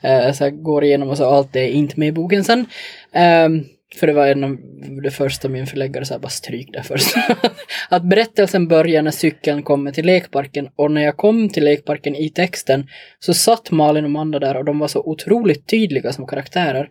äh, 0.00 0.32
så 0.32 0.44
här, 0.44 0.50
går 0.50 0.84
igenom 0.84 1.08
och 1.08 1.16
så 1.16 1.24
allt 1.24 1.52
det 1.52 1.60
är 1.60 1.68
inte 1.68 2.00
med 2.00 2.08
i 2.08 2.12
boken 2.12 2.44
sen. 2.44 2.66
Ähm, 3.12 3.64
för 3.94 4.06
det 4.06 4.12
var 4.12 4.26
en 4.26 4.44
av 4.44 4.56
det 5.02 5.10
första 5.10 5.48
min 5.48 5.66
förläggare 5.66 6.04
sa, 6.04 6.18
bara 6.18 6.28
stryk 6.28 6.68
det 6.72 6.82
först. 6.82 7.14
att 7.88 8.02
berättelsen 8.02 8.68
börjar 8.68 9.02
när 9.02 9.10
cykeln 9.10 9.62
kommer 9.62 9.92
till 9.92 10.06
lekparken 10.06 10.68
och 10.76 10.90
när 10.90 11.02
jag 11.02 11.16
kom 11.16 11.48
till 11.48 11.64
lekparken 11.64 12.16
i 12.16 12.30
texten 12.30 12.86
så 13.18 13.34
satt 13.34 13.70
Malin 13.70 14.04
och 14.04 14.10
Amanda 14.10 14.38
där 14.38 14.56
och 14.56 14.64
de 14.64 14.78
var 14.78 14.88
så 14.88 15.00
otroligt 15.00 15.68
tydliga 15.68 16.12
som 16.12 16.26
karaktärer. 16.26 16.88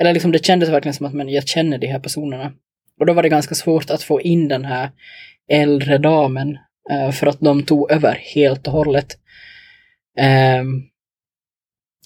Eller 0.00 0.12
liksom 0.12 0.32
det 0.32 0.44
kändes 0.44 0.68
verkligen 0.68 0.94
som 0.94 1.06
att 1.06 1.14
men, 1.14 1.28
jag 1.28 1.48
känner 1.48 1.78
de 1.78 1.86
här 1.86 2.00
personerna. 2.00 2.52
Och 3.00 3.06
då 3.06 3.12
var 3.12 3.22
det 3.22 3.28
ganska 3.28 3.54
svårt 3.54 3.90
att 3.90 4.02
få 4.02 4.20
in 4.20 4.48
den 4.48 4.64
här 4.64 4.90
äldre 5.48 5.98
damen 5.98 6.58
Eh, 6.90 7.10
för 7.10 7.26
att 7.26 7.40
de 7.40 7.62
tog 7.62 7.90
över 7.90 8.14
helt 8.34 8.66
och 8.66 8.72
hållet. 8.72 9.18
Ehm, 10.18 10.82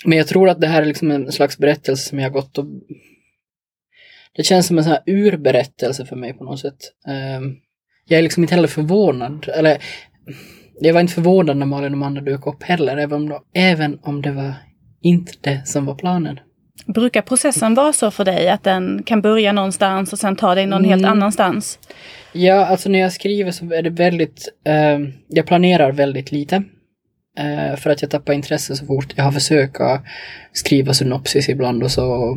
men 0.04 0.18
jag 0.18 0.26
tror 0.26 0.48
att 0.48 0.60
det 0.60 0.66
här 0.66 0.82
är 0.82 0.86
liksom 0.86 1.10
en 1.10 1.32
slags 1.32 1.58
berättelse 1.58 2.08
som 2.08 2.18
jag 2.18 2.26
har 2.26 2.32
gått 2.32 2.58
och... 2.58 2.66
Det 4.36 4.42
känns 4.42 4.66
som 4.66 4.78
en 4.78 4.84
sån 4.84 4.92
här 4.92 5.02
urberättelse 5.06 6.06
för 6.06 6.16
mig 6.16 6.32
på 6.32 6.44
något 6.44 6.60
sätt. 6.60 6.78
Ehm, 7.08 7.56
jag 8.04 8.18
är 8.18 8.22
liksom 8.22 8.42
inte 8.42 8.54
heller 8.54 8.68
förvånad, 8.68 9.48
eller 9.48 9.82
jag 10.80 10.94
var 10.94 11.00
inte 11.00 11.12
förvånad 11.12 11.56
när 11.56 11.66
Malin 11.66 11.92
och 11.92 11.96
Amanda 11.96 12.20
dök 12.20 12.46
upp 12.46 12.62
heller, 12.62 12.96
även 12.96 13.32
om, 13.32 13.38
även 13.54 13.98
om 14.02 14.22
det 14.22 14.32
var 14.32 14.54
inte 15.02 15.32
det 15.40 15.62
som 15.66 15.86
var 15.86 15.94
planen. 15.94 16.40
Brukar 16.86 17.22
processen 17.22 17.74
vara 17.74 17.92
så 17.92 18.10
för 18.10 18.24
dig 18.24 18.48
att 18.48 18.64
den 18.64 19.02
kan 19.02 19.20
börja 19.22 19.52
någonstans 19.52 20.12
och 20.12 20.18
sen 20.18 20.36
ta 20.36 20.54
dig 20.54 20.66
någon 20.66 20.84
helt 20.84 21.02
Mm. 21.02 21.10
annanstans? 21.12 21.78
Ja, 22.32 22.66
alltså 22.66 22.88
när 22.88 22.98
jag 22.98 23.12
skriver 23.12 23.50
så 23.50 23.72
är 23.72 23.82
det 23.82 23.90
väldigt, 23.90 24.48
eh, 24.66 24.98
jag 25.28 25.46
planerar 25.46 25.92
väldigt 25.92 26.32
lite. 26.32 26.62
Eh, 27.38 27.76
för 27.76 27.90
att 27.90 28.02
jag 28.02 28.10
tappar 28.10 28.32
intresse 28.32 28.76
så 28.76 28.86
fort. 28.86 29.12
Jag 29.16 29.24
har 29.24 29.32
försökt 29.32 29.76
skriva 30.52 30.94
synopsis 30.94 31.48
ibland 31.48 31.82
och 31.82 31.90
så. 31.90 32.36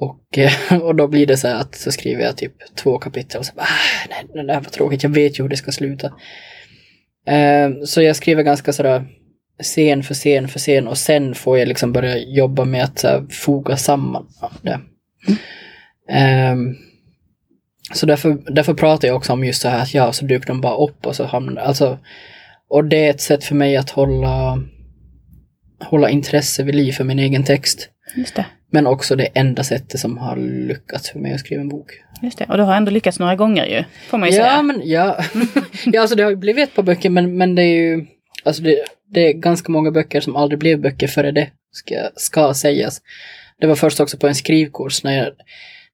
Och, 0.00 0.38
eh, 0.38 0.82
och 0.82 0.94
då 0.94 1.08
blir 1.08 1.26
det 1.26 1.36
så 1.36 1.48
här 1.48 1.60
att 1.60 1.74
så 1.74 1.92
skriver 1.92 2.22
jag 2.24 2.36
typ 2.36 2.52
två 2.76 2.98
kapitel 2.98 3.38
och 3.38 3.46
så 3.46 3.54
bara, 3.54 3.62
ah, 3.62 4.08
nej, 4.10 4.24
det 4.34 4.52
där 4.52 4.60
var 4.60 4.70
tråkigt, 4.70 5.02
jag 5.02 5.10
vet 5.10 5.38
ju 5.38 5.42
hur 5.42 5.48
det 5.50 5.56
ska 5.56 5.72
sluta. 5.72 6.06
Eh, 7.28 7.70
så 7.84 8.02
jag 8.02 8.16
skriver 8.16 8.42
ganska 8.42 8.72
sådär 8.72 9.04
scen 9.62 10.02
för 10.02 10.14
scen 10.14 10.48
för 10.48 10.58
scen 10.58 10.86
och 10.86 10.98
sen 10.98 11.34
får 11.34 11.58
jag 11.58 11.68
liksom 11.68 11.92
börja 11.92 12.18
jobba 12.18 12.64
med 12.64 12.84
att 12.84 12.98
så 12.98 13.08
här, 13.08 13.26
foga 13.30 13.76
samman 13.76 14.26
det. 14.62 14.80
Ehm, 16.10 16.74
så 17.94 18.06
därför, 18.06 18.52
därför 18.54 18.74
pratar 18.74 19.08
jag 19.08 19.16
också 19.16 19.32
om 19.32 19.44
just 19.44 19.62
så 19.62 19.68
här 19.68 19.82
att 19.82 19.94
ja, 19.94 20.12
så 20.12 20.24
dyker 20.24 20.46
de 20.46 20.60
bara 20.60 20.76
upp 20.76 21.06
och 21.06 21.16
så 21.16 21.24
hamnar, 21.24 21.62
alltså, 21.62 21.98
och 22.68 22.84
det 22.84 23.06
är 23.06 23.10
ett 23.10 23.20
sätt 23.20 23.44
för 23.44 23.54
mig 23.54 23.76
att 23.76 23.90
hålla, 23.90 24.62
hålla 25.84 26.10
intresse 26.10 26.62
vid 26.62 26.74
liv 26.74 26.92
för 26.92 27.04
min 27.04 27.18
egen 27.18 27.44
text. 27.44 27.88
Just 28.16 28.36
det. 28.36 28.46
Men 28.70 28.86
också 28.86 29.16
det 29.16 29.26
enda 29.34 29.64
sättet 29.64 30.00
som 30.00 30.18
har 30.18 30.36
lyckats 30.36 31.10
för 31.10 31.18
mig 31.18 31.32
att 31.32 31.40
skriva 31.40 31.60
en 31.62 31.68
bok. 31.68 31.90
Just 32.22 32.38
det. 32.38 32.44
Och 32.44 32.56
du 32.56 32.62
har 32.62 32.74
ändå 32.76 32.90
lyckats 32.90 33.18
några 33.18 33.36
gånger 33.36 33.66
ju, 33.66 33.84
får 34.08 34.18
man 34.18 34.28
ju 34.30 34.36
Ja, 34.36 34.44
säga. 34.44 34.62
men 34.62 34.80
ja. 34.84 35.18
ja, 35.86 36.00
alltså 36.00 36.16
det 36.16 36.22
har 36.22 36.30
ju 36.30 36.36
blivit 36.36 36.68
ett 36.68 36.74
par 36.74 36.82
böcker, 36.82 37.10
men, 37.10 37.36
men 37.36 37.54
det 37.54 37.62
är 37.62 37.76
ju, 37.76 38.06
alltså 38.46 38.62
det, 38.62 38.78
det 39.10 39.28
är 39.28 39.32
ganska 39.32 39.72
många 39.72 39.90
böcker 39.90 40.20
som 40.20 40.36
aldrig 40.36 40.58
blev 40.58 40.80
böcker 40.80 41.06
före 41.06 41.32
det, 41.32 41.50
ska, 41.72 41.94
ska 42.16 42.54
sägas. 42.54 43.02
Det 43.60 43.66
var 43.66 43.74
först 43.74 44.00
också 44.00 44.18
på 44.18 44.26
en 44.26 44.34
skrivkurs 44.34 45.04
när 45.04 45.16
jag, 45.16 45.32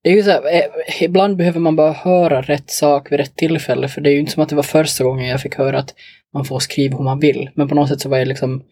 det 0.03 0.11
är 0.11 0.15
ju 0.15 0.23
så 0.23 0.31
här, 0.31 0.55
eh, 0.55 1.03
ibland 1.03 1.37
behöver 1.37 1.61
man 1.61 1.77
bara 1.77 1.93
höra 1.93 2.43
rätt 2.43 2.71
sak 2.71 3.13
vid 3.13 3.19
rätt 3.19 3.37
tillfälle, 3.37 3.89
för 3.89 4.01
det 4.01 4.11
är 4.11 4.13
ju 4.13 4.21
inte 4.21 4.33
som 4.33 4.43
att 4.43 4.49
det 4.49 4.57
var 4.57 4.63
första 4.63 5.05
gången 5.05 5.29
jag 5.29 5.41
fick 5.41 5.55
höra 5.55 5.79
att 5.79 5.95
man 6.35 6.45
får 6.45 6.59
skriva 6.59 6.97
hur 6.97 7.05
man 7.05 7.21
vill, 7.21 7.51
men 7.55 7.69
på 7.69 7.75
något 7.75 7.89
sätt 7.89 8.01
så 8.01 8.09
var 8.09 8.19
jag 8.19 8.29
liksom 8.29 8.63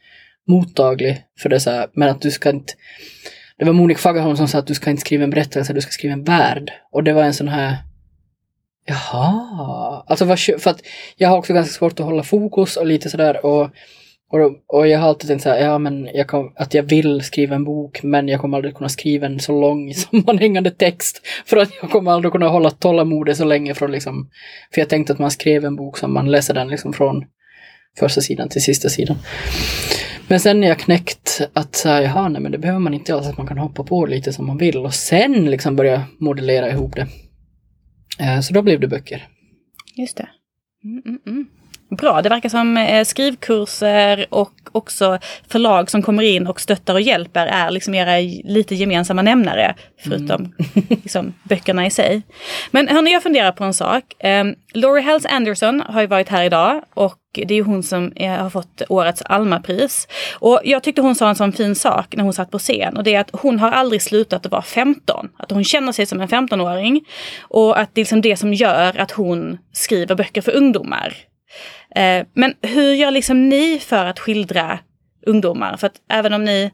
mottaglig 0.49 1.23
för 1.39 1.49
det 1.49 1.61
så 1.61 1.71
här, 1.71 1.89
men 1.93 2.09
att 2.09 2.21
du 2.21 2.31
ska 2.31 2.51
inte, 2.51 2.73
det 3.59 3.65
var 3.65 3.73
Monik 3.73 3.99
Fagerholm 3.99 4.37
som 4.37 4.49
sa 4.49 4.59
att 4.59 4.67
du 4.67 4.75
ska 4.75 4.91
inte 4.91 5.01
skriva 5.01 5.25
en 5.25 5.31
berättelse, 5.31 5.73
du 5.73 5.81
ska 5.81 5.91
skriva 5.91 6.13
en 6.13 6.25
värld. 6.25 6.73
Och 6.93 7.05
det 7.05 7.13
var 7.13 7.23
en 7.23 7.35
sån 7.35 7.49
här, 7.49 7.77
jaha, 8.87 10.05
alltså 10.07 10.25
vad, 10.25 10.39
för 10.39 10.71
att 10.71 10.83
jag 11.17 11.29
har 11.29 11.39
också 11.39 11.53
ganska 11.53 11.73
svårt 11.73 12.01
att 12.01 12.07
hålla 12.07 12.23
fokus 12.23 12.77
och 12.77 12.87
lite 12.87 13.11
sådär 13.11 13.47
och, 13.47 13.63
och, 14.33 14.77
och 14.77 14.89
jag 14.89 14.99
har 14.99 15.09
alltid 15.09 15.29
tänkt 15.29 15.43
såhär, 15.43 15.59
ja 15.59 15.79
men 15.79 16.09
jag 16.15 16.29
kan, 16.29 16.53
att 16.57 16.75
jag 16.75 16.83
vill 16.83 17.21
skriva 17.21 17.55
en 17.55 17.65
bok 17.65 18.03
men 18.03 18.29
jag 18.29 18.41
kommer 18.41 18.57
aldrig 18.57 18.75
kunna 18.75 18.89
skriva 18.89 19.27
en 19.27 19.41
så 19.41 19.61
lång 19.61 19.95
sammanhängande 19.95 20.71
text 20.71 21.23
för 21.47 21.57
att 21.57 21.71
jag 21.81 21.91
kommer 21.91 22.13
aldrig 22.13 22.33
kunna 22.33 22.49
hålla 22.49 22.71
tålamodet 22.71 23.37
så 23.37 23.45
länge 23.45 23.75
från 23.75 23.93
liksom, 23.93 24.31
för 24.75 24.81
jag 24.81 24.89
tänkte 24.89 25.13
att 25.13 25.19
man 25.19 25.31
skrev 25.31 25.65
en 25.65 25.77
bok 25.77 25.99
som 25.99 26.15
man 26.15 26.31
läser 26.31 26.55
den 26.55 26.69
liksom 26.69 26.93
från 26.93 27.25
första 27.99 28.21
sidan 28.21 28.49
till 28.49 28.63
sista 28.63 28.89
sidan. 28.89 29.17
Men 30.29 30.41
sen 30.41 30.61
när 30.61 30.69
jag 30.69 30.79
knäckt 30.79 31.41
att 31.53 31.83
jaha, 31.85 32.29
nej 32.29 32.43
men 32.43 32.53
det 32.53 32.59
behöver 32.59 32.81
man 32.81 32.95
inte 32.95 33.15
alls, 33.15 33.27
att 33.27 33.39
man 33.39 33.47
kan 33.47 33.59
hoppa 33.59 33.85
på 33.85 34.07
lite 34.07 34.33
som 34.33 34.47
man 34.47 34.59
vill 34.59 34.77
och 34.77 34.95
sen 34.95 35.51
liksom 35.51 35.77
börja 35.77 36.03
modellera 36.19 36.71
ihop 36.71 36.97
det. 36.97 37.07
Eh, 38.19 38.41
så 38.41 38.53
då 38.53 38.63
blev 38.63 38.81
det 38.81 38.89
böcker. 38.89 39.29
Just 39.95 40.17
det. 40.17 40.29
Mm, 40.85 41.03
mm, 41.07 41.19
mm. 41.27 41.47
Bra, 41.91 42.23
det 42.23 42.29
verkar 42.29 42.49
som 42.49 42.77
eh, 42.77 43.05
skrivkurser 43.05 44.27
och 44.31 44.53
också 44.73 45.19
förlag 45.49 45.91
som 45.91 46.03
kommer 46.03 46.23
in 46.23 46.47
och 46.47 46.61
stöttar 46.61 46.95
och 46.95 47.01
hjälper 47.01 47.47
är 47.47 47.71
liksom 47.71 47.95
era 47.95 48.19
lite 48.45 48.75
gemensamma 48.75 49.23
nämnare. 49.23 49.75
Förutom 50.05 50.55
liksom, 50.89 51.35
böckerna 51.43 51.87
i 51.87 51.91
sig. 51.91 52.23
Men 52.71 52.89
hörni, 52.89 53.13
jag 53.13 53.23
funderar 53.23 53.53
på 53.53 53.65
en 53.65 53.75
sak. 53.75 54.05
Um, 54.25 54.55
Laurie 54.75 55.05
Hells 55.05 55.27
Anderson 55.27 55.81
har 55.81 56.01
ju 56.01 56.07
varit 56.07 56.29
här 56.29 56.45
idag 56.45 56.83
och 56.95 57.17
det 57.33 57.55
är 57.55 57.63
hon 57.63 57.83
som 57.83 58.13
eh, 58.17 58.31
har 58.31 58.51
fått 58.51 58.83
årets 58.89 59.23
Alma-pris. 59.23 60.09
Och 60.35 60.61
jag 60.65 60.83
tyckte 60.83 61.03
hon 61.03 61.15
sa 61.15 61.29
en 61.29 61.37
sån 61.37 61.53
fin 61.53 61.75
sak 61.75 62.17
när 62.17 62.25
hon 62.25 62.33
satt 62.33 62.51
på 62.51 62.59
scen 62.59 62.97
och 62.97 63.05
det 63.05 63.15
är 63.15 63.21
att 63.21 63.31
hon 63.33 63.59
har 63.59 63.71
aldrig 63.71 64.03
slutat 64.03 64.47
att 64.47 64.53
vara 64.53 64.63
15. 64.63 65.29
Att 65.37 65.51
hon 65.51 65.65
känner 65.65 65.93
sig 65.93 66.07
som 66.07 66.21
en 66.21 66.29
15-åring 66.29 67.05
och 67.41 67.79
att 67.79 67.95
det 67.95 68.01
är 68.01 68.05
liksom 68.05 68.21
det 68.21 68.37
som 68.37 68.55
gör 68.55 68.99
att 68.99 69.11
hon 69.11 69.59
skriver 69.73 70.15
böcker 70.15 70.41
för 70.41 70.57
ungdomar. 70.57 71.30
Eh, 71.97 72.27
men 72.35 72.55
hur 72.63 72.93
gör 72.95 73.11
liksom 73.11 73.49
ni 73.49 73.79
för 73.79 74.07
att 74.07 74.19
skildra 74.19 74.79
ungdomar? 75.27 75.77
För 75.77 75.87
att 75.87 75.97
även 76.11 76.33
om 76.33 76.45
ni 76.45 76.71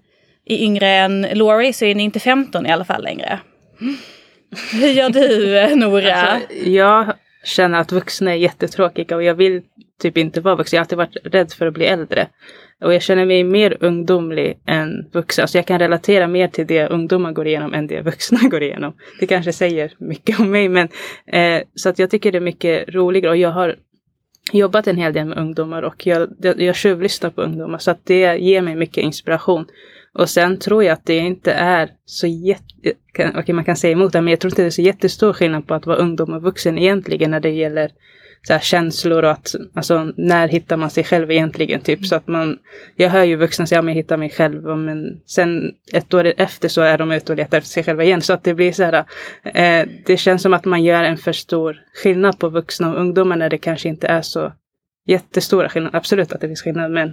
är 0.47 0.57
yngre 0.57 0.89
än 0.89 1.23
Laurie 1.33 1.73
så 1.73 1.85
är 1.85 1.95
ni 1.95 2.03
inte 2.03 2.21
15 2.21 2.67
i 2.67 2.73
alla 2.73 2.85
fall 2.85 3.03
längre. 3.03 3.41
Hur 4.73 4.89
gör 4.89 5.11
du 5.11 5.59
eh, 5.59 5.77
Nora? 5.77 6.15
Alltså, 6.15 6.55
jag 6.55 7.13
känner 7.45 7.81
att 7.81 7.93
vuxna 7.93 8.31
är 8.31 8.37
jättetråkiga 8.37 9.17
och 9.17 9.23
jag 9.23 9.35
vill 9.35 9.63
typ 10.03 10.17
inte 10.17 10.41
vara 10.41 10.55
vuxen. 10.55 10.77
Jag 10.77 10.81
har 10.81 10.85
alltid 10.85 10.99
varit 10.99 11.35
rädd 11.35 11.53
för 11.53 11.67
att 11.67 11.75
bli 11.75 11.87
äldre. 11.87 12.29
Och 12.85 12.95
jag 12.95 13.03
känner 13.03 13.27
mig 13.27 13.45
mer 13.45 13.77
ungdomlig 13.81 14.59
än 14.67 15.11
vuxen. 15.13 15.43
Alltså 15.43 15.59
jag 15.59 15.67
kan 15.67 15.79
relatera 15.79 16.27
mer 16.27 16.49
till 16.49 16.67
det 16.67 16.89
ungdomar 16.89 17.33
går 17.33 17.47
igenom 17.47 17.75
än 17.75 17.87
det 17.87 18.03
vuxna 18.03 18.39
går 18.49 18.63
igenom. 18.63 18.97
Det 19.21 19.27
kanske 19.27 19.53
säger 19.53 19.93
mycket 19.99 20.41
om 20.41 20.51
mig 20.51 20.69
men 20.69 20.89
eh, 21.27 21.63
så 21.75 21.89
att 21.89 21.99
jag 21.99 22.11
tycker 22.11 22.33
det 22.33 22.39
är 22.39 22.41
mycket 22.41 22.89
roligare 22.89 23.31
och 23.31 23.37
jag 23.37 23.51
har 23.51 23.77
jobbat 24.53 24.87
en 24.87 24.97
hel 24.97 25.13
del 25.13 25.25
med 25.27 25.39
ungdomar 25.39 25.83
och 25.83 26.07
jag, 26.07 26.29
jag, 26.59 26.77
tjuvlyssnar 26.77 27.31
på 27.31 27.43
ungdomar 27.43 27.79
så 27.79 27.91
att 27.91 28.07
det 28.07 28.37
ger 28.37 28.63
mig 28.63 28.77
mycket 28.77 29.05
inspiration. 29.05 29.67
Och 30.15 30.31
sen 30.31 30.59
tror 30.59 30.85
jag 30.85 30.93
att 30.93 31.07
det 31.07 31.17
inte 31.17 31.53
är 31.53 31.91
så 32.05 32.27
jätte... 32.27 32.93
kan- 33.13 33.39
okay, 33.39 33.55
man 33.55 33.65
kan 33.65 33.77
säga 33.77 33.93
emot 33.93 34.13
det, 34.13 34.21
men 34.21 34.31
jag 34.31 34.41
tror 34.41 34.53
inte 34.53 34.63
det 34.63 34.67
är 34.67 34.71
så 34.71 34.83
jättestor 34.83 35.33
skillnad 35.33 35.67
på 35.67 35.75
att 35.75 35.87
vara 35.87 35.97
ungdom 35.97 36.33
och 36.35 36.43
vuxen 36.43 36.79
egentligen 36.79 37.31
när 37.31 37.41
det 37.41 37.51
gäller 37.51 37.91
så 38.43 38.59
känslor 38.59 39.23
och 39.23 39.31
att, 39.31 39.55
alltså 39.75 40.13
när 40.17 40.49
hittar 40.49 40.77
man 40.77 40.91
sig 40.91 41.05
själv 41.05 41.31
egentligen 41.31 41.81
typ 41.81 42.07
så 42.07 42.15
att 42.15 42.29
man, 42.29 42.59
jag 42.97 43.11
hör 43.11 43.25
ju 43.25 43.37
vuxna 43.37 43.67
säga, 43.67 43.83
men 43.83 43.95
jag 43.95 44.03
hittar 44.03 44.17
mig 44.17 44.31
själv, 44.31 44.63
men 44.63 45.21
sen 45.27 45.73
ett 45.93 46.15
år 46.15 46.33
efter 46.37 46.69
så 46.69 46.81
är 46.81 46.99
de 46.99 47.13
ute 47.13 47.33
och 47.33 47.37
letar 47.37 47.59
efter 47.59 47.71
sig 47.71 47.85
själva 47.85 48.05
igen. 48.05 48.23
Så 48.23 48.33
att 48.33 48.45
det 48.45 48.55
blir 48.55 48.73
så 48.73 48.85
här, 48.85 49.05
eh, 49.45 49.89
det 50.07 50.17
känns 50.17 50.43
som 50.43 50.55
att 50.55 50.65
man 50.65 50.85
gör 50.85 51.05
en 51.05 51.17
för 51.17 51.33
stor 51.33 51.77
skillnad 52.03 52.39
på 52.39 52.49
vuxna 52.49 52.91
och 52.91 53.01
ungdomar 53.01 53.37
när 53.37 53.51
det 53.51 53.59
kanske 53.59 53.89
inte 53.89 54.07
är 54.07 54.23
så 54.23 54.53
jättestora 55.07 55.69
skillnader. 55.69 55.99
Absolut 55.99 56.33
att 56.33 56.41
det 56.41 56.47
finns 56.47 56.63
skillnad, 56.63 56.91
men 56.91 57.09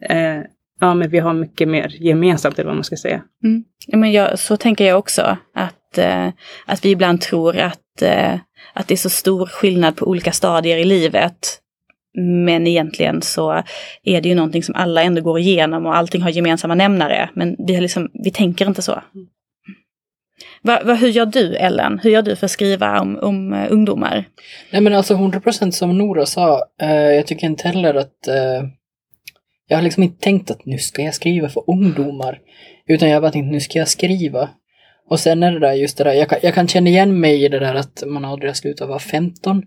eh, 0.00 0.42
ja, 0.80 0.94
men 0.94 1.10
vi 1.10 1.18
har 1.18 1.32
mycket 1.32 1.68
mer 1.68 1.88
gemensamt, 2.00 2.58
eller 2.58 2.66
vad 2.66 2.76
man 2.76 2.84
ska 2.84 2.96
säga. 2.96 3.22
Ja, 3.86 3.98
men 3.98 4.12
jag, 4.12 4.38
så 4.38 4.56
tänker 4.56 4.86
jag 4.86 4.98
också. 4.98 5.36
Att, 5.54 5.98
eh, 5.98 6.28
att 6.66 6.84
vi 6.84 6.90
ibland 6.90 7.20
tror 7.20 7.56
att, 7.56 8.02
eh, 8.02 8.34
att 8.76 8.88
det 8.88 8.94
är 8.94 8.96
så 8.96 9.10
stor 9.10 9.46
skillnad 9.46 9.96
på 9.96 10.06
olika 10.06 10.32
stadier 10.32 10.76
i 10.76 10.84
livet. 10.84 11.58
Men 12.18 12.66
egentligen 12.66 13.22
så 13.22 13.62
är 14.02 14.20
det 14.20 14.28
ju 14.28 14.34
någonting 14.34 14.62
som 14.62 14.74
alla 14.74 15.02
ändå 15.02 15.22
går 15.22 15.38
igenom 15.38 15.86
och 15.86 15.96
allting 15.96 16.22
har 16.22 16.30
gemensamma 16.30 16.74
nämnare. 16.74 17.30
Men 17.34 17.56
vi, 17.58 17.74
har 17.74 17.80
liksom, 17.80 18.10
vi 18.12 18.30
tänker 18.30 18.66
inte 18.66 18.82
så. 18.82 19.02
Va, 20.62 20.80
va, 20.84 20.94
hur 20.94 21.08
gör 21.08 21.26
du 21.26 21.56
Ellen? 21.56 21.98
Hur 22.02 22.10
gör 22.10 22.22
du 22.22 22.36
för 22.36 22.44
att 22.44 22.50
skriva 22.50 23.00
om, 23.00 23.18
om 23.22 23.52
eh, 23.52 23.66
ungdomar? 23.72 24.24
Nej 24.70 24.80
men 24.80 24.94
alltså 24.94 25.14
100% 25.14 25.70
som 25.70 25.98
Nora 25.98 26.26
sa, 26.26 26.62
eh, 26.82 26.90
jag 26.90 27.26
tycker 27.26 27.46
inte 27.46 27.68
heller 27.68 27.94
att 27.94 28.28
eh, 28.28 28.68
jag 29.68 29.76
har 29.76 29.82
liksom 29.82 30.02
inte 30.02 30.20
tänkt 30.20 30.50
att 30.50 30.66
nu 30.66 30.78
ska 30.78 31.02
jag 31.02 31.14
skriva 31.14 31.48
för 31.48 31.70
ungdomar. 31.70 32.38
Utan 32.88 33.08
jag 33.08 33.16
har 33.16 33.20
bara 33.20 33.32
tänkt 33.32 33.52
nu 33.52 33.60
ska 33.60 33.78
jag 33.78 33.88
skriva. 33.88 34.48
Och 35.08 35.20
sen 35.20 35.42
är 35.42 35.52
det 35.52 35.58
där 35.58 35.72
just 35.72 35.98
det 35.98 36.04
där, 36.04 36.12
jag 36.12 36.28
kan, 36.28 36.38
jag 36.42 36.54
kan 36.54 36.68
känna 36.68 36.90
igen 36.90 37.20
mig 37.20 37.44
i 37.44 37.48
det 37.48 37.58
där 37.58 37.74
att 37.74 38.02
man 38.06 38.24
aldrig 38.24 38.50
har 38.50 38.54
slutat 38.54 38.88
vara 38.88 38.98
15. 38.98 39.62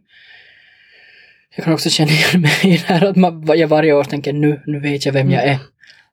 Jag 1.55 1.65
kan 1.65 1.73
också 1.73 1.89
känna 1.89 2.11
igen 2.11 2.41
mig 2.41 2.73
i 2.73 2.77
det 2.77 2.93
här 2.93 3.05
att 3.05 3.15
man, 3.15 3.47
jag 3.57 3.67
varje 3.67 3.93
år 3.93 4.03
tänker 4.03 4.33
nu, 4.33 4.61
nu 4.65 4.79
vet 4.79 5.05
jag 5.05 5.13
vem 5.13 5.31
jag 5.31 5.43
är. 5.43 5.57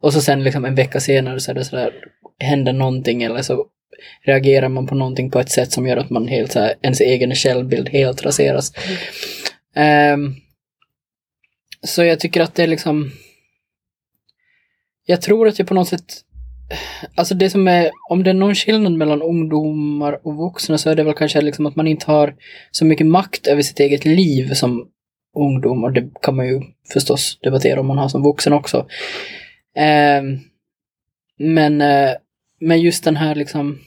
Och 0.00 0.12
så 0.12 0.20
sen 0.20 0.44
liksom 0.44 0.64
en 0.64 0.74
vecka 0.74 1.00
senare 1.00 1.40
så 1.40 1.50
är 1.50 1.54
det 1.54 1.64
sådär, 1.64 1.92
händer 2.38 2.72
någonting 2.72 3.22
eller 3.22 3.42
så 3.42 3.66
reagerar 4.24 4.68
man 4.68 4.86
på 4.86 4.94
någonting 4.94 5.30
på 5.30 5.40
ett 5.40 5.50
sätt 5.50 5.72
som 5.72 5.86
gör 5.86 5.96
att 5.96 6.10
man 6.10 6.28
helt 6.28 6.52
så 6.52 6.60
här, 6.60 6.74
ens 6.82 7.00
egen 7.00 7.34
självbild 7.34 7.88
helt 7.88 8.22
raseras. 8.22 8.72
Ehm, 9.74 10.34
så 11.82 12.04
jag 12.04 12.20
tycker 12.20 12.40
att 12.40 12.54
det 12.54 12.62
är 12.62 12.66
liksom 12.66 13.12
jag 15.06 15.22
tror 15.22 15.48
att 15.48 15.58
jag 15.58 15.68
på 15.68 15.74
något 15.74 15.88
sätt 15.88 16.14
Alltså 17.14 17.34
det 17.34 17.50
som 17.50 17.68
är, 17.68 17.90
om 18.10 18.22
det 18.22 18.30
är 18.30 18.34
någon 18.34 18.54
skillnad 18.54 18.92
mellan 18.92 19.22
ungdomar 19.22 20.26
och 20.26 20.36
vuxna 20.36 20.78
så 20.78 20.90
är 20.90 20.94
det 20.94 21.02
väl 21.02 21.14
kanske 21.14 21.40
liksom 21.40 21.66
att 21.66 21.76
man 21.76 21.86
inte 21.86 22.06
har 22.06 22.34
så 22.70 22.84
mycket 22.84 23.06
makt 23.06 23.46
över 23.46 23.62
sitt 23.62 23.80
eget 23.80 24.04
liv 24.04 24.54
som 24.54 24.88
ungdom 25.36 25.84
och 25.84 25.92
det 25.92 26.10
kan 26.22 26.36
man 26.36 26.46
ju 26.46 26.60
förstås 26.92 27.38
debattera 27.42 27.80
om 27.80 27.86
man 27.86 27.98
har 27.98 28.08
som 28.08 28.22
vuxen 28.22 28.52
också. 28.52 28.86
Eh, 29.76 30.22
men, 31.38 31.80
eh, 31.80 32.10
men 32.60 32.80
just 32.80 33.04
den 33.04 33.16
här 33.16 33.34
liksom 33.34 33.78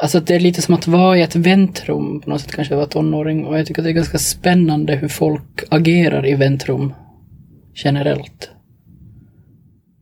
Alltså 0.00 0.20
det 0.20 0.34
är 0.34 0.40
lite 0.40 0.62
som 0.62 0.74
att 0.74 0.86
vara 0.86 1.18
i 1.18 1.22
ett 1.22 1.36
väntrum 1.36 2.20
på 2.20 2.30
något 2.30 2.40
sätt 2.40 2.54
kanske 2.54 2.74
vara 2.74 2.86
tonåring 2.86 3.44
och 3.44 3.58
jag 3.58 3.66
tycker 3.66 3.82
att 3.82 3.84
det 3.84 3.90
är 3.90 3.94
ganska 3.94 4.18
spännande 4.18 4.96
hur 4.96 5.08
folk 5.08 5.62
agerar 5.68 6.26
i 6.26 6.34
väntrum 6.34 6.94
generellt. 7.74 8.50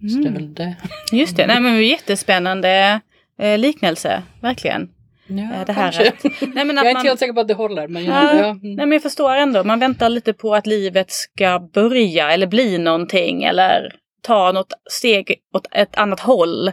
Så 0.01 0.19
det 0.19 0.29
är 0.29 0.33
väl 0.33 0.55
det. 0.55 0.77
Just 1.13 1.37
det, 1.37 1.47
nej 1.47 1.61
men 1.61 1.87
jättespännande 1.87 3.01
eh, 3.39 3.59
liknelse, 3.59 4.23
verkligen. 4.41 4.89
Ja, 5.29 5.43
Eh, 5.43 5.65
det 5.67 5.73
här 5.73 5.93
kanske. 5.93 6.09
att, 6.09 6.25
nej, 6.55 6.65
men 6.65 6.69
jag 6.77 6.79
att 6.79 6.85
är 6.85 6.89
inte 6.91 6.95
man, 6.95 7.07
helt 7.07 7.19
säker 7.19 7.33
på 7.33 7.41
att 7.41 7.49
det 7.49 7.55
håller 7.55 7.89
men 7.89 8.05
Ja, 8.05 8.25
jag, 8.35 8.37
ja, 8.37 8.45
mm. 8.49 8.59
Nej 8.63 8.77
men 8.77 8.93
jag 8.93 9.03
förstår 9.03 9.35
ändå, 9.35 9.65
man 9.65 9.79
väntar 9.81 10.09
lite 10.09 10.33
på 10.33 10.55
att 10.55 10.67
livet 10.67 11.11
ska 11.11 11.69
börja 11.73 12.31
eller 12.31 12.47
bli 12.47 12.79
någonting 12.79 13.45
eller 13.45 13.95
ta 14.23 14.53
något 14.53 14.73
steg 14.91 15.35
åt 15.55 15.67
ett 15.73 15.97
annat 15.97 16.21
håll. 16.21 16.73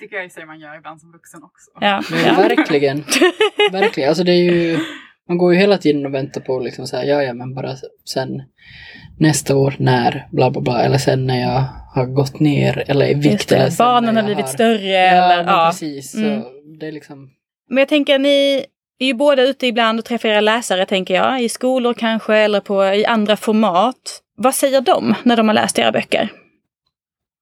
tycker 0.00 0.16
jag 0.16 0.26
i 0.26 0.30
sig 0.30 0.46
man 0.46 0.60
gör 0.60 0.76
ibland 0.76 1.00
som 1.00 1.12
vuxen 1.12 1.42
också. 1.42 1.70
Ja, 1.80 2.02
Men 2.10 2.24
ja. 2.24 2.34
verkligen. 2.34 3.04
verkligen. 3.72 4.08
Alltså 4.08 4.24
det 4.24 4.32
är 4.32 4.52
ju, 4.52 4.78
man 5.30 5.38
går 5.38 5.52
ju 5.54 5.60
hela 5.60 5.78
tiden 5.78 6.06
och 6.06 6.14
väntar 6.14 6.40
på 6.40 6.58
liksom 6.58 6.86
så 6.86 6.96
här, 6.96 7.04
ja 7.04 7.22
ja 7.22 7.34
men 7.34 7.54
bara 7.54 7.76
sen 8.04 8.42
nästa 9.18 9.56
år 9.56 9.74
när, 9.78 10.28
bla 10.30 10.50
bla 10.50 10.60
bla, 10.60 10.82
eller 10.82 10.98
sen 10.98 11.26
när 11.26 11.40
jag 11.40 11.64
har 11.94 12.06
gått 12.06 12.40
ner 12.40 12.84
eller 12.86 13.06
i 13.06 13.14
vikt. 13.14 13.48
Det, 13.48 13.56
eller 13.56 13.78
barnen 13.78 14.16
har 14.16 14.22
blivit 14.22 14.48
större. 14.48 14.88
Ja, 14.88 15.32
eller, 15.32 15.52
ja. 15.52 15.68
precis. 15.72 16.14
Mm. 16.14 16.42
Det 16.80 16.86
är 16.86 16.92
liksom, 16.92 17.30
Men 17.68 17.78
jag 17.78 17.88
tänker 17.88 18.18
ni 18.18 18.64
är 18.98 19.06
ju 19.06 19.14
båda 19.14 19.42
ute 19.42 19.66
ibland 19.66 19.98
och 19.98 20.04
träffar 20.04 20.28
era 20.28 20.40
läsare 20.40 20.86
tänker 20.86 21.14
jag. 21.14 21.42
I 21.42 21.48
skolor 21.48 21.94
kanske 21.94 22.36
eller 22.36 22.60
på, 22.60 22.84
i 22.84 23.06
andra 23.06 23.36
format. 23.36 24.20
Vad 24.36 24.54
säger 24.54 24.80
de 24.80 25.14
när 25.22 25.36
de 25.36 25.48
har 25.48 25.54
läst 25.54 25.78
era 25.78 25.92
böcker? 25.92 26.28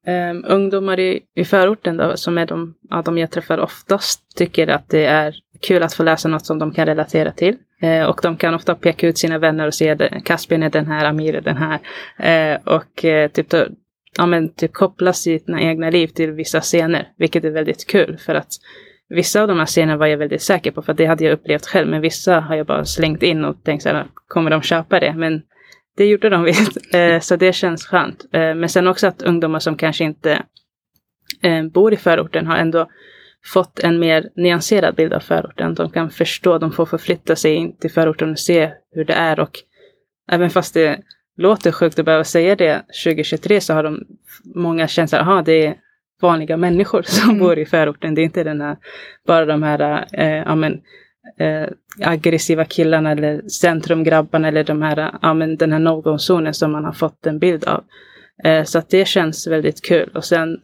Um, 0.09 0.45
ungdomar 0.49 1.01
i, 1.01 1.21
i 1.35 1.45
förorten 1.45 1.97
då, 1.97 2.17
som 2.17 2.39
är 2.39 2.47
de, 2.47 2.75
ja, 2.91 3.03
de 3.03 3.19
jag 3.19 3.31
träffar 3.31 3.59
oftast, 3.59 4.37
tycker 4.37 4.69
att 4.69 4.89
det 4.89 5.05
är 5.05 5.35
kul 5.61 5.83
att 5.83 5.95
få 5.95 6.03
läsa 6.03 6.29
något 6.29 6.47
som 6.47 6.59
de 6.59 6.73
kan 6.73 6.87
relatera 6.87 7.33
till. 7.33 7.57
Eh, 7.81 8.05
och 8.05 8.21
de 8.23 8.37
kan 8.37 8.55
ofta 8.55 8.75
peka 8.75 9.09
ut 9.09 9.19
sina 9.19 9.39
vänner 9.39 9.67
och 9.67 9.75
säga 9.75 10.21
Caspian 10.25 10.63
är 10.63 10.71
den 10.71 10.87
här, 10.87 11.05
Amir 11.05 11.35
är 11.35 11.41
den 11.41 11.57
här. 11.57 11.79
Eh, 12.19 12.59
och 12.65 13.05
eh, 13.05 13.31
typ, 13.31 13.51
då, 13.51 13.67
ja, 14.19 14.27
men, 14.27 14.55
typ 14.55 14.73
koppla 14.73 15.13
sina 15.13 15.61
egna 15.61 15.91
liv 15.91 16.07
till 16.07 16.33
vissa 16.33 16.61
scener, 16.61 17.09
vilket 17.17 17.45
är 17.45 17.51
väldigt 17.51 17.87
kul. 17.87 18.19
För 18.19 18.35
att 18.35 18.53
vissa 19.09 19.43
av 19.43 19.49
de 19.49 19.59
här 19.59 19.67
scenerna 19.67 19.97
var 19.97 20.07
jag 20.07 20.19
väldigt 20.19 20.43
säker 20.43 20.71
på, 20.71 20.83
för 20.83 20.95
det 20.95 21.07
hade 21.07 21.25
jag 21.25 21.33
upplevt 21.33 21.67
själv. 21.67 21.89
Men 21.89 22.01
vissa 22.01 22.41
har 22.41 22.57
jag 22.57 22.67
bara 22.67 22.85
slängt 22.85 23.23
in 23.23 23.45
och 23.45 23.65
tänkt 23.65 23.83
så 23.83 23.89
här, 23.89 24.07
kommer 24.29 24.51
de 24.51 24.63
köpa 24.63 25.01
det? 25.01 25.15
Men 25.17 25.43
det 25.99 26.07
gjorde 26.07 26.29
de 26.29 26.45
visst. 26.45 26.79
Eh, 26.95 27.21
så 27.21 27.37
det 27.37 27.53
känns 27.53 27.87
skönt. 27.87 28.25
Eh, 28.33 28.55
men 28.55 28.69
sen 28.69 28.87
också 28.87 29.07
att 29.07 29.23
ungdomar 29.23 29.59
som 29.59 29.77
kanske 29.77 30.05
inte 30.05 30.43
eh, 31.43 31.65
bor 31.65 31.93
i 31.93 31.97
förorten 31.97 32.47
har 32.47 32.57
ändå 32.57 32.89
fått 33.45 33.79
en 33.79 33.99
mer 33.99 34.31
nyanserad 34.37 34.95
bild 34.95 35.13
av 35.13 35.21
förorten. 35.21 35.75
De 35.75 35.91
kan 35.91 36.11
förstå, 36.11 36.59
de 36.59 36.73
får 36.73 36.87
förflytta 36.87 37.37
sig 37.37 37.55
in 37.55 37.77
till 37.77 37.91
förorten 37.91 38.31
och 38.31 38.39
se 38.39 38.71
hur 38.91 39.05
det 39.05 39.13
är. 39.13 39.41
Och 39.41 39.59
även 40.31 40.51
fast 40.51 40.75
det 40.75 41.01
låter 41.37 41.73
sjukt 41.73 41.99
att 41.99 42.05
behöva 42.05 42.25
säga 42.25 42.57
det 42.57 42.83
2023 43.05 43.61
så 43.61 43.75
har 43.75 43.83
de 43.83 44.05
många 44.55 44.89
känt 44.89 45.15
att 45.15 45.47
det 45.47 45.67
är 45.67 45.75
vanliga 46.23 46.57
människor 46.57 47.03
som 47.07 47.31
mm. 47.31 47.39
bor 47.39 47.59
i 47.59 47.67
förorten. 47.67 48.15
Det 48.15 48.21
är 48.21 48.25
inte 48.25 48.45
den 48.45 48.61
här, 48.61 48.77
bara 49.27 49.47
de 49.47 49.63
här 49.63 50.07
eh, 50.13 50.43
ja, 50.47 50.55
men, 50.55 50.81
eh, 51.39 51.69
aggressiva 52.01 52.65
killarna 52.65 53.11
eller 53.11 53.49
centrumgrabbarna 53.49 54.49
eller 54.49 54.65
de 54.65 54.83
här, 54.83 55.15
ja, 55.23 55.35
men 55.35 55.57
den 55.57 55.73
här 55.73 55.79
no-go-zonen 55.79 56.55
som 56.55 56.73
man 56.73 56.85
har 56.85 56.93
fått 56.93 57.27
en 57.27 57.39
bild 57.39 57.65
av. 57.65 57.85
Eh, 58.45 58.65
så 58.65 58.79
att 58.79 58.91
det 58.91 59.09
känns 59.09 59.47
väldigt 59.47 59.85
kul. 59.85 60.11
Och 60.15 60.25
sen 60.25 60.57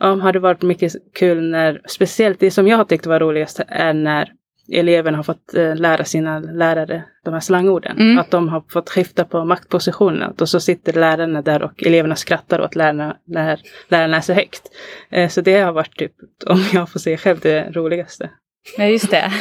ja, 0.00 0.14
har 0.14 0.32
det 0.32 0.38
varit 0.38 0.62
mycket 0.62 0.92
kul 1.14 1.50
när, 1.50 1.80
speciellt 1.86 2.40
det 2.40 2.50
som 2.50 2.68
jag 2.68 2.76
har 2.76 2.84
tyckt 2.84 3.06
var 3.06 3.20
roligast 3.20 3.60
är 3.68 3.92
när 3.92 4.32
eleverna 4.72 5.16
har 5.18 5.24
fått 5.24 5.54
eh, 5.54 5.76
lära 5.76 6.04
sina 6.04 6.38
lärare 6.38 7.04
de 7.24 7.34
här 7.34 7.40
slangorden. 7.40 7.96
Mm. 7.96 8.18
Att 8.18 8.30
de 8.30 8.48
har 8.48 8.64
fått 8.68 8.90
skifta 8.90 9.24
på 9.24 9.44
maktpositionerna. 9.44 10.32
Och 10.40 10.48
så 10.48 10.60
sitter 10.60 10.92
lärarna 10.92 11.42
där 11.42 11.62
och 11.62 11.82
eleverna 11.86 12.16
skrattar 12.16 12.60
åt 12.60 12.74
lärarna 12.74 13.16
när 13.24 13.60
lärarna 13.88 14.16
läser 14.16 14.34
högt. 14.34 14.62
Eh, 15.10 15.28
så 15.28 15.40
det 15.40 15.60
har 15.60 15.72
varit 15.72 15.96
typ, 15.96 16.12
om 16.46 16.60
jag 16.72 16.90
får 16.90 17.00
säga 17.00 17.16
själv, 17.16 17.40
det 17.40 17.70
roligaste. 17.70 18.30
Ja, 18.76 18.84
just 18.84 19.10
det. 19.10 19.32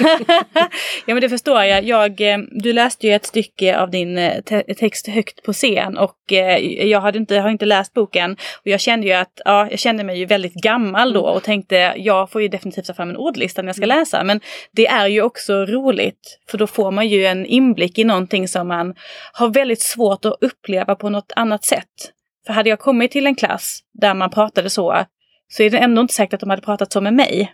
ja, 1.05 1.13
men 1.13 1.21
det 1.21 1.30
förstår 1.30 1.63
jag. 1.63 1.84
jag. 1.84 2.21
Eh, 2.21 2.38
du 2.51 2.74
läste 2.74 3.07
ju 3.07 3.13
ett 3.13 3.26
stycke 3.26 3.80
av 3.80 3.91
din 3.91 4.17
eh, 4.17 4.41
te 4.41 4.74
text 4.74 5.07
högt 5.07 5.43
på 5.43 5.53
scen 5.53 5.97
och 5.97 6.34
eh, 6.34 6.57
jag 6.88 7.01
hade 7.01 7.17
inte, 7.17 7.39
har 7.39 7.49
inte 7.49 7.65
läst 7.65 7.93
boken. 7.93 8.32
Och 8.32 8.67
jag 8.67 8.80
kände 8.80 9.07
ju 9.07 9.13
att, 9.13 9.41
ja, 9.45 9.67
jag 9.69 9.80
kände 9.80 10.03
mig 10.03 10.19
ju 10.19 10.26
väldigt 10.26 10.53
gammal 10.53 11.13
då 11.13 11.21
och 11.21 11.43
tänkte, 11.43 11.93
jag 11.97 12.32
får 12.32 12.41
ju 12.41 12.47
definitivt 12.47 12.86
ta 12.86 12.93
fram 12.93 13.09
en 13.09 13.17
ordlista 13.17 13.61
när 13.61 13.69
jag 13.69 13.76
ska 13.76 13.86
läsa. 13.86 14.24
Men 14.24 14.41
det 14.71 14.88
är 14.88 15.07
ju 15.07 15.21
också 15.21 15.65
roligt, 15.65 16.39
för 16.49 16.57
då 16.57 16.67
får 16.67 16.91
man 16.91 17.07
ju 17.07 17.26
en 17.26 17.45
inblick 17.45 17.99
i 17.99 18.03
någonting 18.03 18.47
som 18.47 18.67
man 18.67 18.95
har 19.34 19.49
väldigt 19.49 19.82
svårt 19.82 20.26
att 20.26 20.38
uppleva 20.41 20.95
på 20.95 21.09
något 21.09 21.32
annat 21.36 21.63
sätt. 21.63 22.11
För 22.45 22.53
hade 22.53 22.69
jag 22.69 22.80
kommit 22.80 23.11
till 23.11 23.28
en 23.28 23.36
klass 23.36 23.80
där 23.93 24.13
man 24.13 24.30
pratade 24.30 24.69
så, 24.69 25.05
så 25.54 25.64
är 25.64 25.70
det 25.70 25.78
ändå 25.78 26.01
inte 26.01 26.14
säkert 26.14 26.34
att 26.34 26.39
de 26.39 26.49
hade 26.49 26.62
pratat 26.62 26.93
så 26.93 27.01
med 27.01 27.14
mig. 27.14 27.54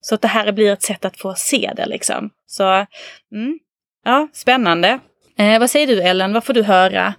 Så 0.00 0.14
att 0.14 0.22
det 0.22 0.28
här 0.28 0.52
blir 0.52 0.72
ett 0.72 0.82
sätt 0.82 1.04
att 1.04 1.16
få 1.16 1.34
se 1.34 1.72
det 1.76 1.86
liksom. 1.86 2.30
Så 2.46 2.86
mm, 3.32 3.58
ja, 4.04 4.28
spännande. 4.32 4.98
Eh, 5.38 5.58
vad 5.58 5.70
säger 5.70 5.86
du 5.86 6.02
Ellen, 6.02 6.32
vad 6.32 6.44
får 6.44 6.52
du 6.52 6.62
höra 6.62 7.14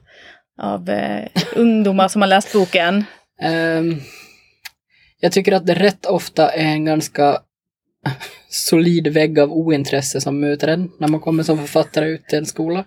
av 0.62 0.90
eh, 0.90 1.28
ungdomar 1.56 2.08
som 2.08 2.22
har 2.22 2.30
läst 2.30 2.54
boken? 2.54 3.04
Um, 3.44 4.02
jag 5.20 5.32
tycker 5.32 5.52
att 5.52 5.66
det 5.66 5.74
rätt 5.74 6.06
ofta 6.06 6.52
är 6.52 6.66
en 6.66 6.86
ganska 6.86 7.38
solid 8.50 9.08
vägg 9.08 9.40
av 9.40 9.52
ointresse 9.52 10.22
som 10.22 10.40
möter 10.40 10.68
en 10.68 10.92
när 11.00 11.08
man 11.08 11.20
kommer 11.20 11.44
som 11.44 11.58
författare 11.58 12.10
ut 12.10 12.28
till 12.28 12.40
en 12.40 12.46
skola. 12.46 12.86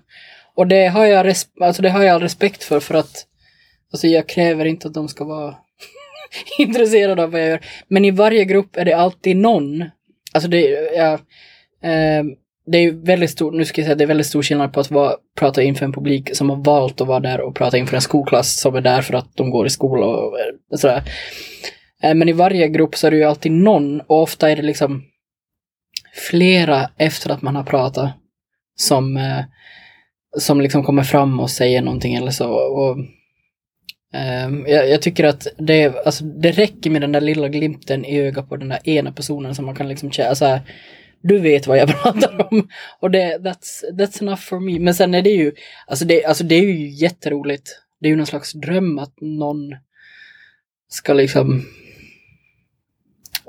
Och 0.55 0.67
det 0.67 0.87
har 0.87 1.07
jag, 1.07 1.35
alltså 1.61 1.83
det 1.83 1.91
har 1.91 2.03
jag 2.03 2.15
all 2.15 2.23
respekt 2.23 2.65
för, 2.65 2.81
för 2.81 2.95
att 2.95 3.27
alltså 3.93 4.07
jag 4.07 4.29
kräver 4.29 4.65
inte 4.65 4.89
att 4.89 4.95
de 4.95 5.09
ska 5.09 5.25
vara 5.25 5.57
intresserad 6.59 7.21
av 7.21 7.31
vad 7.31 7.41
jag 7.41 7.49
gör. 7.49 7.61
Men 7.89 8.05
i 8.05 8.11
varje 8.11 8.45
grupp 8.45 8.77
är 8.77 8.85
det 8.85 8.93
alltid 8.93 9.37
någon. 9.37 9.85
Alltså 10.33 10.51
det, 10.51 10.61
ja, 10.97 11.13
eh, 11.89 12.25
det 12.67 12.79
är 12.79 12.93
väldigt 12.93 13.31
stor, 13.31 13.53
nu 13.53 13.65
ska 13.65 13.81
jag 13.81 13.87
säga 13.87 13.95
det 13.95 14.05
är 14.05 14.09
väldigt 14.09 14.27
stor 14.27 14.43
skillnad 14.43 14.73
på 14.73 14.81
att 14.81 14.91
vara, 14.91 15.15
prata 15.39 15.63
inför 15.63 15.85
en 15.85 15.93
publik 15.93 16.37
som 16.37 16.51
har 16.51 16.57
valt 16.57 17.01
att 17.01 17.07
vara 17.07 17.21
där 17.21 17.41
och 17.41 17.55
prata 17.57 17.79
inför 17.79 17.97
en 17.97 18.03
skolklass 18.03 18.61
som 18.61 18.75
är 18.75 18.81
där 18.81 19.03
för 19.03 19.15
att 19.15 19.37
de 19.37 19.51
går 19.51 19.67
i 19.67 19.71
skola 19.71 20.07
och, 20.07 20.33
och 20.71 20.81
sådär. 20.81 21.03
Eh, 22.03 22.15
men 22.15 22.29
i 22.29 22.33
varje 22.33 22.69
grupp 22.69 22.97
så 22.97 23.07
är 23.07 23.11
det 23.11 23.17
ju 23.17 23.25
alltid 23.25 23.53
någon 23.53 24.01
och 24.01 24.23
ofta 24.23 24.51
är 24.51 24.57
det 24.57 24.63
liksom 24.63 25.03
flera 26.31 26.91
efter 26.99 27.31
att 27.31 27.43
man 27.43 27.57
har 27.57 27.65
pratat 27.65 28.11
som, 28.77 29.17
eh, 29.17 29.45
som 30.39 30.61
liksom 30.61 30.85
kommer 30.85 31.03
fram 31.03 31.41
och 31.41 31.51
säger 31.51 31.83
någonting 31.83 32.15
eller 32.15 32.31
så. 32.31 32.51
Och, 32.51 32.97
Um, 34.15 34.67
jag, 34.67 34.89
jag, 34.89 35.03
tycker 35.03 35.25
att 35.25 35.47
det, 35.59 36.07
alltså, 36.07 36.25
det 36.25 36.51
räcker 36.51 36.91
med 36.91 37.01
den 37.01 37.13
där 37.13 37.21
lilla 37.21 37.49
glimten 37.49 38.05
i 38.05 38.21
ögat 38.21 38.49
på 38.49 38.57
den 38.57 38.69
där 38.69 38.89
ena 38.89 39.13
personen 39.13 39.55
som 39.55 39.67
man 39.67 39.75
kan 39.75 39.89
liksom 39.89 40.11
känna 40.11 40.35
så 40.35 40.45
här, 40.45 40.61
du 41.23 41.39
vet 41.39 41.67
vad 41.67 41.79
jag 41.79 41.89
pratar 42.03 42.53
om. 42.53 42.69
Och 43.01 43.11
det, 43.11 43.39
that's, 43.39 43.85
that's 43.93 44.23
enough 44.23 44.41
for 44.41 44.61
me. 44.61 44.79
Men 44.79 44.95
sen 44.95 45.15
är 45.15 45.23
det 45.23 45.31
ju, 45.31 45.53
alltså 45.87 46.05
det, 46.05 46.25
alltså 46.25 46.45
det 46.45 46.55
är 46.55 46.63
ju 46.63 46.89
jätteroligt. 46.89 47.71
Det 48.01 48.07
är 48.07 48.11
ju 48.11 48.17
någon 48.17 48.27
slags 48.27 48.53
dröm 48.53 48.99
att 48.99 49.15
någon 49.21 49.75
ska 50.89 51.13
liksom, 51.13 51.65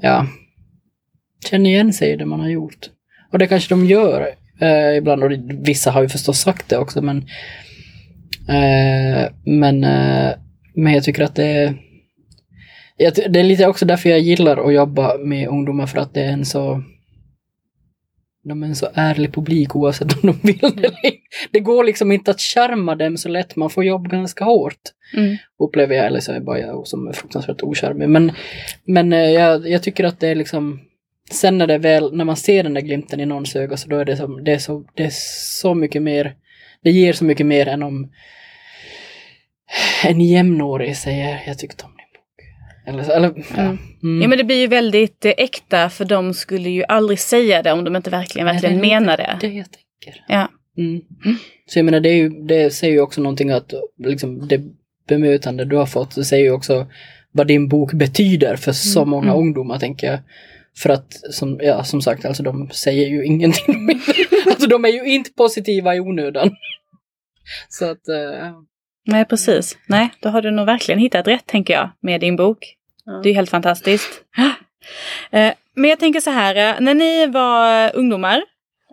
ja, 0.02 0.28
känna 1.50 1.70
igen 1.70 1.94
sig 1.94 2.12
i 2.12 2.16
det 2.16 2.26
man 2.26 2.40
har 2.40 2.50
gjort. 2.50 2.90
Och 3.32 3.40
det 3.40 3.48
kanske 3.48 3.76
de 3.76 3.86
gör 3.86 4.36
eh, 4.62 4.98
ibland, 4.98 5.24
och 5.24 5.32
vissa 5.50 5.92
har 5.92 6.02
ju 6.02 6.10
förstås 6.10 6.40
sagt 6.40 6.70
det 6.70 6.78
också, 6.78 7.02
men 7.02 7.18
eh, 8.50 9.32
men 9.46 9.84
eh, 9.84 10.34
men 10.80 10.94
jag 10.94 11.04
tycker 11.04 11.24
att 11.24 11.36
det 11.36 11.46
är, 12.98 13.30
det 13.30 13.40
är 13.40 13.44
lite 13.44 13.68
också 13.68 13.86
därför 13.86 14.10
jag 14.10 14.20
gillar 14.20 14.68
att 14.68 14.74
jobba 14.74 15.18
med 15.18 15.48
ungdomar 15.48 15.88
för 15.88 16.00
att 16.00 16.14
det 16.14 16.22
är 16.22 16.32
en 16.32 16.46
så 16.46 16.84
de 18.44 18.64
är 18.64 18.68
en 18.68 18.76
så 18.76 18.88
ärlig 18.94 19.34
publik 19.34 19.76
oavsett 19.76 20.14
om 20.14 20.20
de 20.22 20.40
vill 20.48 20.60
eller 20.64 21.06
inte. 21.06 21.18
Det 21.52 21.60
går 21.60 21.84
liksom 21.84 22.12
inte 22.12 22.32
att 22.32 22.42
charma 22.42 22.96
dem 22.96 23.18
så 23.18 23.30
lätt, 23.30 23.56
man 23.56 23.70
får 23.70 23.86
jobba 23.86 24.10
ganska 24.10 24.46
hårt. 24.46 24.82
Mm. 25.18 25.38
Upplever 25.60 25.96
jag, 25.96 26.06
eller 26.06 26.20
så 26.20 26.32
är 26.32 26.36
det 26.36 26.42
bara 26.42 26.60
jag 26.60 26.88
som 26.88 27.08
är 27.08 27.14
fruktansvärt 27.14 27.64
ocharmig. 27.64 28.10
Men, 28.10 28.32
men 28.86 29.14
eh, 29.14 29.30
jag, 29.30 29.70
jag 29.70 29.84
tycker 29.84 30.04
att 30.04 30.20
det 30.20 30.28
är 30.28 30.36
liksom 30.36 30.80
Sen 31.32 31.58
när 31.58 31.68
det 31.68 31.78
väl, 31.78 32.16
när 32.16 32.26
man 32.26 32.36
ser 32.36 32.64
den 32.64 32.74
där 32.74 32.82
glimten 32.82 33.20
i 33.20 33.26
någons 33.26 33.56
öga 33.56 33.78
så 33.78 33.90
då 33.90 33.98
är 33.98 34.06
det, 34.06 34.18
som, 34.18 34.44
det, 34.44 34.54
är 34.54 34.58
så, 34.58 34.86
det 34.94 35.04
är 35.04 35.12
så 35.62 35.74
mycket 35.74 36.02
mer, 36.02 36.36
det 36.84 36.92
ger 36.92 37.14
så 37.14 37.26
mycket 37.26 37.46
mer 37.46 37.68
än 37.68 37.84
om 37.84 38.12
en 40.06 40.22
jämnårig 40.22 40.98
säger 40.98 41.44
jag 41.48 41.60
tyckte 41.60 41.86
om 41.86 41.92
din 41.92 42.06
bok. 42.14 42.40
Eller, 42.88 43.16
eller, 43.16 43.46
ja. 43.56 43.62
Mm. 43.62 43.78
Mm. 44.04 44.22
ja 44.22 44.28
men 44.28 44.38
det 44.38 44.44
blir 44.44 44.60
ju 44.62 44.68
väldigt 44.68 45.26
eh, 45.26 45.34
äkta 45.38 45.90
för 45.90 46.06
de 46.06 46.34
skulle 46.34 46.70
ju 46.70 46.84
aldrig 46.84 47.20
säga 47.20 47.64
det 47.64 47.72
om 47.72 47.84
de 47.84 47.96
inte 47.96 48.10
verkligen, 48.10 48.46
verkligen 48.46 48.78
Nej, 48.78 48.90
det 48.90 49.00
menar 49.00 49.18
det. 49.18 49.38
Det 49.42 49.48
jag 49.48 49.68
tänker. 49.72 50.24
Ja. 50.28 50.50
Mm. 50.78 51.02
Så 51.66 51.80
jag 51.80 51.86
menar 51.86 52.00
det, 52.00 52.10
är 52.10 52.16
ju, 52.16 52.30
det 52.30 52.74
säger 52.74 52.94
ju 52.94 53.02
också 53.02 53.22
någonting 53.22 53.50
att 53.50 53.74
liksom, 53.98 54.48
det 54.48 54.62
bemötande 55.08 55.66
du 55.66 55.76
har 55.76 55.86
fått 55.86 56.16
det 56.16 56.24
säger 56.24 56.44
ju 56.44 56.52
också 56.52 56.88
vad 57.32 57.48
din 57.48 57.68
bok 57.68 57.94
betyder 57.94 58.56
för 58.56 58.72
så 58.72 59.00
mm. 59.00 59.10
många 59.10 59.28
mm. 59.28 59.40
ungdomar 59.40 59.80
tänker 59.80 60.08
jag. 60.08 60.20
För 60.78 60.90
att 60.90 61.14
som, 61.32 61.60
ja, 61.62 61.84
som 61.84 62.02
sagt, 62.02 62.26
alltså 62.26 62.44
de 62.44 62.70
säger 62.70 63.08
ju 63.08 63.26
ingenting. 63.26 63.90
alltså 64.46 64.68
de 64.68 64.86
är 64.86 64.90
ju 64.90 65.06
inte 65.06 65.32
positiva 65.32 65.96
i 65.96 66.00
onödan. 66.00 66.50
Så 67.70 67.86
att, 67.86 68.10
uh, 68.10 68.60
Nej, 69.10 69.26
precis. 69.26 69.78
Nej, 69.88 70.10
då 70.20 70.30
har 70.30 70.42
du 70.42 70.52
nog 70.52 70.66
verkligen 70.66 71.00
hittat 71.00 71.28
rätt 71.28 71.46
tänker 71.46 71.74
jag 71.74 71.90
med 72.02 72.22
din 72.22 72.36
bok. 72.36 72.76
Ja. 73.06 73.12
Det 73.24 73.30
är 73.30 73.34
helt 73.34 73.50
fantastiskt. 73.50 74.22
Eh, 75.32 75.54
men 75.76 75.90
jag 75.90 76.00
tänker 76.00 76.20
så 76.20 76.30
här, 76.30 76.56
eh, 76.56 76.82
när 76.82 76.94
ni 76.94 77.28
var 77.28 77.96
ungdomar, 77.96 78.38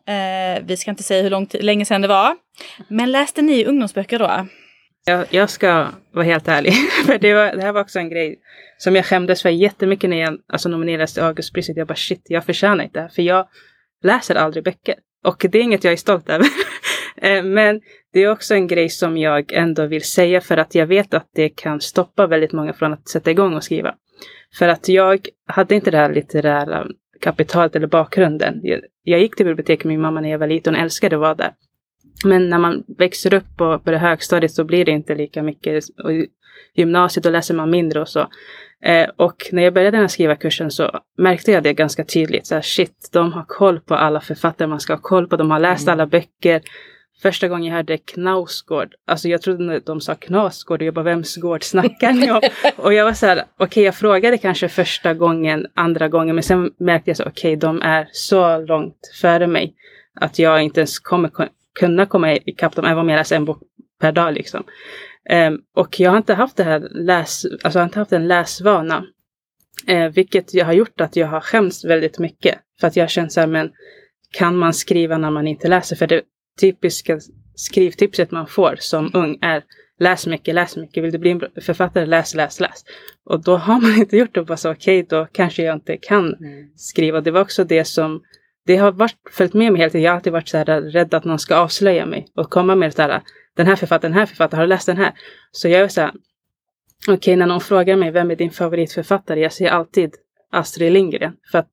eh, 0.09 0.63
vi 0.65 0.77
ska 0.77 0.91
inte 0.91 1.03
säga 1.03 1.23
hur 1.23 1.31
lång 1.31 1.49
länge 1.53 1.85
sedan 1.85 2.01
det 2.01 2.09
var, 2.09 2.37
men 2.89 3.13
läste 3.13 3.43
ni 3.43 3.65
ungdomsböcker 3.65 4.19
då? 4.19 4.47
Jag, 5.05 5.27
jag 5.31 5.51
ska 5.51 5.89
vara 6.13 6.25
helt 6.25 6.49
ärlig, 6.49 6.73
för 7.07 7.19
det, 7.19 7.35
var, 7.35 7.57
det 7.57 7.63
här 7.63 7.73
var 7.73 7.81
också 7.81 7.99
en 7.99 8.09
grej 8.09 8.39
som 8.79 8.97
jag 8.97 9.07
skämdes 9.07 9.43
för 9.43 9.51
jättemycket 9.51 10.11
när 10.11 10.17
jag 10.17 10.39
alltså, 10.53 10.69
nominerades 10.69 11.15
till 11.15 11.23
Augustpriset. 11.23 11.77
Jag 11.77 11.87
bara 11.87 11.97
shit, 11.97 12.23
jag 12.25 12.45
förtjänar 12.45 12.85
inte 12.85 12.99
det 12.99 13.03
här, 13.03 13.09
för 13.09 13.23
jag 13.23 13.49
läser 14.05 14.35
aldrig 14.35 14.65
böcker. 14.65 14.95
Och 15.25 15.47
det 15.51 15.59
är 15.59 15.63
inget 15.63 15.85
jag 15.85 15.93
är 15.93 15.97
stolt 15.97 16.29
över. 16.29 16.47
Eh, 17.17 17.43
men 17.43 17.81
det 18.13 18.23
är 18.23 18.31
också 18.31 18.55
en 18.55 18.67
grej 18.67 18.89
som 18.89 19.17
jag 19.17 19.53
ändå 19.53 19.87
vill 19.87 20.05
säga 20.05 20.41
för 20.41 20.57
att 20.57 20.75
jag 20.75 20.87
vet 20.87 21.15
att 21.15 21.31
det 21.35 21.49
kan 21.49 21.81
stoppa 21.81 22.27
väldigt 22.27 22.53
många 22.53 22.73
från 22.73 22.93
att 22.93 23.09
sätta 23.09 23.31
igång 23.31 23.55
och 23.55 23.65
skriva. 23.65 23.95
För 24.59 24.69
att 24.69 24.89
jag 24.89 25.29
hade 25.47 25.75
inte 25.75 25.91
det 25.91 25.97
här 25.97 26.15
litterära 26.15 26.87
kapitalet 27.21 27.77
eller 27.77 27.87
bakgrunden. 27.87 28.61
Jag, 29.03 29.21
gick 29.21 29.37
till 29.37 29.47
biblioteket 29.47 29.85
med 29.85 29.93
min 29.93 30.01
mamma 30.01 30.21
när 30.21 30.31
jag 30.31 30.39
var 30.39 30.47
liten 30.47 30.75
och 30.75 30.81
älskade 30.81 31.17
att 31.17 31.21
vara 31.21 31.35
där. 31.35 31.53
Men 32.25 32.51
när 32.51 32.59
man 32.59 32.85
växer 32.99 33.35
upp 33.35 33.57
på, 33.57 33.79
på 33.79 33.91
det 33.91 33.99
högstadiet 33.99 34.53
så 34.53 34.65
blir 34.65 34.85
det 34.85 34.91
inte 34.93 35.15
lika 35.15 35.43
mycket. 35.43 35.85
Och 36.05 36.11
gymnasiet 36.75 37.25
då 37.25 37.31
läser 37.31 37.55
man 37.55 37.71
mindre 37.71 38.01
och 38.01 38.09
så. 38.09 38.29
Eh, 38.83 39.09
och 39.17 39.37
när 39.53 39.63
jag 39.63 39.75
började 39.75 39.97
den 39.97 40.01
här 40.01 40.09
skrivarkursen 40.09 40.71
så 40.71 41.01
märkte 41.19 41.53
jag 41.53 41.63
det 41.63 41.73
ganska 41.73 42.05
tydligt. 42.05 42.47
Så 42.47 42.55
här, 42.55 42.63
shit, 42.63 43.11
de 43.13 43.33
har 43.33 43.45
koll 43.49 43.81
på 43.81 43.95
alla 43.95 44.21
författare 44.21 44.69
man 44.69 44.81
ska 44.81 44.93
ha 44.93 45.01
koll 45.01 45.29
på. 45.29 45.37
De 45.37 45.51
har 45.51 45.59
läst 45.59 45.89
alla 45.89 46.07
böcker. 46.07 46.63
Första 47.23 47.49
gången 47.49 47.65
jag 47.65 47.75
hörde 47.75 47.99
Knausgård, 47.99 48.95
alltså 49.07 49.29
jag 49.29 49.43
trodde 49.43 49.81
de 49.81 50.01
sa 50.01 50.15
Knasgård 50.15 50.83
och 50.83 50.87
jag 50.87 50.95
bara 50.95 51.05
vems 51.05 51.37
gård 51.37 51.65
snackar 51.65 52.13
ni 52.13 52.31
om? 52.31 52.41
och 52.77 52.95
jag 52.95 53.05
var 53.05 53.13
så 53.13 53.27
här, 53.27 53.37
okej 53.37 53.67
okay, 53.67 53.83
jag 53.83 53.95
frågade 53.95 54.39
kanske 54.39 54.69
första 54.69 55.15
gången, 55.15 55.67
andra 55.75 56.09
gången, 56.09 56.35
men 56.35 56.43
sen 56.43 56.71
märkte 56.79 57.11
jag 57.11 57.17
så 57.17 57.23
okej 57.23 57.57
okay, 57.57 57.57
de 57.57 57.83
är 57.83 58.09
så 58.13 58.59
långt 58.59 58.97
före 59.21 59.47
mig 59.47 59.75
att 60.21 60.39
jag 60.39 60.63
inte 60.63 60.81
ens 60.81 60.99
kommer 60.99 61.31
kunna 61.81 62.07
komma 62.07 62.37
ikapp 62.37 62.77
dem, 62.77 62.85
även 62.85 62.99
om 62.99 63.09
jag 63.09 63.19
läser 63.19 63.37
en 63.37 63.45
bok 63.45 63.63
per 64.01 64.13
dag 64.13 64.35
liksom. 64.35 64.65
Um, 65.31 65.61
och 65.75 66.01
jag 66.01 66.11
har 66.11 66.17
inte 66.17 66.35
haft 66.35 66.57
det 66.57 66.65
här 66.65 66.89
läs, 66.91 67.45
alltså 67.45 67.79
jag 67.79 67.83
har 67.83 67.89
inte 67.89 67.99
haft 67.99 68.13
en 68.13 68.29
läsvana. 68.29 69.05
Uh, 69.91 70.09
vilket 70.09 70.55
jag 70.55 70.67
har 70.67 70.73
gjort 70.73 71.01
att 71.01 71.17
jag 71.17 71.27
har 71.27 71.41
skämts 71.41 71.85
väldigt 71.85 72.19
mycket. 72.19 72.59
För 72.81 72.87
att 72.87 72.97
jag 72.97 73.11
känner 73.11 73.29
så 73.29 73.41
här, 73.41 73.47
men 73.47 73.71
kan 74.33 74.57
man 74.57 74.75
skriva 74.75 75.19
när 75.19 75.31
man 75.31 75.49
inte 75.49 75.69
läser? 75.69 75.97
För 75.97 76.07
det 76.07 76.23
typiska 76.61 77.21
skrivtipset 77.55 78.31
man 78.31 78.47
får 78.47 78.77
som 78.81 79.11
ung 79.15 79.39
är 79.43 79.63
läs 79.99 80.27
mycket, 80.27 80.55
läs 80.55 80.77
mycket. 80.77 81.05
Vill 81.05 81.13
du 81.13 81.19
bli 81.19 81.31
en 81.31 81.43
författare, 81.63 82.07
läs, 82.07 82.35
läs, 82.35 82.61
läs. 82.61 82.85
Och 83.25 83.45
då 83.45 83.57
har 83.57 83.81
man 83.81 83.95
inte 83.99 84.17
gjort 84.17 84.35
det 84.35 84.41
och 84.41 84.47
bara 84.47 84.57
så 84.57 84.71
okej, 84.71 85.03
okay, 85.03 85.19
då 85.19 85.27
kanske 85.33 85.63
jag 85.63 85.77
inte 85.77 85.97
kan 85.97 86.35
mm. 86.35 86.69
skriva. 86.77 87.21
Det 87.21 87.31
var 87.31 87.41
också 87.41 87.65
det 87.65 87.85
som 87.85 88.23
det 88.67 88.77
har 88.77 88.93
varit, 88.93 89.17
följt 89.31 89.55
med 89.55 89.73
mig 89.73 89.81
hela 89.81 89.91
tiden. 89.91 90.03
Jag 90.03 90.11
har 90.11 90.17
alltid 90.17 90.33
varit 90.33 90.49
så 90.49 90.59
här 90.59 90.81
rädd 90.81 91.15
att 91.15 91.25
någon 91.25 91.39
ska 91.39 91.57
avslöja 91.57 92.07
mig 92.07 92.27
och 92.35 92.51
komma 92.51 92.75
med 92.75 92.93
det 92.97 93.03
här. 93.03 93.23
Den 93.57 93.67
här 93.67 93.77
författaren, 93.77 94.13
den 94.13 94.19
här 94.19 94.27
författaren, 94.27 94.59
har 94.59 94.67
du 94.67 94.69
läst 94.69 94.87
den 94.87 94.97
här? 94.97 95.13
Så 95.51 95.69
jag 95.69 95.81
är 95.81 95.89
så 95.89 96.01
här. 96.01 96.11
Okej, 97.09 97.15
okay, 97.15 97.37
när 97.37 97.47
någon 97.47 97.61
frågar 97.61 97.97
mig 97.97 98.11
vem 98.11 98.31
är 98.31 98.37
din 98.37 98.51
favoritförfattare? 98.51 99.41
Jag 99.41 99.53
säger 99.53 99.71
alltid 99.71 100.15
Astrid 100.51 100.93
Lindgren. 100.93 101.33
För 101.51 101.59
att 101.59 101.69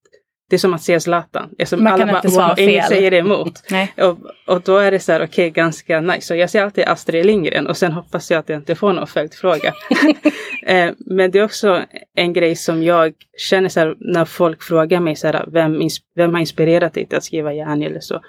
det 0.53 0.57
är 0.57 0.59
som 0.59 0.73
att 0.73 0.81
se 0.81 0.99
Zlatan. 0.99 1.49
Som 1.65 1.83
Man 1.83 1.99
kan 1.99 2.09
inte 2.09 2.29
svara 2.29 2.55
fel. 2.55 2.69
Ingen 2.69 2.83
säger 2.83 3.11
det 3.11 3.17
emot. 3.17 3.63
och, 3.97 4.17
och 4.47 4.61
då 4.61 4.77
är 4.77 4.91
det 4.91 4.99
så 4.99 5.11
här, 5.11 5.19
okej, 5.19 5.27
okay, 5.27 5.49
ganska 5.49 6.01
nice. 6.01 6.27
Så 6.27 6.35
jag 6.35 6.49
säger 6.49 6.65
alltid 6.65 6.83
Astrid 6.87 7.25
Lindgren 7.25 7.67
och 7.67 7.77
sen 7.77 7.91
hoppas 7.91 8.31
jag 8.31 8.39
att 8.39 8.49
jag 8.49 8.59
inte 8.59 8.75
får 8.75 8.93
någon 8.93 9.07
följdfråga. 9.07 9.73
eh, 10.65 10.91
men 10.97 11.31
det 11.31 11.39
är 11.39 11.43
också 11.43 11.81
en 12.15 12.33
grej 12.33 12.55
som 12.55 12.83
jag 12.83 13.13
känner 13.37 13.69
så 13.69 13.79
här, 13.79 13.95
när 13.99 14.25
folk 14.25 14.63
frågar 14.63 14.99
mig 14.99 15.15
så 15.15 15.27
här, 15.27 15.45
vem, 15.47 15.79
vem 16.15 16.33
har 16.33 16.39
inspirerat 16.39 16.93
dig 16.93 17.05
till 17.05 17.17
att 17.17 17.23
skriva 17.23 17.53
Järni 17.53 17.85
eller 17.85 17.99
så. 17.99 18.21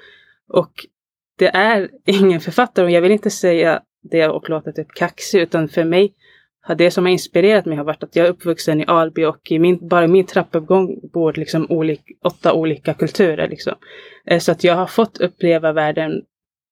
Och 0.49 0.73
det 1.39 1.49
är 1.49 1.89
ingen 2.07 2.41
författare 2.41 2.85
och 2.85 2.91
jag 2.91 3.01
vill 3.01 3.13
inte 3.13 3.31
säga 3.31 3.81
det 4.11 4.29
och 4.29 4.51
låta 4.51 4.73
typ 4.73 4.95
kaxig 4.95 5.41
utan 5.41 5.69
för 5.69 5.85
mig 5.85 6.13
det 6.69 6.91
som 6.91 7.05
har 7.05 7.13
inspirerat 7.13 7.65
mig 7.65 7.77
har 7.77 7.85
varit 7.85 8.03
att 8.03 8.17
jag 8.17 8.27
är 8.27 8.31
uppvuxen 8.31 8.81
i 8.81 8.85
Alby 8.87 9.25
och 9.25 9.51
i 9.51 9.59
min, 9.59 9.89
bara 9.89 10.05
i 10.05 10.09
min 10.09 10.27
trappuppgång 10.27 11.01
bor 11.13 11.33
liksom 11.33 11.67
olik, 11.71 12.01
åtta 12.25 12.53
olika 12.53 12.95
kulturer. 12.95 13.49
Liksom. 13.49 13.75
Eh, 14.27 14.39
så 14.39 14.53
att 14.53 14.65
jag 14.65 14.75
har 14.75 14.87
fått 14.87 15.19
uppleva 15.19 15.73
världen 15.73 16.23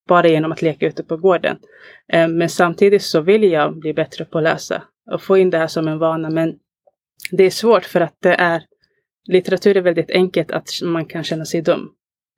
bara 0.07 0.27
genom 0.27 0.51
att 0.51 0.61
leka 0.61 0.87
ute 0.87 1.03
på 1.03 1.17
gården. 1.17 1.57
Eh, 2.13 2.27
men 2.27 2.49
samtidigt 2.49 3.03
så 3.03 3.21
vill 3.21 3.43
jag 3.43 3.79
bli 3.79 3.93
bättre 3.93 4.25
på 4.25 4.37
att 4.37 4.43
läsa 4.43 4.83
och 5.11 5.21
få 5.21 5.37
in 5.37 5.49
det 5.49 5.57
här 5.57 5.67
som 5.67 5.87
en 5.87 5.99
vana. 5.99 6.29
Men 6.29 6.55
det 7.31 7.43
är 7.43 7.49
svårt 7.49 7.85
för 7.85 8.01
att 8.01 8.15
det 8.19 8.33
är 8.33 8.63
litteratur 9.27 9.77
är 9.77 9.81
väldigt 9.81 10.11
enkelt 10.11 10.51
att 10.51 10.69
man 10.83 11.05
kan 11.05 11.23
känna 11.23 11.45
sig 11.45 11.61
dum. 11.61 11.89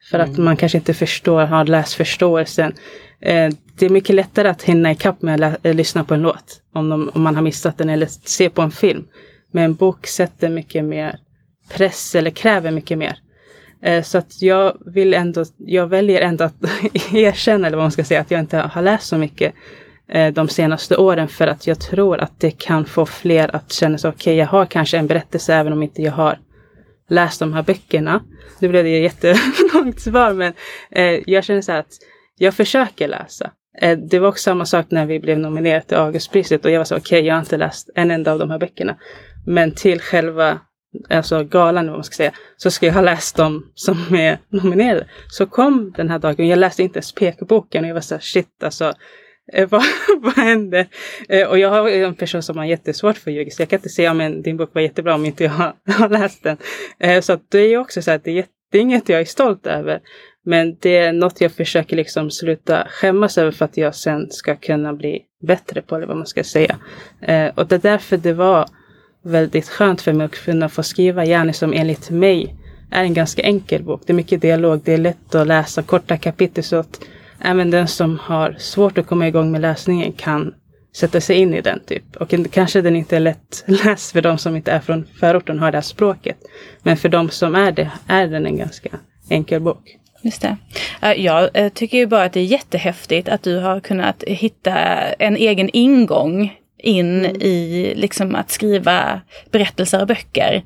För 0.10 0.20
mm. 0.20 0.32
att 0.32 0.38
man 0.38 0.58
kanske 0.58 0.78
inte 0.78 0.94
förstår, 0.94 1.46
har 1.46 1.66
läsförståelsen. 1.66 2.74
Eh, 3.20 3.50
det 3.80 3.86
är 3.86 3.90
mycket 3.90 4.16
lättare 4.16 4.48
att 4.48 4.64
hinna 4.64 4.92
ikapp 4.92 5.22
med 5.22 5.44
att 5.44 5.66
eh, 5.66 5.74
lyssna 5.74 6.04
på 6.04 6.14
en 6.14 6.22
låt. 6.22 6.62
Om, 6.74 6.90
de, 6.90 7.12
om 7.14 7.22
man 7.22 7.36
har 7.36 7.42
missat 7.42 7.78
den 7.78 7.90
eller 7.90 8.08
se 8.08 8.50
på 8.50 8.62
en 8.62 8.72
film. 8.72 9.08
Men 9.52 9.64
en 9.64 9.74
bok 9.74 10.08
sätter 10.08 10.50
mycket 10.50 10.84
mer 10.84 11.20
press 11.70 12.16
eller 12.16 12.32
kräver 12.32 12.72
mycket 12.72 12.98
mer. 12.98 13.18
Eh, 13.82 14.04
så 14.04 14.18
att 14.18 14.42
jag 14.42 14.78
vill 14.86 15.14
ändå, 15.14 15.46
jag 15.58 15.88
väljer 15.88 16.22
ändå 16.22 16.44
att 16.44 16.56
erkänna, 17.14 17.68
eller 17.68 17.78
vad 17.78 17.84
man 17.84 17.92
ska 17.92 18.04
säga, 18.04 18.22
att 18.22 18.32
jag 18.32 18.40
inte 18.40 18.58
har 18.58 18.82
läst 18.82 19.08
så 19.08 19.18
mycket 19.18 19.54
eh, 20.08 20.34
de 20.34 20.48
senaste 20.48 20.98
åren 20.98 21.28
för 21.28 21.48
att 21.48 21.68
jag 21.68 21.80
tror 21.80 22.18
att 22.18 22.40
det 22.40 22.52
kan 22.52 22.86
få 22.86 23.06
fler 23.06 23.56
att 23.56 23.72
känna 23.72 23.98
sig 23.98 24.10
okej, 24.10 24.32
okay, 24.32 24.34
jag 24.34 24.48
har 24.48 24.66
kanske 24.66 24.98
en 24.98 25.08
berättelse 25.08 25.54
även 25.54 25.74
om 25.74 25.84
inte 25.84 26.02
jag 26.02 26.12
har 26.12 26.40
läst 27.10 27.40
de 27.40 27.54
här 27.54 27.64
böckerna. 27.64 28.22
Nu 28.60 28.68
blev 28.68 28.84
det 28.84 29.06
ett 29.06 29.24
jättelångt 29.24 30.00
svar 30.02 30.34
men 30.34 30.54
eh, 30.92 31.20
jag 31.26 31.44
känner 31.44 31.62
så 31.62 31.72
här 31.72 31.80
att 31.80 31.94
jag 32.38 32.54
försöker 32.54 33.08
läsa. 33.08 33.52
Eh, 33.82 33.98
det 33.98 34.20
var 34.20 34.28
också 34.28 34.44
samma 34.44 34.66
sak 34.66 34.86
när 34.90 35.06
vi 35.06 35.20
blev 35.20 35.40
nominerade 35.40 35.82
till 35.86 35.98
Augustpriset 35.98 36.66
och 36.66 36.72
jag 36.72 36.78
var 36.78 36.86
så 36.86 36.96
okej, 36.96 37.20
okay, 37.20 37.28
jag 37.28 37.36
har 37.36 37.40
inte 37.40 37.58
läst 37.58 37.90
en 37.96 38.12
enda 38.12 38.32
av 38.32 38.40
de 38.40 38.50
här 38.52 38.60
böckerna. 38.60 38.98
Men 39.46 39.72
till 39.72 40.02
själva 40.02 40.60
alltså 41.10 41.44
galan, 41.44 41.88
vad 41.88 41.96
man 41.96 42.04
ska 42.04 42.16
säga, 42.16 42.32
så 42.58 42.72
ska 42.72 42.86
jag 42.86 42.94
ha 42.94 43.02
läst 43.02 43.36
dem 43.36 43.72
som 43.76 44.16
är 44.16 44.38
nominerade. 44.50 45.08
Så 45.28 45.46
kom 45.46 45.94
den 45.98 46.10
här 46.10 46.20
dagen, 46.20 46.48
jag 46.48 46.60
läste 46.60 46.84
inte 46.84 46.98
ens 46.98 47.12
PK-boken 47.12 47.84
och 47.84 47.90
jag 47.90 47.94
var 47.94 48.02
så 48.02 48.16
här, 48.16 48.22
shit 48.22 48.64
alltså, 48.64 48.94
eh, 49.54 49.70
vad, 49.70 49.84
vad 50.18 50.34
hände? 50.34 50.88
Eh, 51.30 51.48
och 51.48 51.60
jag 51.60 51.70
har 51.70 51.90
en 51.90 52.16
person 52.16 52.44
som 52.44 52.58
har 52.58 52.66
jättesvårt 52.66 53.18
för 53.18 53.32
ljug, 53.32 53.54
så 53.54 53.62
jag 53.62 53.70
kan 53.70 53.78
inte 53.78 53.90
säga 53.90 54.14
men 54.14 54.42
din 54.42 54.58
bok 54.58 54.70
var 54.74 54.82
jättebra 54.82 55.16
om 55.16 55.26
inte 55.26 55.44
jag 55.44 55.52
har, 55.52 55.74
har 55.94 56.10
läst 56.10 56.44
den. 56.44 56.58
så 57.22 57.40
det 57.50 57.60
är 57.60 57.78
också 57.78 58.02
så 58.02 58.12
att 58.12 58.24
det 58.24 58.40
är, 58.40 58.46
det 58.72 58.78
är 58.78 58.82
inget 58.82 59.10
jag 59.10 59.22
är 59.22 59.26
stolt 59.26 59.68
över. 59.68 60.00
Men 60.46 60.78
det 60.80 60.98
är 60.98 61.14
något 61.14 61.42
jag 61.42 61.52
försöker 61.52 61.96
liksom 61.96 62.32
sluta 62.32 62.88
skämmas 62.90 63.38
över 63.38 63.52
för 63.52 63.66
att 63.66 63.78
jag 63.78 63.96
sen 63.96 64.32
ska 64.32 64.56
kunna 64.56 64.94
bli 64.94 65.22
bättre 65.48 65.82
på, 65.82 65.96
eller 65.96 66.08
vad 66.08 66.18
man 66.18 66.26
ska 66.26 66.44
säga. 66.44 66.78
Eh, 67.22 67.48
och 67.56 67.68
det 67.68 67.76
är 67.76 67.80
därför 67.80 68.18
det 68.18 68.34
var 68.34 68.66
väldigt 69.24 69.70
skönt 69.70 70.02
för 70.02 70.14
mig 70.14 70.26
att 70.26 70.36
kunna 70.36 70.70
få 70.70 70.84
skriva 70.84 71.26
Jani 71.26 71.54
som 71.54 71.74
enligt 71.74 72.10
mig 72.10 72.56
är 72.92 73.04
en 73.04 73.14
ganska 73.14 73.42
enkel 73.42 73.84
bok. 73.84 74.02
Det 74.06 74.14
är 74.14 74.16
mycket 74.16 74.42
dialog, 74.42 74.82
det 74.86 74.94
är 74.94 74.98
lätt 74.98 75.36
att 75.36 75.48
läsa 75.48 75.84
korta 75.84 76.18
kapitel 76.18 76.64
så 76.64 76.76
att 76.76 77.02
även 77.40 77.72
den 77.72 77.88
som 77.88 78.20
har 78.20 78.56
svårt 78.60 78.98
att 78.98 79.08
komma 79.08 79.28
igång 79.28 79.52
med 79.52 79.62
läsningen 79.62 80.12
kan 80.12 80.54
sätta 80.96 81.22
sig 81.22 81.36
in 81.36 81.54
i 81.54 81.62
den 81.62 81.80
typ. 81.86 82.16
Och 82.16 82.34
kanske 82.52 82.82
den 82.82 82.96
inte 82.96 83.16
är 83.16 83.20
lätt 83.20 83.64
läst 83.66 84.12
för 84.12 84.22
de 84.22 84.38
som 84.38 84.56
inte 84.56 84.72
är 84.72 84.80
från 84.80 85.06
förorten 85.20 85.56
och 85.56 85.64
har 85.64 85.72
det 85.72 85.78
här 85.78 85.82
språket. 85.82 86.38
Men 86.84 86.98
för 86.98 87.10
de 87.10 87.30
som 87.30 87.56
är 87.56 87.72
det 87.72 87.92
är 88.08 88.28
den 88.28 88.46
en 88.46 88.58
ganska 88.58 88.90
enkel 89.30 89.62
bok. 89.62 89.98
Just 90.26 90.42
det. 90.42 90.58
Jag 91.18 91.50
eh, 91.54 91.70
tycker 91.70 91.98
ju 91.98 92.06
bara 92.06 92.24
att 92.24 92.34
det 92.34 92.40
är 92.40 92.46
jättehäftigt 92.46 93.30
att 93.30 93.44
du 93.44 93.60
har 93.60 93.80
kunnat 93.80 94.24
hitta 94.28 94.74
en 95.20 95.36
egen 95.36 95.70
ingång 95.74 96.60
in 96.78 97.26
mm. 97.26 97.42
i 97.42 97.94
liksom 97.96 98.36
att 98.36 98.52
skriva 98.52 99.22
berättelser 99.52 100.02
och 100.02 100.08
böcker. 100.08 100.64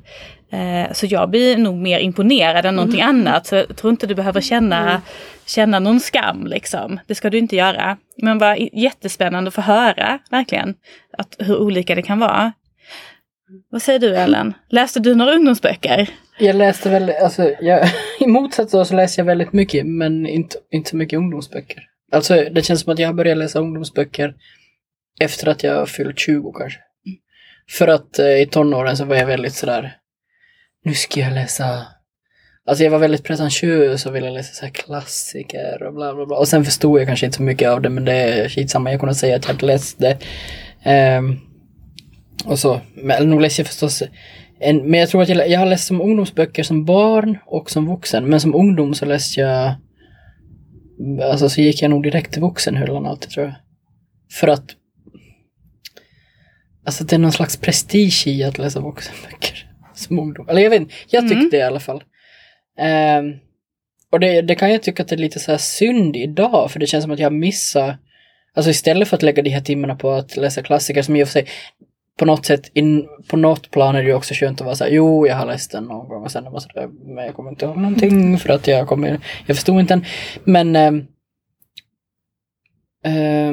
Eh, 0.52 0.92
så 0.92 1.06
jag 1.06 1.30
blir 1.30 1.56
nog 1.56 1.74
mer 1.74 1.98
imponerad 1.98 2.66
än 2.66 2.76
någonting 2.76 3.00
mm. 3.00 3.16
annat. 3.16 3.46
Så 3.46 3.54
jag 3.54 3.76
tror 3.76 3.90
inte 3.90 4.06
du 4.06 4.14
behöver 4.14 4.40
känna, 4.40 4.90
mm. 4.90 5.00
känna 5.46 5.78
någon 5.78 6.00
skam 6.00 6.46
liksom. 6.46 7.00
Det 7.06 7.14
ska 7.14 7.30
du 7.30 7.38
inte 7.38 7.56
göra. 7.56 7.96
Men 8.16 8.38
vad 8.38 8.58
jättespännande 8.72 9.48
att 9.48 9.54
få 9.54 9.60
höra, 9.60 10.18
verkligen. 10.30 10.74
Att, 11.18 11.36
hur 11.38 11.60
olika 11.60 11.94
det 11.94 12.02
kan 12.02 12.18
vara. 12.18 12.52
Vad 13.70 13.82
säger 13.82 13.98
du 13.98 14.16
Ellen? 14.16 14.54
Läste 14.68 15.00
du 15.00 15.14
några 15.14 15.32
ungdomsböcker? 15.32 16.10
Jag 16.38 16.56
läste 16.56 16.90
väl, 16.90 17.12
alltså 17.22 17.50
jag, 17.60 17.88
i 18.30 18.32
motsats 18.32 18.72
då 18.72 18.84
så 18.84 18.94
läser 18.94 19.22
jag 19.22 19.26
väldigt 19.26 19.52
mycket 19.52 19.86
men 19.86 20.26
inte, 20.26 20.56
inte 20.70 20.90
så 20.90 20.96
mycket 20.96 21.16
ungdomsböcker. 21.16 21.82
Alltså 22.12 22.34
det 22.34 22.62
känns 22.62 22.80
som 22.80 22.92
att 22.92 22.98
jag 22.98 23.14
började 23.14 23.38
läsa 23.40 23.58
ungdomsböcker 23.58 24.34
efter 25.20 25.48
att 25.48 25.62
jag 25.62 25.88
fyllt 25.88 26.18
20 26.18 26.52
kanske. 26.52 26.80
För 27.70 27.88
att 27.88 28.18
eh, 28.18 28.40
i 28.42 28.46
tonåren 28.46 28.96
så 28.96 29.04
var 29.04 29.16
jag 29.16 29.26
väldigt 29.26 29.54
sådär, 29.54 29.96
nu 30.84 30.94
ska 30.94 31.20
jag 31.20 31.32
läsa 31.32 31.86
Alltså 32.66 32.84
jag 32.84 32.90
var 32.90 32.98
väldigt 32.98 33.24
pretentiös 33.24 34.06
och 34.06 34.16
ville 34.16 34.30
läsa 34.30 34.66
så 34.66 34.72
klassiker 34.72 35.82
och 35.82 35.94
bla 35.94 36.14
bla 36.14 36.26
bla. 36.26 36.36
Och 36.36 36.48
sen 36.48 36.64
förstod 36.64 37.00
jag 37.00 37.06
kanske 37.06 37.26
inte 37.26 37.36
så 37.36 37.42
mycket 37.42 37.68
av 37.68 37.82
det 37.82 37.90
men 37.90 38.04
det 38.04 38.12
är 38.12 38.48
skitsamma, 38.48 38.90
jag 38.90 39.00
kunde 39.00 39.14
säga 39.14 39.36
att 39.36 39.44
jag 39.44 39.54
hade 39.54 39.66
läst 39.66 39.98
det. 39.98 40.18
Um, 41.18 41.40
och 42.44 42.58
så. 42.58 42.80
Men 42.94 43.30
nog 43.30 43.40
läste 43.40 43.60
jag 43.60 43.66
förstås 43.66 44.02
en, 44.60 44.90
men 44.90 45.00
jag 45.00 45.08
tror 45.08 45.22
att 45.22 45.28
jag, 45.28 45.48
jag 45.48 45.58
har 45.58 45.66
läst 45.66 45.86
som 45.86 46.00
ungdomsböcker 46.00 46.62
som 46.62 46.84
barn 46.84 47.38
och 47.46 47.70
som 47.70 47.86
vuxen. 47.86 48.24
Men 48.24 48.40
som 48.40 48.54
ungdom 48.54 48.94
så 48.94 49.04
läste 49.06 49.40
jag 49.40 49.74
Alltså 51.22 51.48
så 51.48 51.60
gick 51.60 51.82
jag 51.82 51.90
nog 51.90 52.02
direkt 52.02 52.32
till 52.32 52.42
vuxenhyllan 52.42 53.06
alltid 53.06 53.30
tror 53.30 53.46
jag. 53.46 53.54
För 54.32 54.48
att 54.48 54.76
Alltså 56.84 57.04
det 57.04 57.16
är 57.16 57.18
någon 57.18 57.32
slags 57.32 57.56
prestige 57.56 58.26
i 58.26 58.44
att 58.44 58.58
läsa 58.58 58.80
vuxenböcker 58.80 59.70
som 59.94 60.18
ungdom. 60.18 60.48
Eller 60.48 60.62
jag 60.62 60.70
vet 60.70 60.80
inte, 60.80 60.94
jag 61.08 61.22
tyckte 61.22 61.34
mm. 61.34 61.50
det 61.50 61.56
i 61.56 61.62
alla 61.62 61.80
fall. 61.80 62.02
Um, 63.18 63.38
och 64.12 64.20
det, 64.20 64.42
det, 64.42 64.54
kan 64.54 64.70
jag 64.72 64.82
tycka 64.82 65.02
att 65.02 65.08
det 65.08 65.14
är 65.14 65.18
lite 65.18 65.38
så 65.38 65.50
här 65.50 65.58
synd 65.58 66.16
idag, 66.16 66.70
för 66.70 66.80
det 66.80 66.86
känns 66.86 67.04
som 67.04 67.12
att 67.12 67.18
jag 67.18 67.32
missar 67.32 67.98
Alltså 68.54 68.70
istället 68.70 69.08
för 69.08 69.16
att 69.16 69.22
lägga 69.22 69.42
de 69.42 69.50
här 69.50 69.60
timmarna 69.60 69.96
på 69.96 70.10
att 70.10 70.36
läsa 70.36 70.62
klassiker 70.62 71.02
som 71.02 71.16
i 71.16 71.24
och 71.24 71.28
för 71.28 71.32
sig 71.32 71.46
på 72.18 72.24
något 72.24 72.46
sätt, 72.46 72.70
in, 72.74 73.08
på 73.28 73.36
något 73.36 73.70
plan 73.70 73.96
är 73.96 74.02
det 74.02 74.08
ju 74.08 74.14
också 74.14 74.34
skönt 74.34 74.60
att 74.60 74.64
vara 74.64 74.76
såhär, 74.76 74.90
jo 74.90 75.26
jag 75.26 75.36
har 75.36 75.46
läst 75.46 75.72
den 75.72 75.84
någon 75.84 76.08
gång 76.08 76.24
och 76.24 76.30
sen 76.30 76.46
är 76.46 76.50
man 76.50 76.60
sådär, 76.60 76.88
men 77.14 77.24
jag 77.24 77.34
kommer 77.34 77.50
inte 77.50 77.64
ihåg 77.64 77.76
någonting 77.76 78.38
för 78.38 78.48
att 78.48 78.66
jag 78.66 78.88
kommer, 78.88 79.20
jag 79.46 79.56
förstod 79.56 79.80
inte 79.80 79.94
den. 79.94 80.04
Men 80.44 80.76
äh, 80.76 80.92
äh, 83.14 83.52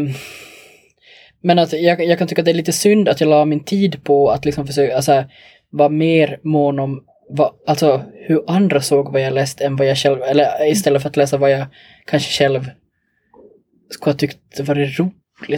men 1.41 1.59
att 1.59 1.73
jag, 1.73 2.05
jag 2.05 2.17
kan 2.17 2.27
tycka 2.27 2.41
att 2.41 2.45
det 2.45 2.51
är 2.51 2.55
lite 2.55 2.71
synd 2.71 3.09
att 3.09 3.21
jag 3.21 3.29
la 3.29 3.45
min 3.45 3.63
tid 3.63 4.03
på 4.03 4.29
att 4.29 4.45
liksom 4.45 4.67
försöka, 4.67 4.95
alltså 4.95 5.23
vara 5.69 5.89
mer 5.89 6.39
mån 6.43 6.79
om 6.79 7.03
vad, 7.29 7.53
alltså 7.67 8.03
hur 8.13 8.43
andra 8.47 8.81
såg 8.81 9.11
vad 9.11 9.21
jag 9.21 9.33
läst 9.33 9.61
än 9.61 9.75
vad 9.75 9.87
jag 9.87 9.97
själv, 9.97 10.21
eller 10.21 10.71
istället 10.71 11.01
för 11.01 11.09
att 11.09 11.17
läsa 11.17 11.37
vad 11.37 11.51
jag 11.51 11.65
kanske 12.05 12.43
själv 12.43 12.69
skulle 13.89 14.13
ha 14.13 14.17
tyckt 14.17 14.59
varit 14.59 14.99
roligt 14.99 15.13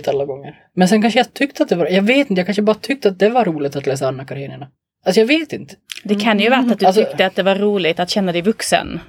alla 0.07 0.25
gånger. 0.25 0.55
Men 0.75 0.87
sen 0.87 1.01
kanske 1.01 1.19
jag 1.19 1.33
tyckte 1.33 1.63
att 1.63 1.69
det 1.69 1.75
var, 1.75 1.87
jag 1.87 2.01
vet 2.01 2.29
inte, 2.29 2.39
jag 2.39 2.47
kanske 2.47 2.61
bara 2.61 2.75
tyckte 2.75 3.09
att 3.09 3.19
det 3.19 3.29
var 3.29 3.45
roligt 3.45 3.75
att 3.75 3.87
läsa 3.87 4.07
Anna 4.07 4.25
Karenina. 4.25 4.67
Alltså 5.05 5.19
jag 5.21 5.27
vet 5.27 5.53
inte. 5.53 5.75
Det 6.03 6.15
kan 6.15 6.39
ju 6.39 6.49
varit 6.49 6.71
att 6.71 6.79
du 6.79 6.85
Alltså- 6.85 7.03
tyckte 7.03 7.25
att 7.25 7.35
det 7.35 7.43
var 7.43 7.55
roligt 7.55 7.99
att 7.99 8.09
känna 8.09 8.31
dig 8.31 8.41
vuxen. 8.41 8.99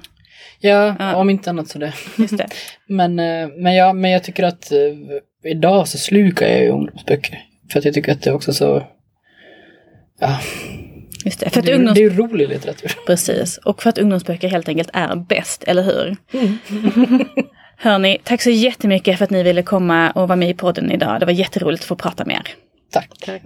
Ja, 0.59 0.95
Ja. 0.99 1.15
om 1.15 1.29
inte 1.29 1.49
annat 1.49 1.67
så 1.67 1.79
det. 1.79 1.93
Just 2.17 2.37
det. 2.37 2.47
Men, 2.87 3.19
eh, 3.19 3.47
men, 3.57 3.75
ja, 3.75 3.93
men 3.93 4.11
jag 4.11 4.23
tycker 4.23 4.43
att 4.43 4.71
eh, 4.71 5.49
idag 5.51 5.87
så 5.87 5.97
slukar 5.97 6.47
jag 6.47 6.59
ju 6.61 6.69
ungdomsböcker. 6.69 7.39
För 7.71 7.79
att 7.79 7.85
jag 7.85 7.93
tycker 7.93 8.11
att 8.11 8.21
det 8.21 8.29
är 8.29 8.33
också 8.33 8.53
så... 8.53 8.83
Ja, 10.19 10.39
Just 11.25 11.39
det. 11.39 11.49
För 11.49 11.59
att 11.59 11.65
det, 11.65 11.71
är- 11.71 11.75
ungdoms... 11.75 11.95
det 11.95 12.01
är 12.03 12.09
ju 12.09 12.17
rolig 12.17 12.49
litteratur. 12.49 12.91
Precis. 13.05 13.57
Och 13.57 13.81
för 13.83 13.89
att 13.89 13.97
ungdomsböcker 13.97 14.47
helt 14.49 14.69
enkelt 14.69 14.89
är 14.93 15.15
bäst, 15.15 15.63
eller 15.63 15.83
hur? 15.83 16.15
Hörni, 17.83 18.17
tack 18.23 18.41
så 18.41 18.49
jättemycket 18.49 19.17
för 19.17 19.23
att 19.23 19.29
ni 19.29 19.43
ville 19.43 19.63
komma 19.63 20.11
och 20.11 20.27
vara 20.27 20.35
med 20.35 20.49
i 20.49 20.53
podden 20.53 20.91
idag. 20.91 21.19
Det 21.19 21.25
var 21.25 21.33
jätteroligt 21.33 21.83
att 21.83 21.87
få 21.87 21.95
prata 21.95 22.25
med 22.25 22.35
er. 22.35 22.47
Tack. 22.91 23.41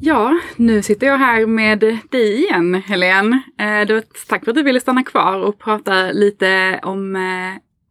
Ja, 0.00 0.38
nu 0.56 0.82
sitter 0.82 1.06
jag 1.06 1.18
här 1.18 1.46
med 1.46 1.78
dig 2.10 2.44
igen, 2.44 2.74
Helene. 2.74 3.42
Eh, 3.60 3.86
då, 3.86 4.02
tack 4.28 4.44
för 4.44 4.50
att 4.50 4.56
du 4.56 4.62
ville 4.62 4.80
stanna 4.80 5.02
kvar 5.02 5.38
och 5.38 5.58
prata 5.58 6.10
lite 6.12 6.80
om 6.82 7.16
eh, 7.16 7.22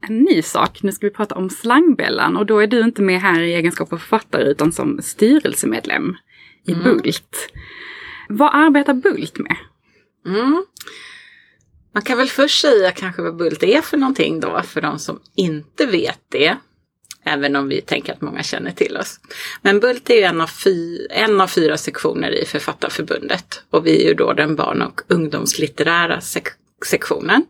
en 0.10 0.20
ny 0.20 0.42
sak. 0.42 0.84
Nu 0.84 0.92
ska 0.92 1.08
vi 1.08 1.14
prata 1.14 1.36
om 1.36 1.50
Slangbällan 1.50 2.38
och 2.38 2.46
då 2.46 2.60
är 2.60 2.68
du 2.68 2.82
inte 2.82 3.02
med 3.02 3.22
här 3.22 3.42
i 3.42 3.54
egenskap 3.54 3.94
av 3.94 3.98
författare 3.98 4.44
utan 4.44 4.72
som 4.72 5.00
styrelsemedlem 5.02 6.16
i 6.66 6.74
Bult. 6.76 7.50
Vad 8.30 8.50
arbetar 8.54 8.94
Bult 8.94 9.38
med? 9.38 9.56
Mm. 10.26 10.66
Man 11.94 12.04
kan 12.04 12.18
väl 12.18 12.30
först 12.30 12.62
säga 12.62 12.92
kanske 12.92 13.22
vad 13.22 13.36
Bult 13.36 13.64
är 13.64 13.82
för 13.82 13.98
någonting 13.98 14.40
då, 14.40 14.62
för 14.62 14.82
de 14.82 15.00
som 15.00 15.20
inte 15.36 15.86
vet 15.86 16.20
det. 16.30 16.58
Även 17.28 17.56
om 17.56 17.68
vi 17.70 17.82
tänker 17.82 18.14
att 18.14 18.22
många 18.22 18.44
känner 18.44 18.72
till 18.72 18.98
oss. 18.98 19.20
Men 19.62 19.80
Bult 19.80 20.10
är 20.10 20.22
en 20.22 20.42
av, 20.42 20.48
fy, 20.48 21.08
en 21.10 21.42
av 21.42 21.48
fyra 21.48 21.78
sektioner 21.78 22.32
i 22.32 22.46
Författarförbundet. 22.46 23.64
Och 23.70 23.86
vi 23.86 24.04
är 24.04 24.08
ju 24.08 24.14
då 24.14 24.34
den 24.34 24.56
barn 24.56 24.82
och 24.82 25.02
ungdomslitterära 25.08 26.22
sek 26.22 26.48
sektionen. 26.86 27.46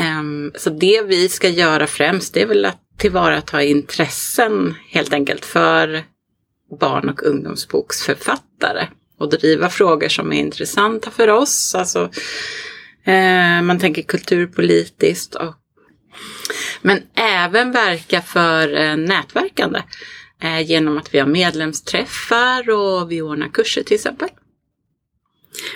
Um, 0.00 0.52
så 0.54 0.70
det 0.70 1.02
vi 1.02 1.28
ska 1.28 1.48
göra 1.48 1.86
främst 1.86 2.34
det 2.34 2.42
är 2.42 2.46
väl 2.46 2.64
att 2.64 2.80
tillvarata 2.98 3.62
intressen 3.62 4.74
helt 4.88 5.12
enkelt 5.12 5.44
för 5.44 6.04
barn 6.80 7.08
och 7.08 7.22
ungdomsboksförfattare. 7.22 8.88
Och 9.18 9.30
driva 9.30 9.70
frågor 9.70 10.08
som 10.08 10.32
är 10.32 10.36
intressanta 10.36 11.10
för 11.10 11.28
oss. 11.28 11.74
Alltså, 11.74 12.10
eh, 13.04 13.62
man 13.62 13.78
tänker 13.80 14.02
kulturpolitiskt 14.02 15.34
och 15.34 15.54
men 16.82 17.02
även 17.14 17.72
verka 17.72 18.22
för 18.22 18.80
eh, 18.80 18.96
nätverkande 18.96 19.82
eh, 20.42 20.60
genom 20.60 20.98
att 20.98 21.14
vi 21.14 21.18
har 21.18 21.26
medlemsträffar 21.26 22.70
och 22.70 23.12
vi 23.12 23.22
ordnar 23.22 23.48
kurser 23.48 23.82
till 23.82 23.94
exempel. 23.94 24.28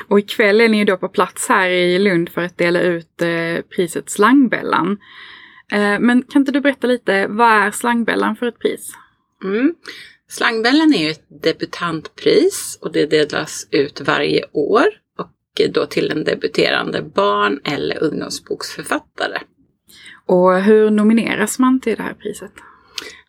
Och 0.08 0.18
ikväll 0.18 0.60
är 0.60 0.68
ni 0.68 0.78
ju 0.78 0.84
då 0.84 0.96
på 0.96 1.08
plats 1.08 1.48
här 1.48 1.68
i 1.68 1.98
Lund 1.98 2.28
för 2.28 2.42
att 2.42 2.58
dela 2.58 2.80
ut 2.80 3.22
eh, 3.22 3.64
priset 3.76 4.10
Slangbällan. 4.10 4.98
Eh, 5.72 5.98
men 6.00 6.22
kan 6.22 6.42
inte 6.42 6.52
du 6.52 6.60
berätta 6.60 6.86
lite, 6.86 7.26
vad 7.26 7.52
är 7.52 7.70
Slangbällan 7.70 8.36
för 8.36 8.46
ett 8.46 8.58
pris? 8.58 8.92
Mm. 9.44 9.74
Slangbällan 10.28 10.94
är 10.94 11.04
ju 11.04 11.10
ett 11.10 11.42
debutantpris 11.42 12.78
och 12.82 12.92
det 12.92 13.06
delas 13.06 13.68
ut 13.70 14.00
varje 14.00 14.44
år 14.52 14.86
och 15.18 15.70
då 15.70 15.86
till 15.86 16.10
en 16.10 16.24
debuterande 16.24 17.02
barn 17.02 17.60
eller 17.64 18.02
ungdomsboksförfattare. 18.02 19.38
Och 20.26 20.62
hur 20.62 20.90
nomineras 20.90 21.58
man 21.58 21.80
till 21.80 21.96
det 21.96 22.02
här 22.02 22.14
priset? 22.14 22.52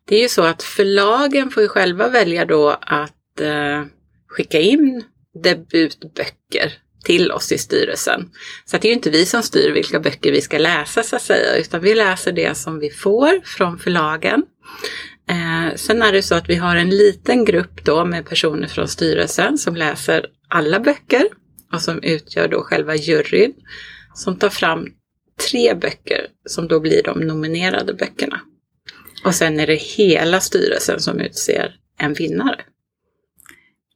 Det 0.05 0.15
är 0.15 0.21
ju 0.21 0.29
så 0.29 0.43
att 0.43 0.63
förlagen 0.63 1.51
får 1.51 1.63
ju 1.63 1.69
själva 1.69 2.09
välja 2.09 2.45
då 2.45 2.77
att 2.81 3.41
eh, 3.41 3.83
skicka 4.27 4.59
in 4.59 5.03
debutböcker 5.43 6.73
till 7.03 7.31
oss 7.31 7.51
i 7.51 7.57
styrelsen. 7.57 8.29
Så 8.65 8.75
att 8.75 8.81
det 8.81 8.87
är 8.87 8.89
ju 8.89 8.95
inte 8.95 9.09
vi 9.09 9.25
som 9.25 9.43
styr 9.43 9.71
vilka 9.71 9.99
böcker 9.99 10.31
vi 10.31 10.41
ska 10.41 10.57
läsa 10.57 11.03
så 11.03 11.15
att 11.15 11.21
säga, 11.21 11.57
utan 11.57 11.81
vi 11.81 11.95
läser 11.95 12.31
det 12.31 12.57
som 12.57 12.79
vi 12.79 12.89
får 12.89 13.41
från 13.45 13.79
förlagen. 13.79 14.43
Eh, 15.29 15.75
sen 15.75 16.01
är 16.01 16.11
det 16.11 16.21
så 16.21 16.35
att 16.35 16.49
vi 16.49 16.55
har 16.55 16.75
en 16.75 16.89
liten 16.89 17.45
grupp 17.45 17.85
då 17.85 18.05
med 18.05 18.25
personer 18.25 18.67
från 18.67 18.87
styrelsen 18.87 19.57
som 19.57 19.75
läser 19.75 20.25
alla 20.47 20.79
böcker 20.79 21.27
och 21.73 21.81
som 21.81 22.03
utgör 22.03 22.47
då 22.47 22.63
själva 22.63 22.95
juryn 22.95 23.53
som 24.13 24.39
tar 24.39 24.49
fram 24.49 24.87
tre 25.49 25.73
böcker 25.75 26.27
som 26.45 26.67
då 26.67 26.79
blir 26.79 27.03
de 27.03 27.19
nominerade 27.19 27.93
böckerna. 27.93 28.41
Och 29.23 29.35
sen 29.35 29.59
är 29.59 29.67
det 29.67 29.75
hela 29.75 30.39
styrelsen 30.39 30.99
som 30.99 31.19
utser 31.19 31.75
en 31.99 32.13
vinnare. 32.13 32.61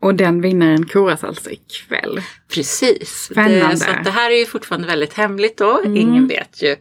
Och 0.01 0.15
den 0.15 0.41
vinnaren 0.41 0.85
koras 0.85 1.23
alltså 1.23 1.49
ikväll. 1.49 2.21
Precis. 2.53 3.09
Spännande. 3.31 3.67
Det, 3.67 3.77
så 3.77 3.91
det 4.03 4.11
här 4.11 4.31
är 4.31 4.35
ju 4.35 4.45
fortfarande 4.45 4.87
väldigt 4.87 5.13
hemligt 5.13 5.57
då. 5.57 5.79
Mm. 5.79 5.97
Ingen 5.97 6.27
vet 6.27 6.61
ju 6.61 6.75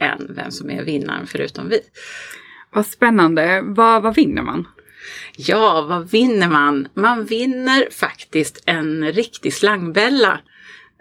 än 0.00 0.34
vem 0.36 0.50
som 0.50 0.70
är 0.70 0.82
vinnaren 0.82 1.26
förutom 1.26 1.68
vi. 1.68 1.80
Vad 2.72 2.86
spännande. 2.86 3.60
Vad, 3.64 4.02
vad 4.02 4.14
vinner 4.14 4.42
man? 4.42 4.68
Ja, 5.36 5.86
vad 5.88 6.10
vinner 6.10 6.48
man? 6.48 6.88
Man 6.94 7.24
vinner 7.24 7.88
faktiskt 7.90 8.62
en 8.66 9.12
riktig 9.12 9.54
slangbälla. 9.54 10.40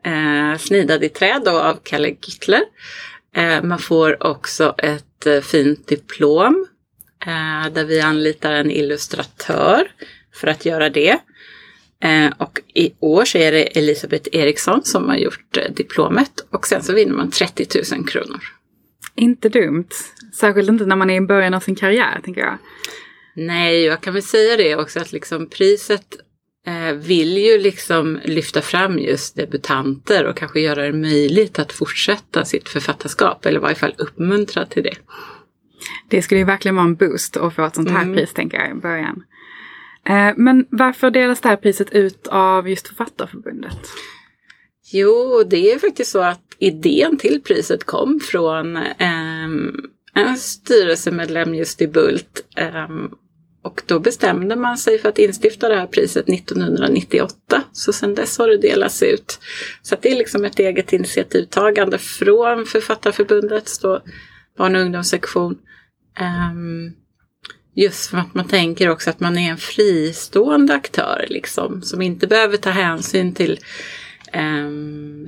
Eh, 0.05 0.57
snidad 0.57 1.03
i 1.03 1.09
trä 1.09 1.39
då 1.45 1.59
av 1.59 1.79
Kalle 1.83 2.07
Gyttler. 2.07 2.61
Eh, 3.35 3.63
man 3.63 3.79
får 3.79 4.27
också 4.27 4.75
ett 4.77 5.25
eh, 5.25 5.41
fint 5.41 5.87
diplom. 5.87 6.67
Eh, 7.25 7.73
där 7.73 7.85
vi 7.85 8.01
anlitar 8.01 8.51
en 8.51 8.71
illustratör 8.71 9.87
för 10.33 10.47
att 10.47 10.65
göra 10.65 10.89
det. 10.89 11.19
Eh, 12.03 12.31
och 12.37 12.59
i 12.73 12.93
år 12.99 13.25
så 13.25 13.37
är 13.37 13.51
det 13.51 13.77
Elisabeth 13.77 14.29
Eriksson 14.31 14.83
som 14.83 15.09
har 15.09 15.15
gjort 15.15 15.57
eh, 15.57 15.71
diplomet. 15.73 16.31
Och 16.49 16.67
sen 16.67 16.83
så 16.83 16.93
vinner 16.93 17.13
man 17.13 17.31
30 17.31 17.67
000 17.95 18.07
kronor. 18.07 18.39
Inte 19.15 19.49
dumt. 19.49 19.89
Särskilt 20.33 20.69
inte 20.69 20.85
när 20.85 20.95
man 20.95 21.09
är 21.09 21.15
i 21.15 21.21
början 21.21 21.53
av 21.53 21.59
sin 21.59 21.75
karriär, 21.75 22.19
tänker 22.23 22.41
jag. 22.41 22.57
Nej, 23.35 23.83
jag 23.83 24.01
kan 24.01 24.13
väl 24.13 24.23
säga 24.23 24.57
det 24.57 24.75
också 24.75 24.99
att 24.99 25.11
liksom 25.11 25.49
priset 25.49 26.05
eh, 26.67 26.95
vill 26.95 27.37
ju 27.37 27.57
liksom 27.57 28.19
lyfta 28.23 28.61
fram 28.61 28.99
just 28.99 29.35
debutanter 29.35 30.25
och 30.25 30.37
kanske 30.37 30.59
göra 30.59 30.85
det 30.85 30.93
möjligt 30.93 31.59
att 31.59 31.71
fortsätta 31.71 32.45
sitt 32.45 32.69
författarskap 32.69 33.45
eller 33.45 33.59
i 33.59 33.61
varje 33.61 33.75
fall 33.75 33.95
uppmuntra 33.97 34.65
till 34.65 34.83
det. 34.83 34.95
Det 36.09 36.21
skulle 36.21 36.39
ju 36.39 36.45
verkligen 36.45 36.75
vara 36.75 36.85
en 36.85 36.95
boost 36.95 37.37
att 37.37 37.55
få 37.55 37.65
ett 37.65 37.75
sånt 37.75 37.89
här 37.89 38.01
Mm. 38.01 38.15
pris, 38.15 38.33
tänker 38.33 38.57
jag, 38.57 38.71
i 38.71 38.73
början. 38.73 39.23
Eh, 40.05 40.33
men 40.37 40.65
varför 40.69 41.11
delas 41.11 41.41
det 41.41 41.49
här 41.49 41.55
priset 41.55 41.91
ut 41.91 42.27
av 42.27 42.69
just 42.69 42.87
Författarförbundet? 42.87 43.79
Jo, 44.91 45.43
det 45.43 45.71
är 45.71 45.79
faktiskt 45.79 46.11
så 46.11 46.19
att 46.19 46.55
idén 46.59 47.17
till 47.17 47.41
priset 47.41 47.83
kom 47.83 48.19
från 48.19 48.77
eh, 48.77 49.45
en 50.13 50.37
styrelsemedlem 50.37 51.55
just 51.55 51.81
i 51.81 51.87
Bult. 51.87 52.45
Eh, 52.57 52.87
och 53.63 53.81
då 53.85 53.99
bestämde 53.99 54.55
man 54.55 54.77
sig 54.77 54.99
för 54.99 55.09
att 55.09 55.19
instifta 55.19 55.69
det 55.69 55.75
här 55.75 55.87
priset 55.87 56.29
1998. 56.29 57.63
Så 57.71 57.93
sedan 57.93 58.15
dess 58.15 58.37
har 58.37 58.47
det 58.47 58.57
delats 58.57 59.03
ut. 59.03 59.39
Så 59.81 59.95
att 59.95 60.01
det 60.01 60.11
är 60.11 60.17
liksom 60.17 60.45
ett 60.45 60.59
eget 60.59 60.93
initiativtagande 60.93 61.97
från 61.97 62.65
Författarförbundets 62.65 63.79
då, 63.79 64.01
barn 64.57 64.75
och 64.75 64.81
ungdomssektion. 64.81 65.57
Eh, 66.19 66.53
just 67.75 68.09
för 68.09 68.17
att 68.17 68.33
man 68.33 68.47
tänker 68.47 68.89
också 68.89 69.09
att 69.09 69.19
man 69.19 69.37
är 69.37 69.51
en 69.51 69.57
fristående 69.57 70.73
aktör 70.73 71.25
liksom. 71.29 71.81
Som 71.81 72.01
inte 72.01 72.27
behöver 72.27 72.57
ta 72.57 72.69
hänsyn 72.69 73.33
till 73.33 73.59
ehm, 74.31 75.27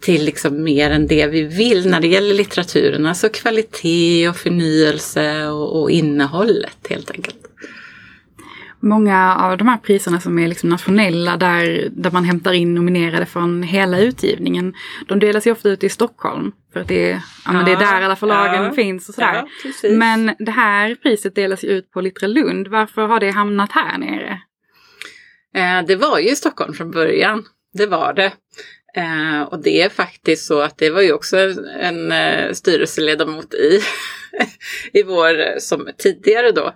till 0.00 0.24
liksom 0.24 0.62
mer 0.62 0.90
än 0.90 1.06
det 1.06 1.26
vi 1.26 1.42
vill 1.42 1.90
när 1.90 2.00
det 2.00 2.08
gäller 2.08 2.34
litteraturen. 2.34 3.06
Alltså 3.06 3.28
kvalitet 3.28 4.28
och 4.28 4.36
förnyelse 4.36 5.46
och, 5.46 5.82
och 5.82 5.90
innehållet 5.90 6.86
helt 6.88 7.10
enkelt. 7.10 7.36
Många 8.80 9.36
av 9.36 9.58
de 9.58 9.68
här 9.68 9.76
priserna 9.76 10.20
som 10.20 10.38
är 10.38 10.48
liksom 10.48 10.70
nationella 10.70 11.36
där, 11.36 11.88
där 11.92 12.10
man 12.10 12.24
hämtar 12.24 12.52
in 12.52 12.74
nominerade 12.74 13.26
från 13.26 13.62
hela 13.62 13.98
utgivningen, 13.98 14.74
de 15.08 15.18
delas 15.18 15.46
ju 15.46 15.52
ofta 15.52 15.68
ut 15.68 15.84
i 15.84 15.88
Stockholm. 15.88 16.52
För 16.78 16.84
det 16.84 17.10
är, 17.10 17.22
ja, 17.44 17.52
men 17.52 17.64
det 17.64 17.72
är 17.72 17.76
där 17.76 18.00
alla 18.02 18.16
förlagen 18.16 18.64
ja, 18.64 18.72
finns 18.72 19.08
och 19.08 19.14
sådär. 19.14 19.44
Ja, 19.82 19.90
men 19.90 20.34
det 20.38 20.50
här 20.50 20.94
priset 20.94 21.34
delas 21.34 21.64
ju 21.64 21.68
ut 21.68 21.90
på 21.90 22.00
Littra 22.00 22.26
Lund. 22.26 22.68
Varför 22.68 23.06
har 23.06 23.20
det 23.20 23.30
hamnat 23.30 23.72
här 23.72 23.98
nere? 23.98 24.40
Eh, 25.54 25.86
det 25.86 25.96
var 25.96 26.18
ju 26.18 26.30
i 26.30 26.36
Stockholm 26.36 26.74
från 26.74 26.90
början. 26.90 27.44
Det 27.72 27.86
var 27.86 28.12
det. 28.12 28.32
Eh, 28.96 29.42
och 29.42 29.62
det 29.62 29.82
är 29.82 29.88
faktiskt 29.88 30.46
så 30.46 30.60
att 30.60 30.78
det 30.78 30.90
var 30.90 31.02
ju 31.02 31.12
också 31.12 31.36
en 31.80 32.12
eh, 32.12 32.52
styrelseledamot 32.52 33.54
i, 33.54 33.80
i 34.92 35.02
vår, 35.02 35.58
som 35.58 35.88
tidigare 35.98 36.52
då, 36.52 36.74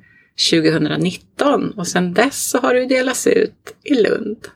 2019 0.51 1.71
och 1.71 1.87
sedan 1.87 2.13
dess 2.13 2.49
så 2.49 2.57
har 2.57 2.73
det 2.73 2.79
ju 2.79 2.87
delats 2.87 3.27
ut 3.27 3.75
i 3.83 3.93
Lund. 3.93 4.47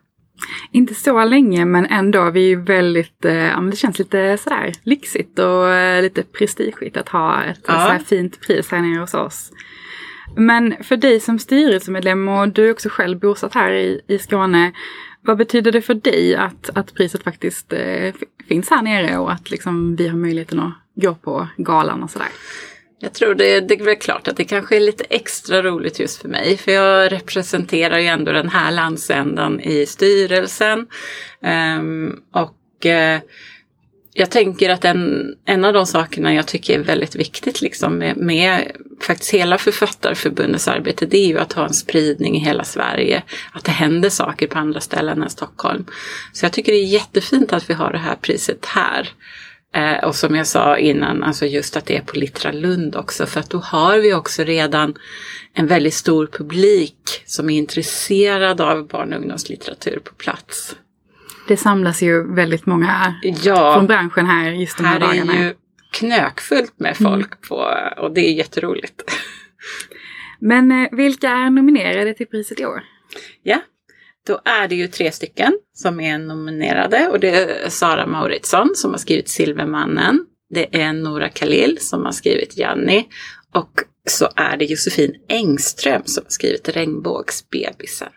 Inte 0.72 0.96
så 0.96 1.26
länge 1.26 1.66
men 1.66 1.86
ändå, 1.86 2.30
vi 2.30 2.52
är 2.52 2.56
väldigt, 2.58 3.26
eh, 3.26 3.62
det 3.62 3.76
känns 3.78 4.00
lite 4.00 4.38
sådär 4.38 4.72
lyxigt 4.84 5.40
och 5.40 5.70
eh, 5.70 6.02
lite 6.02 6.24
prestigigt 6.24 6.98
att 6.98 7.10
ha 7.10 7.44
ett 7.44 7.60
Ja. 7.68 7.74
så 7.74 7.80
här 7.80 8.00
fint 8.00 8.42
pris 8.42 8.72
här 8.72 8.82
nere 8.82 9.00
hos 9.00 9.14
oss. 9.14 9.52
Men 10.38 10.76
för 10.84 10.98
dig 10.98 11.20
som 11.20 11.40
styrelsemedlem 11.40 12.28
och 12.28 12.50
du 12.50 12.68
är 12.68 12.72
också 12.72 12.90
själv 12.90 13.20
bosatt 13.20 13.54
här 13.54 13.72
i, 13.72 14.02
i 14.08 14.18
Skåne, 14.20 14.72
vad 15.22 15.38
betyder 15.38 15.72
det 15.72 15.82
för 15.82 15.94
dig 15.94 16.36
att, 16.36 16.70
att 16.74 16.94
priset 16.94 17.24
faktiskt 17.24 17.74
eh, 17.74 18.14
finns 18.48 18.70
här 18.70 18.82
nere 18.82 19.18
och 19.18 19.32
att 19.32 19.52
liksom 19.52 19.96
vi 19.96 20.08
har 20.08 20.18
möjligheten 20.18 20.60
att 20.60 20.74
gå 20.96 21.16
på 21.16 21.48
galan 21.58 22.04
och 22.04 22.10
sådär? 22.10 22.28
Jag 23.00 23.14
tror 23.14 23.36
det, 23.36 23.60
det 23.60 23.74
är 23.74 23.84
väl 23.84 23.96
klart 23.96 24.28
att 24.28 24.38
det 24.38 24.46
kanske 24.46 24.76
är 24.76 24.80
lite 24.80 25.04
extra 25.10 25.62
roligt 25.62 26.00
just 26.00 26.22
för 26.22 26.30
mig. 26.30 26.58
För 26.58 26.72
jag 26.72 27.12
representerar 27.12 28.00
ju 28.00 28.08
ändå 28.08 28.32
den 28.32 28.50
här 28.50 28.72
landsändan 28.72 29.60
i 29.60 29.86
styrelsen. 29.86 30.88
Um, 31.80 32.22
och 32.32 32.86
uh, 32.86 33.20
jag 34.18 34.32
tänker 34.32 34.70
att 34.70 34.86
en, 34.86 35.34
en 35.46 35.66
av 35.66 35.74
de 35.74 35.86
sakerna 35.86 36.34
jag 36.34 36.48
tycker 36.48 36.80
är 36.80 36.84
väldigt 36.84 37.16
viktigt 37.16 37.62
liksom 37.62 37.98
med, 37.98 38.18
med 38.18 38.72
faktiskt 39.02 39.34
hela 39.34 39.58
Författarförbundets 39.58 40.68
arbete 40.68 41.06
det 41.06 41.18
är 41.18 41.28
ju 41.28 41.40
att 41.40 41.54
ha 41.54 41.68
en 41.68 41.74
spridning 41.74 42.36
i 42.36 42.40
hela 42.40 42.64
Sverige. 42.64 43.24
Att 43.52 43.64
det 43.64 43.72
händer 43.72 44.10
saker 44.10 44.48
på 44.48 44.60
andra 44.60 44.80
ställen 44.80 45.24
än 45.24 45.30
Stockholm. 45.30 45.86
Så 46.34 46.46
jag 46.46 46.54
tycker 46.54 46.72
det 46.72 46.78
är 46.78 46.86
jättefint 46.86 47.54
att 47.54 47.70
vi 47.70 47.74
har 47.74 47.92
det 47.92 47.98
här 47.98 48.16
priset 48.16 48.66
här. 48.66 49.10
Eh, 49.76 50.04
och 50.04 50.16
som 50.16 50.36
jag 50.36 50.48
sa 50.48 50.78
innan, 50.78 51.24
alltså 51.24 51.46
just 51.46 51.78
att 51.78 51.86
det 51.86 51.98
är 51.98 52.02
på 52.02 52.16
Littra 52.18 52.52
Lund 52.52 52.96
också. 52.96 53.26
För 53.26 53.40
att 53.40 53.50
då 53.50 53.58
har 53.58 53.98
vi 53.98 54.14
också 54.14 54.44
redan 54.44 54.96
en 55.54 55.68
väldigt 55.68 55.94
stor 55.94 56.28
publik 56.28 57.24
som 57.26 57.50
är 57.50 57.58
intresserad 57.58 58.62
av 58.62 58.88
barn 58.88 59.14
och 59.14 59.20
ungdomslitteratur 59.20 60.00
på 60.04 60.14
plats. 60.14 60.76
Det 61.48 61.58
samlas 61.58 62.02
ju 62.02 62.36
väldigt 62.36 62.66
många 62.66 63.16
Ja, 63.44 63.74
från 63.76 63.88
branschen 63.88 64.26
här 64.26 64.52
just 64.52 64.78
de 64.78 64.84
här, 64.84 65.00
här 65.00 65.08
dagarna. 65.08 65.34
är 65.34 65.44
ju 65.44 65.54
knökfullt 65.92 66.80
med 66.80 66.98
folk 66.98 67.48
på 67.48 67.56
och 67.98 68.14
det 68.14 68.22
är 68.22 68.34
jätteroligt. 68.34 69.12
Men 70.40 70.72
eh, 70.72 70.88
vilka 70.92 71.30
är 71.30 71.50
nominerade 71.50 72.14
till 72.14 72.28
priset 72.28 72.60
i 72.60 72.66
år? 72.66 72.84
Ja, 73.44 73.60
då 74.26 74.40
är 74.46 74.68
det 74.68 74.76
ju 74.76 74.88
tre 74.88 75.12
stycken 75.12 75.60
som 75.74 76.00
är 76.00 76.18
nominerade 76.18 77.08
och 77.08 77.20
det 77.20 77.30
är 77.30 77.70
Sara 77.70 78.08
Mauritsson 78.08 78.72
som 78.76 78.92
har 78.92 78.98
skrivit 78.98 79.30
Silvermannen. 79.30 80.26
Det 80.50 80.82
är 80.82 80.94
Nora 80.94 81.30
Khalil 81.30 81.78
som 81.82 82.06
har 82.06 82.12
skrivit 82.12 82.58
Janni 82.58 83.08
och 83.54 83.72
så 84.08 84.30
är 84.36 84.58
det 84.58 84.66
Josefin 84.66 85.16
Engström 85.30 86.02
som 86.06 86.24
har 86.24 86.32
skrivit 86.32 86.70
Regnbågsbebisen. 86.70 88.10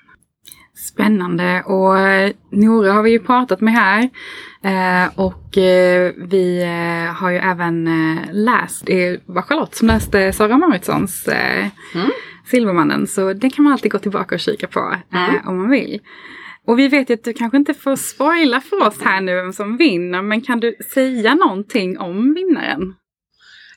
Spännande 0.92 1.62
och 1.66 1.98
eh, 1.98 2.32
Nora 2.52 2.92
har 2.92 3.02
vi 3.02 3.10
ju 3.10 3.18
pratat 3.18 3.60
med 3.60 3.74
här. 3.74 4.02
Eh, 4.64 5.18
och 5.18 5.58
eh, 5.58 6.12
vi 6.16 6.64
har 7.16 7.30
ju 7.30 7.36
även 7.36 7.88
läst, 8.32 8.86
det 8.86 9.20
var 9.26 9.42
Charlotte 9.42 9.74
som 9.74 9.88
läste 9.88 10.32
Sara 10.32 10.58
Mauritssons 10.58 11.28
eh, 11.28 11.66
Mm. 11.94 12.10
Silvermannen. 12.46 13.06
Så 13.06 13.32
det 13.32 13.50
kan 13.50 13.64
man 13.64 13.72
alltid 13.72 13.90
gå 13.92 13.98
tillbaka 13.98 14.34
och 14.34 14.40
kika 14.40 14.66
på 14.66 14.94
Mm. 15.14 15.48
om 15.48 15.56
man 15.58 15.70
vill. 15.70 16.00
Och 16.66 16.78
vi 16.78 16.88
vet 16.88 17.10
ju 17.10 17.14
att 17.14 17.24
du 17.24 17.32
kanske 17.32 17.56
inte 17.56 17.74
får 17.74 17.96
spoila 17.96 18.60
för 18.60 18.86
oss 18.86 19.02
här 19.02 19.20
nu 19.20 19.34
vem 19.34 19.52
som 19.52 19.76
vinner. 19.76 20.22
Men 20.22 20.40
kan 20.40 20.60
du 20.60 20.74
säga 20.94 21.34
någonting 21.34 21.98
om 21.98 22.34
vinnaren? 22.34 22.94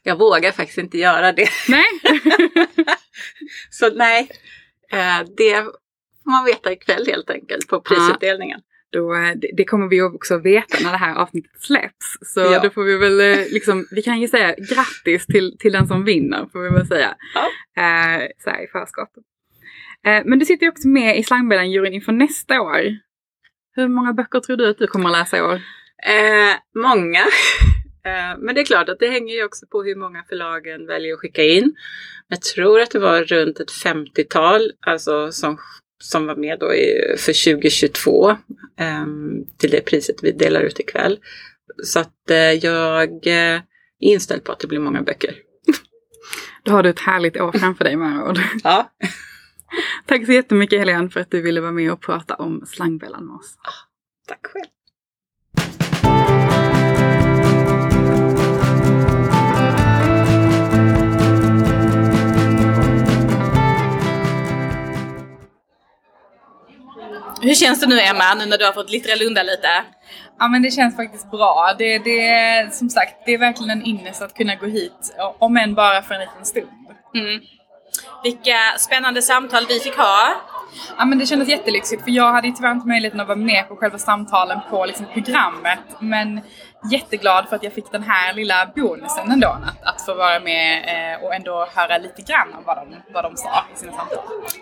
Jag 0.03 0.17
vågar 0.19 0.51
faktiskt 0.51 0.77
inte 0.77 0.97
göra 0.97 1.31
det. 1.31 1.49
Nej? 1.69 1.83
Så 3.69 3.89
nej, 3.95 4.29
det 5.37 5.65
får 6.23 6.31
man 6.31 6.45
veta 6.45 6.71
ikväll 6.71 7.05
helt 7.07 7.29
enkelt 7.29 7.67
på 7.67 7.81
prisutdelningen. 7.81 8.59
Då, 8.91 9.15
eh, 9.15 9.31
det, 9.57 9.65
kommer 9.65 9.87
vi 9.87 10.01
också 10.01 10.37
veta 10.37 10.77
när 10.83 10.91
det 10.91 10.97
här 10.97 11.15
avsnittet 11.15 11.61
släpps. 11.61 12.17
Så 12.21 12.39
Ja. 12.39 12.59
då 12.63 12.69
får 12.69 12.83
vi 12.83 12.97
väl 12.97 13.19
eh, 13.19 13.45
liksom, 13.53 13.85
vi 13.91 14.01
kan 14.01 14.21
ju 14.21 14.27
säga 14.27 14.55
grattis 14.55 15.25
till, 15.25 15.57
till 15.59 15.71
den 15.71 15.87
som 15.87 16.03
vinner, 16.05 16.45
får 16.51 16.59
vi 16.59 16.69
väl 16.69 16.87
säga. 16.87 17.15
Ja. 17.33 17.41
Eh, 17.83 18.27
så 18.43 18.49
här 18.49 18.63
i 18.63 18.67
förskott. 18.67 19.11
Eh, 20.05 20.21
men 20.25 20.39
du 20.39 20.45
sitter 20.45 20.65
ju 20.65 20.69
också 20.71 20.87
med 20.87 21.17
i 21.19 21.23
Slangbällan-juryn 21.23 21.93
inför 21.93 22.11
nästa 22.11 22.61
år. 22.61 22.81
Hur 23.75 23.87
många 23.87 24.13
böcker 24.13 24.39
tror 24.39 24.57
du 24.57 24.69
att 24.69 24.77
du 24.77 24.87
kommer 24.87 25.09
att 25.09 25.17
läsa 25.17 25.37
i 25.37 25.41
år? 25.41 25.55
Eh, 26.07 26.55
många. 26.75 27.23
Eh, 28.05 28.37
men 28.39 28.55
det 28.55 28.61
är 28.61 28.65
klart 28.65 28.89
att 28.89 28.99
det 28.99 29.07
hänger 29.07 29.35
ju 29.35 29.43
också 29.43 29.65
på 29.71 29.83
hur 29.83 29.95
många 29.95 30.23
förlagen 30.29 30.87
väljer 30.87 31.13
att 31.13 31.19
skicka 31.19 31.43
in. 31.43 31.73
Jag 32.27 32.41
tror 32.41 32.79
att 32.81 32.91
det 32.91 32.99
var 32.99 33.23
runt 33.23 33.59
ett 33.59 33.71
50-tal 33.85 34.71
alltså 34.79 35.31
som, 35.31 35.57
som 36.01 36.27
var 36.27 36.35
med 36.35 36.59
då 36.59 36.73
i, 36.73 37.15
för 37.17 37.53
2022 37.53 38.29
eh, 38.79 39.05
till 39.57 39.69
det 39.71 39.81
priset 39.81 40.15
vi 40.23 40.31
delar 40.31 40.61
ut 40.61 40.79
ikväll. 40.79 41.19
Så 41.83 41.99
att 41.99 42.29
eh, 42.29 42.37
jag 42.37 43.27
eh, 43.27 43.33
är 43.33 43.61
inställd 43.99 44.43
på 44.43 44.51
att 44.51 44.59
det 44.59 44.67
blir 44.67 44.79
många 44.79 45.01
böcker. 45.01 45.35
Då 46.63 46.71
har 46.71 46.83
du 46.83 46.89
ett 46.89 46.99
härligt 46.99 47.37
år 47.37 47.51
framför 47.51 47.83
dig 47.83 47.95
med 47.95 48.23
ord. 48.23 48.39
Ja, 48.63 48.91
Tack 50.05 50.25
så 50.25 50.31
jättemycket 50.31 50.79
Helene 50.79 51.09
för 51.09 51.19
att 51.19 51.31
du 51.31 51.41
ville 51.41 51.61
vara 51.61 51.71
med 51.71 51.91
och 51.91 52.01
prata 52.01 52.35
om 52.35 52.65
Slangbällan 52.65 53.25
med 53.25 53.35
oss. 53.35 53.57
tack 54.27 54.47
själv. 54.47 54.65
Hur 67.41 67.53
känns 67.53 67.79
det 67.79 67.87
nu 67.87 67.99
Emma, 67.99 68.33
nu 68.33 68.45
när 68.45 68.57
du 68.57 68.65
har 68.65 68.73
fått 68.73 68.89
littra 68.89 69.15
lunda 69.15 69.43
lite? 69.43 69.67
Ja 70.39 70.47
men 70.47 70.61
det 70.61 70.71
känns 70.71 70.95
faktiskt 70.95 71.31
bra. 71.31 71.75
Det, 71.77 71.99
det 71.99 72.27
är 72.27 72.69
som 72.69 72.89
sagt, 72.89 73.13
det 73.25 73.33
är 73.33 73.37
verkligen 73.37 73.71
en 73.71 73.87
ynnest 73.87 74.21
att 74.21 74.33
kunna 74.33 74.55
gå 74.55 74.65
hit, 74.65 75.15
om 75.39 75.57
än 75.57 75.73
bara 75.73 76.01
för 76.01 76.13
en 76.13 76.21
liten 76.21 76.45
stund. 76.45 76.67
Mm. 77.15 77.41
Vilka 78.23 78.57
spännande 78.77 79.21
samtal 79.21 79.65
vi 79.69 79.79
fick 79.79 79.97
ha. 79.97 80.33
Ja 80.97 81.05
men 81.05 81.19
det 81.19 81.25
kändes 81.25 81.49
jättelyxigt 81.49 82.03
för 82.03 82.11
jag 82.11 82.31
hade 82.31 82.47
ju 82.47 82.53
tyvärr 82.53 82.71
inte 82.71 82.87
möjligheten 82.87 83.19
att 83.19 83.27
vara 83.27 83.37
med 83.37 83.67
på 83.67 83.75
själva 83.75 83.97
samtalen 83.97 84.59
på 84.69 84.85
liksom 84.85 85.05
programmet. 85.13 85.79
Men 85.99 86.41
jätteglad 86.91 87.49
för 87.49 87.55
att 87.55 87.63
jag 87.63 87.73
fick 87.73 87.91
den 87.91 88.03
här 88.03 88.33
lilla 88.33 88.71
bonusen 88.75 89.31
ändå. 89.31 89.47
Att, 89.47 89.95
att 89.95 90.05
få 90.05 90.13
vara 90.13 90.39
med 90.39 90.83
eh, 91.13 91.23
och 91.23 91.35
ändå 91.35 91.67
höra 91.75 91.97
lite 91.97 92.21
grann 92.21 92.53
om 92.53 92.63
vad 92.65 92.77
de, 92.77 92.95
vad 93.13 93.23
de 93.23 93.37
sa 93.37 93.65
i 93.75 93.77
sina 93.77 93.91
samtal. 93.91 94.19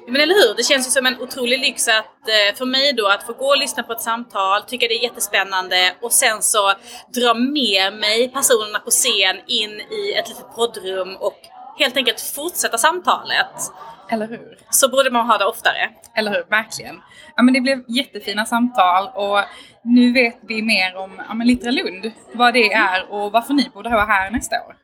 Men 0.07 0.21
eller 0.21 0.33
hur, 0.33 0.55
det 0.55 0.63
känns 0.63 0.87
ju 0.87 0.91
som 0.91 1.05
en 1.05 1.21
otrolig 1.21 1.59
lyx 1.59 1.87
att, 1.87 2.27
eh, 2.27 2.57
för 2.57 2.65
mig 2.65 2.93
då 2.93 3.07
att 3.07 3.23
få 3.23 3.33
gå 3.33 3.45
och 3.45 3.57
lyssna 3.57 3.83
på 3.83 3.93
ett 3.93 4.01
samtal, 4.01 4.61
tycka 4.61 4.87
det 4.87 4.93
är 4.93 5.03
jättespännande 5.03 5.95
och 6.01 6.11
sen 6.11 6.41
så 6.41 6.73
dra 7.13 7.33
med 7.33 7.93
mig 7.93 8.31
personerna 8.33 8.79
på 8.79 8.89
scen 8.89 9.37
in 9.47 9.71
i 9.71 10.13
ett 10.13 10.29
litet 10.29 10.55
poddrum 10.55 11.15
och 11.19 11.37
helt 11.79 11.97
enkelt 11.97 12.21
fortsätta 12.21 12.77
samtalet. 12.77 13.71
Eller 14.11 14.27
hur? 14.27 14.57
Så 14.69 14.89
borde 14.89 15.11
man 15.11 15.27
ha 15.27 15.37
det 15.37 15.45
oftare. 15.45 15.89
Eller 16.15 16.31
hur? 16.31 16.45
Verkligen. 16.49 17.01
Ja 17.39 17.43
men 17.43 17.53
det 17.53 17.61
blev 17.61 17.83
jättefina 17.87 18.45
samtal 18.45 19.07
och 19.15 19.39
nu 19.83 20.11
vet 20.13 20.37
vi 20.47 20.61
mer 20.61 20.95
om 20.97 21.21
ja, 21.27 21.33
men 21.33 21.47
Littra 21.47 21.71
Lund. 21.71 22.11
Vad 22.33 22.53
det 22.53 22.73
är 22.73 23.11
och 23.13 23.31
varför 23.31 23.53
ni 23.53 23.69
borde 23.73 23.89
vara 23.89 24.05
här 24.05 24.31
nästa 24.31 24.55
år. 24.55 24.75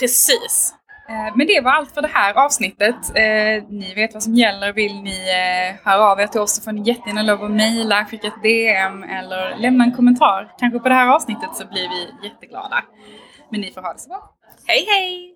Precis. 0.00 0.74
Eh, 1.08 1.36
Men 1.36 1.46
det 1.46 1.60
var 1.60 1.70
allt 1.72 1.90
för 1.94 2.02
det 2.02 2.08
här 2.12 2.34
avsnittet. 2.34 2.96
Eh, 3.14 3.68
Ni 3.68 3.92
vet 3.94 4.14
vad 4.14 4.22
som 4.22 4.34
gäller. 4.34 4.72
Vill 4.72 5.02
ni 5.02 5.18
eh, 5.30 5.86
höra 5.92 6.04
av 6.04 6.20
er 6.20 6.26
till 6.26 6.40
oss 6.40 6.54
så 6.56 6.62
får 6.62 6.72
ni 6.72 6.82
jättegärna 6.88 7.22
lov 7.22 7.44
att 7.44 7.50
mejla, 7.50 8.04
skicka 8.04 8.26
ett 8.26 8.42
DM 8.42 9.02
eller 9.02 9.56
lämna 9.56 9.84
en 9.84 9.92
kommentar. 9.92 10.52
Kanske 10.58 10.78
på 10.78 10.88
det 10.88 10.94
här 10.94 11.08
avsnittet 11.08 11.50
så 11.56 11.66
blir 11.66 11.88
vi 11.88 12.28
jätteglada. 12.28 12.84
Men 13.50 13.60
ni 13.60 13.70
får 13.70 13.82
ha 13.82 13.92
det 13.92 13.98
så 13.98 14.08
bra. 14.08 14.30
Hej 14.66 14.86
hej! 14.88 15.30